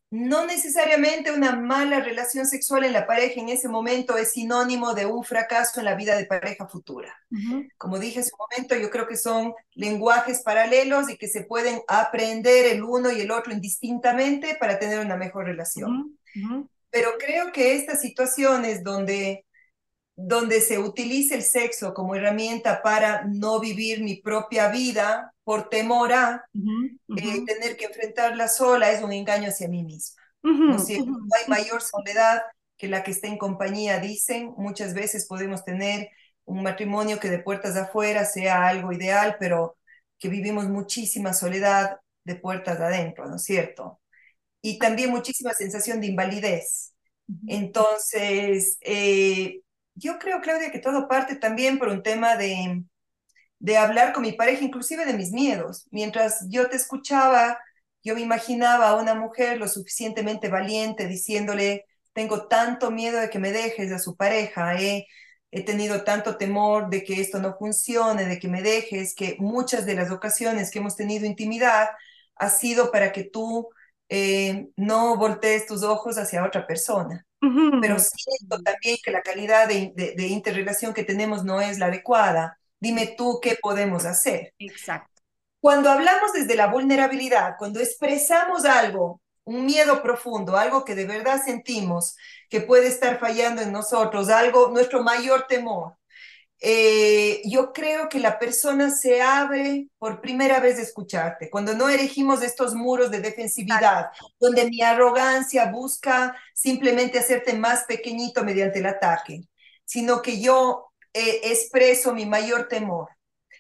no 0.10 0.46
necesariamente 0.46 1.34
una 1.34 1.56
mala 1.56 2.00
relación 2.00 2.46
sexual 2.46 2.86
en 2.86 2.94
la 2.94 3.06
pareja 3.06 3.42
en 3.42 3.50
ese 3.50 3.68
momento 3.68 4.18
es 4.18 4.32
sinónimo 4.32 4.94
de 4.94 5.06
un 5.06 5.26
fracaso 5.26 5.80
en 5.80 5.86
la 5.86 5.96
vida 5.96 6.16
de 6.16 6.26
pareja 6.26 6.68
futura. 6.68 7.14
Como 7.78 8.00
dije 8.00 8.22
hace 8.22 8.32
un 8.34 8.46
momento, 8.50 8.76
yo 8.76 8.90
creo 8.90 9.06
que 9.06 9.18
son 9.18 9.54
lenguajes 9.74 10.42
paralelos 10.44 11.10
y 11.10 11.18
que 11.18 11.28
se 11.28 11.44
pueden 11.44 11.82
aprender 11.90 12.68
el 12.68 12.84
uno 12.84 13.12
y 13.12 13.20
el 13.20 13.32
otro 13.32 13.52
indistintamente 13.52 14.56
para 14.58 14.80
tener 14.80 15.00
una 15.00 15.18
mejor 15.18 15.46
relación. 15.46 16.18
Pero 16.90 17.10
creo 17.20 17.52
que 17.52 17.76
estas 17.76 18.00
situaciones 18.00 18.84
donde 18.84 19.46
donde 20.20 20.62
se 20.62 20.80
utiliza 20.80 21.36
el 21.36 21.44
sexo 21.44 21.94
como 21.94 22.16
herramienta 22.16 22.82
para 22.82 23.24
no 23.26 23.60
vivir 23.60 24.02
mi 24.02 24.16
propia 24.16 24.68
vida 24.70 25.32
por 25.44 25.70
temor 25.70 26.12
a 26.12 26.44
eh, 26.56 27.46
tener 27.46 27.78
que 27.78 27.86
enfrentarla 27.86 28.48
sola 28.48 28.92
es 28.92 29.04
un 29.04 29.14
engaño 29.14 29.50
hacia 29.50 29.68
mí 29.68 29.84
misma. 29.84 30.20
¿no, 30.42 30.76
hay 30.76 31.48
mayor 31.48 31.84
soledad 31.84 32.42
que 32.78 32.88
la 32.88 33.04
que 33.04 33.12
está 33.12 33.28
en 33.28 33.38
compañía, 33.38 34.00
dicen. 34.00 34.56
Muchas 34.58 34.96
veces 34.96 35.28
podemos 35.28 35.64
tener 35.64 36.10
un 36.46 36.64
matrimonio 36.64 37.20
que 37.20 37.30
de 37.30 37.40
puertas 37.40 37.76
afuera 37.78 38.26
sea 38.26 38.68
algo 38.68 38.92
ideal, 38.92 39.36
pero 39.40 39.78
que 40.18 40.30
vivimos 40.30 40.68
muchísima 40.68 41.34
soledad 41.34 41.98
de 42.24 42.36
puertas 42.36 42.80
adentro, 42.80 43.28
¿no 43.28 43.36
es 43.36 43.44
cierto? 43.44 44.02
Y 44.64 44.80
también 44.80 45.12
muchísima 45.12 45.54
sensación 45.54 46.02
de 46.02 46.08
invalidez. 46.08 46.96
Entonces, 47.48 48.78
eh, 48.82 49.62
yo 49.98 50.20
creo, 50.20 50.42
Claudia, 50.42 50.72
que 50.72 50.80
todo 50.80 51.08
parte 51.08 51.36
también 51.36 51.80
por 51.80 51.90
un 51.90 52.04
tema 52.04 52.36
de, 52.38 52.84
de 53.60 53.78
hablar 53.78 54.14
con 54.14 54.24
mi 54.24 54.34
pareja, 54.34 54.64
inclusive 54.64 55.06
de 55.06 55.14
mis 55.14 55.32
miedos. 55.32 55.88
Mientras 55.92 56.46
yo 56.50 56.70
te 56.70 56.78
escuchaba, 56.78 57.60
yo 58.04 58.16
me 58.16 58.22
imaginaba 58.22 58.90
a 58.90 58.96
una 58.96 59.16
mujer 59.16 59.58
lo 59.58 59.68
suficientemente 59.68 60.50
valiente 60.50 61.08
diciéndole, 61.08 61.86
tengo 62.14 62.48
tanto 62.48 62.92
miedo 62.92 63.20
de 63.20 63.30
que 63.30 63.40
me 63.40 63.52
dejes 63.52 63.92
a 63.92 64.00
su 64.00 64.16
pareja, 64.16 64.76
he 64.80 65.64
tenido 65.66 66.04
tanto 66.04 66.38
temor 66.38 66.90
de 66.90 67.04
que 67.04 67.22
esto 67.22 67.40
no 67.40 67.56
funcione, 67.58 68.26
de 68.26 68.40
que 68.40 68.48
me 68.48 68.62
dejes, 68.62 69.16
que 69.16 69.36
muchas 69.40 69.86
de 69.86 69.96
las 69.96 70.12
ocasiones 70.12 70.72
que 70.72 70.80
hemos 70.80 70.96
tenido 70.96 71.26
intimidad 71.26 71.90
ha 72.36 72.50
sido 72.50 72.92
para 72.92 73.12
que 73.12 73.24
tú 73.24 73.70
eh, 74.10 74.70
no 74.76 75.18
voltees 75.18 75.66
tus 75.66 75.84
ojos 75.84 76.18
hacia 76.18 76.46
otra 76.46 76.68
persona 76.68 77.27
pero 77.40 77.98
siento 78.00 78.62
también 78.64 78.98
que 79.04 79.12
la 79.12 79.22
calidad 79.22 79.68
de, 79.68 79.94
de, 79.96 80.28
interrelación 80.28 80.94
que 80.94 81.04
tenemos 81.04 81.44
no 81.44 81.62
es 81.62 81.78
la 81.80 81.88
adecuada. 81.88 82.60
Dime 82.80 83.16
tú 83.18 83.40
qué 83.42 83.58
podemos 83.62 84.06
hacer. 84.06 84.54
Exacto. 84.60 85.22
Cuando 85.60 85.90
hablamos 85.90 86.34
desde 86.34 86.56
la 86.56 86.68
vulnerabilidad, 86.68 87.56
cuando 87.58 87.80
expresamos 87.80 88.66
algo, 88.66 89.22
un 89.44 89.66
miedo 89.66 90.02
profundo, 90.02 90.58
algo 90.58 90.84
que 90.84 90.96
de 90.96 91.06
verdad 91.06 91.42
sentimos 91.44 92.16
que 92.50 92.62
puede 92.62 92.88
estar 92.88 93.20
fallando 93.20 93.62
en 93.62 93.72
nosotros, 93.72 94.30
algo, 94.30 94.70
nuestro 94.70 95.04
mayor 95.04 95.46
temor, 95.48 95.98
eh, 96.60 97.42
yo 97.46 97.72
creo 97.72 98.10
que 98.10 98.20
la 98.20 98.40
persona 98.40 98.90
se 98.90 99.22
abre 99.22 99.90
por 100.00 100.22
primera 100.22 100.60
vez 100.60 100.78
de 100.78 100.84
escucharte, 100.84 101.50
cuando 101.50 101.76
no 101.76 101.88
erigimos 101.88 102.42
estos 102.42 102.74
muros 102.74 103.12
de 103.12 103.22
defensividad, 103.22 104.08
donde 104.40 104.66
mi 104.70 104.82
arrogancia 104.82 105.72
busca 105.72 106.36
simplemente 106.58 107.20
hacerte 107.20 107.54
más 107.54 107.84
pequeñito 107.84 108.44
mediante 108.44 108.80
el 108.80 108.88
ataque, 108.88 109.42
sino 109.86 110.24
que 110.24 110.42
yo 110.42 110.88
eh, 111.14 111.42
expreso 111.44 112.16
mi 112.16 112.26
mayor 112.26 112.68
temor 112.68 113.10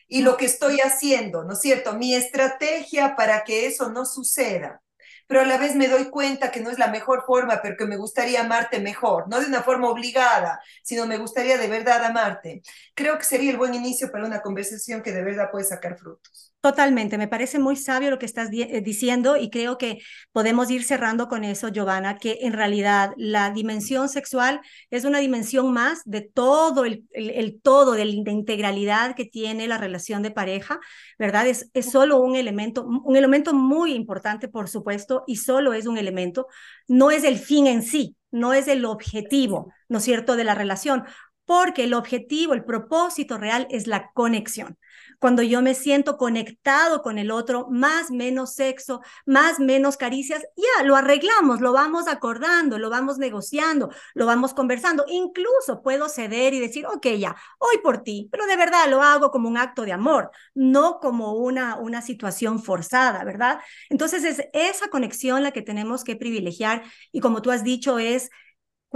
y 0.07 0.21
lo 0.23 0.35
que 0.35 0.45
estoy 0.45 0.79
haciendo, 0.79 1.43
¿no 1.43 1.53
es 1.53 1.61
cierto? 1.61 1.93
Mi 1.93 2.15
estrategia 2.15 3.15
para 3.15 3.43
que 3.43 3.67
eso 3.67 3.91
no 3.91 4.03
suceda 4.03 4.81
pero 5.28 5.41
a 5.41 5.45
la 5.45 5.57
vez 5.57 5.75
me 5.75 5.88
doy 5.88 6.09
cuenta 6.09 6.51
que 6.51 6.61
no 6.61 6.69
es 6.69 6.80
la 6.80 6.88
mejor 6.88 7.23
forma, 7.25 7.59
pero 7.61 7.75
que 7.78 7.86
me 7.86 7.97
gustaría 7.97 8.41
amarte 8.41 8.80
mejor, 8.80 9.28
no 9.30 9.39
de 9.39 9.47
una 9.47 9.61
forma 9.63 9.89
obligada, 9.89 10.59
sino 10.84 11.05
me 11.05 11.17
gustaría 11.17 11.57
de 11.57 11.67
verdad 11.67 12.03
amarte. 12.05 12.61
Creo 12.95 13.17
que 13.17 13.25
sería 13.25 13.51
el 13.51 13.57
buen 13.57 13.73
inicio 13.73 14.11
para 14.11 14.25
una 14.25 14.41
conversación 14.41 15.01
que 15.03 15.11
de 15.11 15.23
verdad 15.23 15.51
puede 15.51 15.65
sacar 15.65 15.97
frutos. 15.97 16.47
Totalmente, 16.59 17.17
me 17.19 17.28
parece 17.28 17.59
muy 17.59 17.75
sabio 17.75 18.09
lo 18.09 18.17
que 18.19 18.25
estás 18.25 18.49
eh, 18.51 18.82
diciendo 18.84 19.38
y 19.38 19.49
creo 19.49 19.78
que 19.78 19.99
podemos 20.32 20.69
ir 20.71 20.84
cerrando 20.84 21.28
con 21.30 21.43
eso, 21.43 21.69
Giovanna, 21.69 22.17
que 22.17 22.39
en 22.41 22.51
realidad 22.51 23.13
la 23.15 23.51
dimensión 23.51 24.09
sexual 24.09 24.59
es 24.89 25.05
una 25.05 25.19
dimensión 25.19 25.71
más 25.71 26.01
de 26.03 26.21
todo 26.21 26.84
el, 26.84 27.05
el, 27.11 27.61
todo, 27.61 27.93
de 27.93 28.05
la 28.05 28.32
integralidad 28.32 29.15
que 29.15 29.23
tiene 29.23 29.67
la 29.67 29.78
relación 29.78 30.23
de 30.23 30.32
pareja, 30.32 30.80
¿verdad? 31.19 31.47
Es, 31.47 31.69
es 31.73 31.91
solo 31.91 32.19
un 32.19 32.36
elemento, 32.36 32.86
un 32.86 33.15
elemento 33.15 33.53
muy 33.53 33.93
importante, 33.93 34.47
por 34.47 34.67
supuesto, 34.67 35.16
y 35.28 35.38
solo 35.38 35.74
es 35.74 35.88
un 35.88 35.97
elemento, 35.97 36.47
no 36.88 37.11
es 37.11 37.24
el 37.24 37.38
fin 37.38 37.68
en 37.68 37.82
sí, 37.84 38.15
no 38.32 38.53
es 38.53 38.68
el 38.68 38.86
objetivo, 38.86 39.72
¿no 39.89 39.99
es 39.99 40.03
cierto?, 40.03 40.36
de 40.36 40.43
la 40.43 40.55
relación, 40.55 41.05
porque 41.45 41.86
el 41.86 41.93
objetivo, 41.93 42.53
el 42.53 42.65
propósito 42.65 43.38
real 43.38 43.68
es 43.70 43.88
la 43.88 44.11
conexión 44.13 44.78
cuando 45.20 45.41
yo 45.41 45.61
me 45.61 45.74
siento 45.74 46.18
conectado 46.18 47.01
con 47.01 47.18
el 47.18 47.32
otro, 47.32 47.68
más, 47.70 48.11
menos 48.11 48.53
sexo, 48.53 49.01
más, 49.26 49.59
menos 49.59 49.97
caricias, 49.97 50.43
ya 50.55 50.84
lo 50.84 50.95
arreglamos, 50.95 51.59
lo 51.61 51.74
vamos 51.74 52.07
acordando, 52.07 52.78
lo 52.78 52.89
vamos 52.89 53.18
negociando, 53.18 53.89
lo 54.13 54.26
vamos 54.26 54.53
conversando. 54.53 55.05
Incluso 55.07 55.82
puedo 55.82 56.09
ceder 56.09 56.53
y 56.53 56.59
decir, 56.59 56.86
ok, 56.86 57.07
ya, 57.18 57.36
hoy 57.57 57.78
por 57.84 58.03
ti, 58.03 58.28
pero 58.32 58.45
de 58.45 58.57
verdad 58.57 58.89
lo 58.89 59.01
hago 59.01 59.32
como 59.32 59.49
un 59.49 59.57
acto 59.57 59.84
de 59.84 59.93
amor, 59.93 60.32
no 60.53 60.99
como 60.99 61.34
una, 61.34 61.78
una 61.78 62.01
situación 62.01 62.61
forzada, 62.61 63.24
¿verdad? 63.24 63.59
Entonces 63.89 64.24
es 64.24 64.47
esa 64.53 64.89
conexión 64.89 65.43
la 65.43 65.51
que 65.51 65.61
tenemos 65.61 66.03
que 66.03 66.15
privilegiar 66.15 66.84
y 67.11 67.22
como 67.22 67.41
tú 67.41 67.51
has 67.51 67.63
dicho, 67.63 67.99
es 67.99 68.30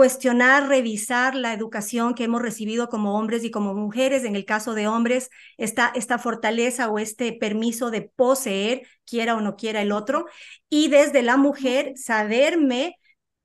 cuestionar, 0.02 0.68
revisar 0.68 1.36
la 1.36 1.54
educación 1.54 2.16
que 2.16 2.24
hemos 2.24 2.42
recibido 2.42 2.90
como 2.90 3.20
hombres 3.20 3.44
y 3.44 3.52
como 3.52 3.76
mujeres. 3.76 4.24
En 4.24 4.36
el 4.36 4.46
caso 4.46 4.74
de 4.74 4.88
hombres, 4.88 5.30
esta, 5.58 5.92
esta 5.94 6.18
fortaleza 6.18 6.90
o 6.90 6.98
este 6.98 7.34
permiso 7.34 7.92
de 7.92 8.02
poseer, 8.02 8.88
quiera 9.06 9.36
o 9.36 9.42
no 9.42 9.56
quiera 9.56 9.80
el 9.80 9.92
otro. 9.92 10.26
Y 10.72 10.88
desde 10.88 11.22
la 11.22 11.38
mujer, 11.38 11.94
saberme 11.98 12.96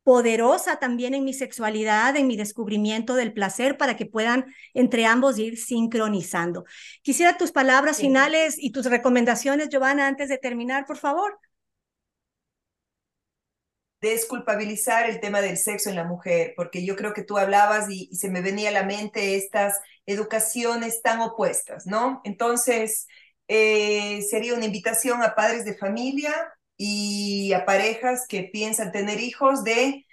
poderosa 0.03 0.77
también 0.77 1.13
en 1.13 1.25
mi 1.25 1.35
sexualidad, 1.35 2.17
en 2.17 2.27
mi 2.27 2.39
descubrimiento 2.39 3.17
del 3.17 3.35
placer, 3.35 3.77
para 3.77 3.99
que 3.99 4.07
puedan 4.07 4.47
entre 4.73 5.05
ambos 5.05 5.39
ir 5.39 5.59
sincronizando. 5.59 6.65
Quisiera 7.03 7.37
tus 7.37 7.53
palabras 7.53 7.99
finales 7.99 8.57
y 8.59 8.73
tus 8.73 8.87
recomendaciones, 8.87 9.69
Giovanna, 9.69 10.07
antes 10.07 10.31
de 10.31 10.39
terminar, 10.39 10.87
por 10.87 10.97
favor 10.97 11.39
desculpabilizar 14.01 15.09
el 15.09 15.21
tema 15.21 15.41
del 15.41 15.57
sexo 15.57 15.91
en 15.91 15.97
la 15.97 16.05
mujer, 16.05 16.55
porque 16.57 16.85
yo 16.85 16.97
creo 16.97 17.15
que 17.15 17.23
tú 17.25 17.39
hablabas 17.39 17.91
y, 17.91 18.15
se 18.15 18.31
me 18.31 18.41
venía 18.41 18.69
a 18.69 18.73
la 18.73 18.85
mente 18.85 19.37
estas 19.37 19.81
educaciones 20.07 21.03
tan 21.03 21.21
opuestas, 21.21 21.87
¿no? 21.87 22.21
Entonces, 22.25 23.07
eh, 23.49 24.23
sería 24.23 24.55
una 24.55 24.67
invitación 24.67 25.23
a 25.23 25.35
padres 25.35 25.65
de 25.65 25.77
familia 25.77 26.35
y 26.77 27.53
a 27.53 27.65
parejas 27.65 28.27
que 28.29 28.45
piensan 28.45 28.93
tener 28.93 29.21
hijos 29.21 29.65
de 29.65 30.05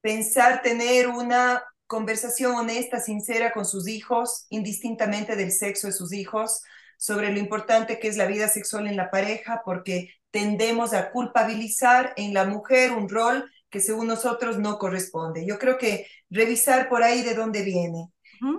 pensar 0.00 0.62
tener 0.62 1.08
una 1.08 1.62
conversación 1.86 2.54
honesta, 2.54 3.00
sincera 3.00 3.52
con 3.52 3.64
sus 3.64 3.88
hijos, 3.88 4.46
indistintamente 4.48 5.36
del 5.36 5.52
sexo 5.52 5.88
de 5.88 5.92
sus 5.92 6.12
hijos, 6.12 6.62
sobre 6.96 7.32
lo 7.32 7.38
importante 7.38 7.98
que 7.98 8.08
es 8.08 8.16
la 8.16 8.26
vida 8.26 8.48
sexual 8.48 8.86
en 8.86 8.96
la 8.96 9.10
pareja, 9.10 9.62
porque 9.64 10.14
tendemos 10.30 10.92
a 10.94 11.10
culpabilizar 11.10 12.12
en 12.16 12.34
la 12.34 12.44
mujer 12.44 12.92
un 12.92 13.08
rol 13.08 13.50
que 13.68 13.80
según 13.80 14.08
nosotros 14.08 14.58
no 14.58 14.78
corresponde. 14.78 15.46
Yo 15.46 15.58
creo 15.58 15.78
que 15.78 16.06
revisar 16.28 16.88
por 16.88 17.02
ahí 17.02 17.22
de 17.22 17.34
dónde 17.34 17.62
viene. 17.62 18.08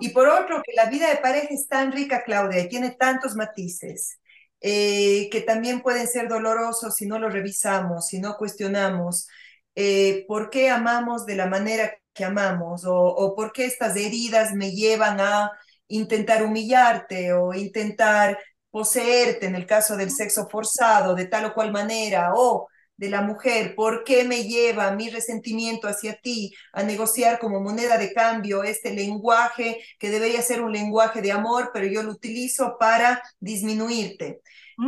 Y 0.00 0.10
por 0.10 0.28
otro, 0.28 0.62
que 0.64 0.72
la 0.76 0.86
vida 0.86 1.08
de 1.08 1.16
pareja 1.16 1.48
es 1.50 1.66
tan 1.66 1.90
rica, 1.90 2.22
Claudia, 2.22 2.60
y 2.60 2.68
tiene 2.68 2.92
tantos 2.92 3.34
matices, 3.34 4.20
eh, 4.60 5.28
que 5.32 5.40
también 5.40 5.82
pueden 5.82 6.06
ser 6.06 6.28
dolorosos 6.28 6.94
si 6.94 7.04
no 7.06 7.18
lo 7.18 7.28
revisamos, 7.28 8.06
si 8.06 8.20
no 8.20 8.36
cuestionamos 8.36 9.26
eh, 9.74 10.24
por 10.28 10.50
qué 10.50 10.70
amamos 10.70 11.26
de 11.26 11.34
la 11.34 11.46
manera 11.46 11.92
que 12.14 12.24
amamos, 12.24 12.84
o, 12.84 12.94
o 12.94 13.34
por 13.34 13.52
qué 13.52 13.64
estas 13.64 13.96
heridas 13.96 14.54
me 14.54 14.70
llevan 14.70 15.18
a 15.18 15.50
intentar 15.88 16.44
humillarte 16.44 17.32
o 17.32 17.52
intentar 17.52 18.38
poseerte 18.72 19.46
en 19.46 19.54
el 19.54 19.66
caso 19.66 19.96
del 19.96 20.10
sexo 20.10 20.48
forzado 20.50 21.14
de 21.14 21.26
tal 21.26 21.44
o 21.44 21.54
cual 21.54 21.70
manera 21.70 22.32
o 22.34 22.68
de 22.96 23.10
la 23.10 23.22
mujer, 23.22 23.74
¿por 23.74 24.04
qué 24.04 24.24
me 24.24 24.44
lleva 24.44 24.92
mi 24.92 25.10
resentimiento 25.10 25.88
hacia 25.88 26.14
ti 26.16 26.54
a 26.72 26.82
negociar 26.82 27.38
como 27.38 27.60
moneda 27.60 27.98
de 27.98 28.12
cambio 28.12 28.62
este 28.64 28.94
lenguaje 28.94 29.82
que 29.98 30.10
debería 30.10 30.40
ser 30.42 30.62
un 30.62 30.72
lenguaje 30.72 31.20
de 31.20 31.32
amor, 31.32 31.70
pero 31.72 31.86
yo 31.86 32.02
lo 32.02 32.12
utilizo 32.12 32.76
para 32.78 33.22
disminuirte? 33.40 34.40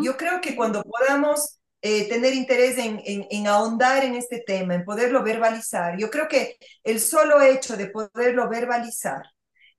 Yo 0.03 0.16
creo 0.16 0.41
que 0.41 0.57
cuando 0.57 0.82
podamos 0.82 1.59
eh, 1.82 2.09
tener 2.09 2.35
interés 2.35 2.78
en, 2.78 3.01
en, 3.05 3.26
en, 3.30 3.47
ahondar 3.47 4.05
en 4.05 4.14
este 4.14 4.43
tema, 4.47 4.74
en 4.74 4.85
poderlo 4.85 5.22
verbalizar, 5.22 5.99
yo 5.99 6.11
creo 6.11 6.28
que 6.28 6.57
el 6.82 7.01
solo 7.01 7.43
hecho 7.43 7.76
de 7.76 7.89
poderlo 7.89 8.49
verbalizar 8.49 9.34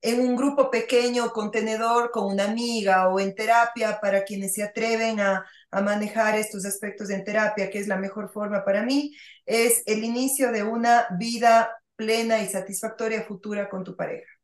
en 0.05 0.19
un 0.19 0.35
grupo 0.35 0.69
pequeño, 0.69 1.31
contenedor, 1.31 2.11
con 2.11 2.31
una 2.31 2.45
amiga 2.45 3.09
o 3.09 3.19
en 3.19 3.33
terapia 3.33 3.99
para 3.99 4.23
quienes 4.23 4.53
se 4.53 4.61
atreven 4.61 5.19
a, 5.19 5.45
manejar 5.71 6.37
estos 6.37 6.63
aspectos 6.63 7.09
en 7.09 7.25
terapia, 7.25 7.69
que 7.69 7.79
es 7.79 7.87
la 7.89 7.97
mejor 7.97 8.31
forma 8.31 8.63
para 8.63 8.83
mí, 8.83 9.13
es 9.45 9.83
el 9.85 10.05
inicio 10.05 10.53
de 10.53 10.63
una 10.63 11.05
vida 11.19 11.69
plena 11.97 12.41
y 12.41 12.47
satisfactoria 12.47 13.23
futura 13.23 13.67
con 13.67 13.83
tu 13.83 13.93
pareja 13.93 14.35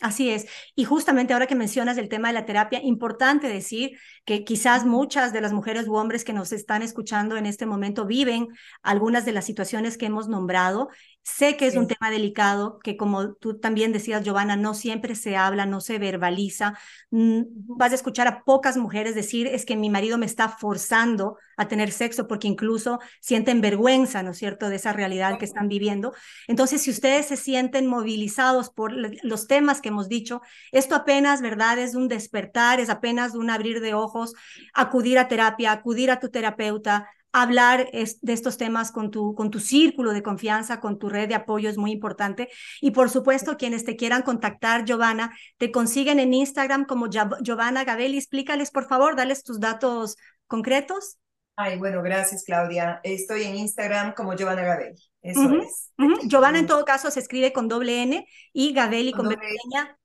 así 0.00 0.30
es. 0.30 0.46
Y 0.74 0.84
justamente 0.84 1.32
ahora 1.32 1.46
que 1.46 1.54
mencionas 1.54 1.98
el 1.98 2.08
tema 2.08 2.28
de 2.28 2.34
la 2.34 2.46
terapia, 2.46 2.80
importante 2.82 3.48
decir 3.48 3.98
que 4.24 4.44
quizás 4.44 4.84
muchas 4.84 5.32
de 5.32 5.40
las 5.40 5.52
mujeres 5.52 5.88
u 5.88 5.94
hombres 5.94 6.24
que 6.24 6.32
nos 6.32 6.52
están 6.52 6.82
escuchando 6.82 7.36
en 7.36 7.46
este 7.46 7.66
momento 7.66 8.06
viven 8.06 8.48
algunas 8.82 9.24
de 9.24 9.32
las 9.32 9.44
situaciones 9.44 9.98
que 9.98 10.06
hemos 10.06 10.28
nombrado. 10.28 10.88
Sé 11.22 11.56
que 11.56 11.66
es 11.66 11.76
un 11.76 11.86
tema 11.86 12.10
delicado, 12.10 12.78
que 12.82 12.96
como 12.96 13.34
tú 13.34 13.58
también 13.58 13.92
decías, 13.92 14.24
Giovanna, 14.24 14.56
no 14.56 14.74
siempre 14.74 15.14
se 15.14 15.36
habla, 15.36 15.66
no 15.66 15.80
se 15.80 15.98
verbaliza. 15.98 16.78
Mm, 17.10 17.42
vas 17.76 17.92
a 17.92 17.94
escuchar 17.94 18.26
a 18.26 18.42
pocas 18.42 18.76
mujeres 18.76 19.14
decir, 19.14 19.46
es 19.46 19.64
que 19.64 19.76
mi 19.76 19.90
marido 19.90 20.18
me 20.18 20.26
está 20.26 20.48
forzando 20.48 21.36
a 21.56 21.68
tener 21.68 21.92
sexo 21.92 22.26
porque 22.26 22.48
incluso 22.48 23.00
sienten 23.20 23.60
vergüenza, 23.60 24.22
¿no 24.22 24.30
es 24.30 24.38
cierto?, 24.38 24.70
de 24.70 24.76
esa 24.76 24.92
realidad 24.92 25.38
que 25.38 25.44
están 25.44 25.68
viviendo. 25.68 26.14
Entonces, 26.48 26.82
si 26.82 26.90
ustedes 26.90 27.26
se 27.26 27.36
sienten 27.36 27.86
movilizados 27.86 28.70
por 28.70 28.92
los 28.92 29.46
temas 29.46 29.80
que 29.80 29.90
hemos 29.90 30.08
dicho, 30.08 30.40
esto 30.72 30.94
apenas, 30.94 31.42
¿verdad? 31.42 31.78
Es 31.78 31.94
un 31.94 32.08
despertar, 32.08 32.80
es 32.80 32.88
apenas 32.88 33.34
un 33.34 33.50
abrir 33.50 33.80
de 33.80 33.94
ojos, 33.94 34.34
acudir 34.74 35.18
a 35.18 35.28
terapia, 35.28 35.72
acudir 35.72 36.10
a 36.10 36.18
tu 36.18 36.30
terapeuta, 36.30 37.08
hablar 37.32 37.90
de 37.92 38.32
estos 38.32 38.56
temas 38.56 38.92
con 38.92 39.10
tu, 39.10 39.34
con 39.34 39.50
tu 39.50 39.60
círculo 39.60 40.12
de 40.12 40.22
confianza, 40.22 40.80
con 40.80 40.98
tu 40.98 41.08
red 41.08 41.28
de 41.28 41.34
apoyo 41.34 41.68
es 41.68 41.78
muy 41.78 41.92
importante. 41.92 42.48
Y 42.80 42.90
por 42.90 43.10
supuesto, 43.10 43.56
quienes 43.56 43.84
te 43.84 43.96
quieran 43.96 44.22
contactar, 44.22 44.84
Giovanna, 44.84 45.36
te 45.58 45.70
consiguen 45.70 46.18
en 46.18 46.34
Instagram 46.34 46.84
como 46.84 47.08
Giovanna 47.08 47.84
Gabelli. 47.84 48.18
Explícales, 48.18 48.70
por 48.70 48.88
favor, 48.88 49.16
dales 49.16 49.44
tus 49.44 49.60
datos 49.60 50.16
concretos. 50.46 51.18
Ay, 51.56 51.78
bueno, 51.78 52.02
gracias, 52.02 52.44
Claudia. 52.44 53.00
Estoy 53.02 53.44
en 53.44 53.56
Instagram 53.56 54.14
como 54.14 54.34
Giovanna 54.34 54.62
Gabelli. 54.62 54.98
Eso 55.22 55.54
es. 55.56 55.90
Giovanna, 56.24 56.58
en 56.58 56.66
todo 56.66 56.84
caso, 56.84 57.10
se 57.10 57.20
escribe 57.20 57.52
con 57.52 57.68
doble 57.68 58.02
N 58.02 58.26
y 58.52 58.72
Gabelli 58.72 59.12
con, 59.12 59.28
pequeña 59.28 59.98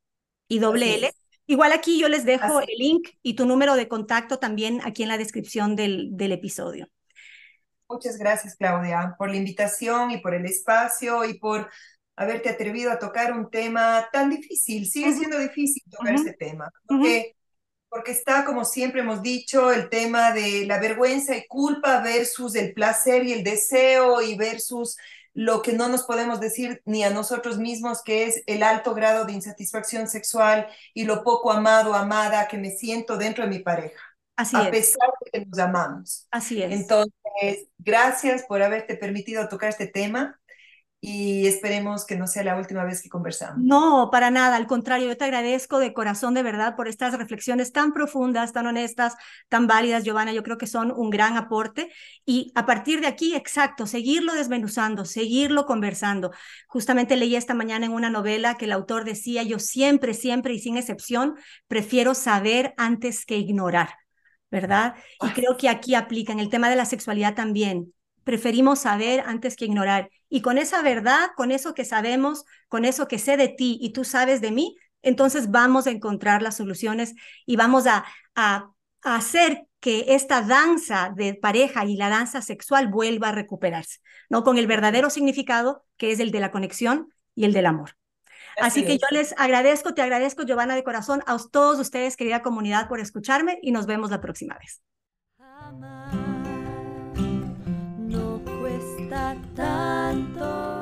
y 0.47 0.59
doble 0.59 0.95
L. 0.95 1.11
Igual 1.47 1.71
aquí 1.71 1.99
yo 1.99 2.09
les 2.09 2.25
dejo 2.25 2.59
el 2.59 2.77
link 2.77 3.09
y 3.21 3.35
tu 3.35 3.45
número 3.45 3.75
de 3.75 3.87
contacto 3.87 4.39
también 4.39 4.81
aquí 4.83 5.03
en 5.03 5.09
la 5.09 5.17
descripción 5.17 5.75
del, 5.75 6.09
del 6.11 6.31
episodio. 6.31 6.89
Muchas 7.87 8.17
gracias, 8.17 8.55
Claudia, 8.55 9.15
por 9.17 9.29
la 9.29 9.37
invitación 9.37 10.11
y 10.11 10.17
por 10.17 10.33
el 10.33 10.45
espacio 10.45 11.23
y 11.23 11.37
por 11.37 11.69
haberte 12.15 12.49
atrevido 12.49 12.91
a 12.91 12.99
tocar 12.99 13.33
un 13.33 13.49
tema 13.49 14.07
tan 14.11 14.29
difícil. 14.29 14.87
Sigue 14.87 15.13
siendo 15.13 15.37
difícil 15.37 15.83
tocar 15.89 16.15
ese 16.15 16.33
tema, 16.33 16.71
porque 16.87 17.35
porque 17.95 18.11
está, 18.11 18.43
como 18.43 18.65
siempre 18.65 18.99
hemos 18.99 19.21
dicho, 19.21 19.71
el 19.71 19.89
tema 19.89 20.33
de 20.33 20.65
la 20.65 20.79
vergüenza 20.79 21.33
y 21.37 21.47
culpa 21.47 22.01
versus 22.01 22.55
el 22.55 22.73
placer 22.73 23.23
y 23.23 23.31
el 23.31 23.41
deseo 23.41 24.21
y 24.21 24.35
versus 24.35 24.97
lo 25.33 25.61
que 25.61 25.71
no 25.71 25.87
nos 25.87 26.03
podemos 26.03 26.41
decir 26.41 26.81
ni 26.83 27.03
a 27.05 27.09
nosotros 27.09 27.57
mismos, 27.57 28.01
que 28.03 28.25
es 28.25 28.43
el 28.47 28.63
alto 28.63 28.93
grado 28.95 29.23
de 29.23 29.31
insatisfacción 29.31 30.09
sexual 30.09 30.67
y 30.93 31.05
lo 31.05 31.23
poco 31.23 31.53
amado, 31.53 31.93
amada 31.93 32.49
que 32.49 32.57
me 32.57 32.71
siento 32.71 33.15
dentro 33.15 33.45
de 33.45 33.49
mi 33.49 33.59
pareja. 33.59 34.14
Así 34.35 34.55
a 34.57 34.69
pesar 34.69 35.09
de 35.23 35.31
que 35.31 35.45
nos 35.45 35.59
amamos. 35.59 36.27
Así 36.31 36.61
es. 36.61 36.71
Entonces, 36.71 37.67
gracias 37.77 38.43
por 38.43 38.61
haberte 38.61 38.95
permitido 38.97 39.47
tocar 39.47 39.69
este 39.69 39.87
tema 39.87 40.39
y 41.07 41.45
esperemos 41.45 42.03
que 42.03 42.15
no 42.15 42.25
sea 42.25 42.43
la 42.43 42.57
última 42.57 42.83
vez 42.83 43.03
que 43.03 43.09
conversamos. 43.09 43.59
No, 43.63 44.09
para 44.11 44.31
nada, 44.31 44.55
al 44.55 44.65
contrario, 44.65 45.07
yo 45.07 45.15
te 45.15 45.25
agradezco 45.25 45.77
de 45.77 45.93
corazón, 45.93 46.33
de 46.33 46.41
verdad, 46.41 46.75
por 46.75 46.87
estas 46.87 47.15
reflexiones 47.15 47.71
tan 47.71 47.93
profundas, 47.93 48.53
tan 48.53 48.65
honestas, 48.65 49.13
tan 49.47 49.67
válidas, 49.67 50.03
Giovanna, 50.03 50.33
yo 50.33 50.41
creo 50.41 50.57
que 50.57 50.65
son 50.65 50.91
un 50.91 51.11
gran 51.11 51.37
aporte 51.37 51.91
y 52.25 52.51
a 52.55 52.65
partir 52.65 53.01
de 53.01 53.07
aquí, 53.07 53.35
exacto, 53.35 53.85
seguirlo 53.85 54.33
desmenuzando, 54.33 55.05
seguirlo 55.05 55.67
conversando. 55.67 56.31
Justamente 56.67 57.17
leí 57.17 57.35
esta 57.35 57.53
mañana 57.53 57.85
en 57.85 57.91
una 57.93 58.09
novela 58.09 58.55
que 58.55 58.65
el 58.65 58.71
autor 58.71 59.05
decía, 59.05 59.43
yo 59.43 59.59
siempre, 59.59 60.15
siempre 60.15 60.55
y 60.55 60.59
sin 60.59 60.75
excepción, 60.75 61.35
prefiero 61.67 62.15
saber 62.15 62.73
antes 62.77 63.27
que 63.27 63.37
ignorar. 63.37 63.89
Y 65.21 65.29
creo 65.29 65.57
que 65.57 65.69
aquí 65.69 65.95
aplica 65.95 66.33
en 66.33 66.39
el 66.39 66.49
tema 66.49 66.69
de 66.69 66.75
la 66.75 66.85
sexualidad 66.85 67.35
también 67.35 67.93
preferimos 68.25 68.79
saber 68.79 69.21
antes 69.21 69.55
que 69.55 69.65
ignorar. 69.65 70.09
Y 70.27 70.41
con 70.41 70.57
esa 70.57 70.81
verdad, 70.81 71.29
con 71.37 71.51
eso 71.51 71.73
que 71.73 71.85
sabemos, 71.85 72.43
con 72.67 72.83
eso 72.83 73.07
que 73.07 73.19
sé 73.19 73.37
de 73.37 73.47
ti 73.47 73.77
y 73.79 73.93
tú 73.93 74.03
sabes 74.03 74.41
de 74.41 74.51
mí, 74.51 74.75
entonces 75.01 75.51
vamos 75.51 75.87
a 75.87 75.91
encontrar 75.91 76.41
las 76.41 76.57
soluciones 76.57 77.13
y 77.45 77.55
vamos 77.55 77.85
a, 77.87 78.03
a, 78.33 78.71
hacer 79.03 79.67
que 79.79 80.05
esta 80.09 80.41
danza 80.41 81.13
de 81.15 81.35
pareja 81.35 81.85
y 81.85 81.95
la 81.95 82.09
danza 82.09 82.41
sexual 82.41 82.87
vuelva 82.87 83.29
a 83.29 83.31
recuperarse, 83.31 83.99
¿no? 84.29 84.43
Con 84.43 84.57
el 84.57 84.65
verdadero 84.65 85.11
significado 85.11 85.85
que 85.95 86.11
es 86.11 86.19
el 86.19 86.31
de 86.31 86.39
la 86.39 86.51
conexión 86.51 87.13
y 87.35 87.45
el 87.45 87.53
del 87.53 87.67
amor. 87.67 87.91
Así, 88.61 88.85
que 88.85 88.97
yo 88.97 89.07
les 89.11 89.33
agradezco, 89.37 89.93
te 89.93 90.01
agradezco, 90.01 90.43
Giovanna, 90.43 90.75
de 90.75 90.83
corazón, 90.83 91.21
a 91.25 91.37
todos 91.51 91.79
ustedes, 91.79 92.17
querida 92.17 92.41
comunidad, 92.41 92.87
por 92.87 92.99
escucharme 92.99 93.59
y 93.61 93.71
nos 93.71 93.85
vemos 93.85 94.11
la 94.11 94.21
próxima 94.21 94.57
vez. 94.57 94.81
No 97.97 98.41
cuesta 98.59 99.35
tanto. 99.55 100.74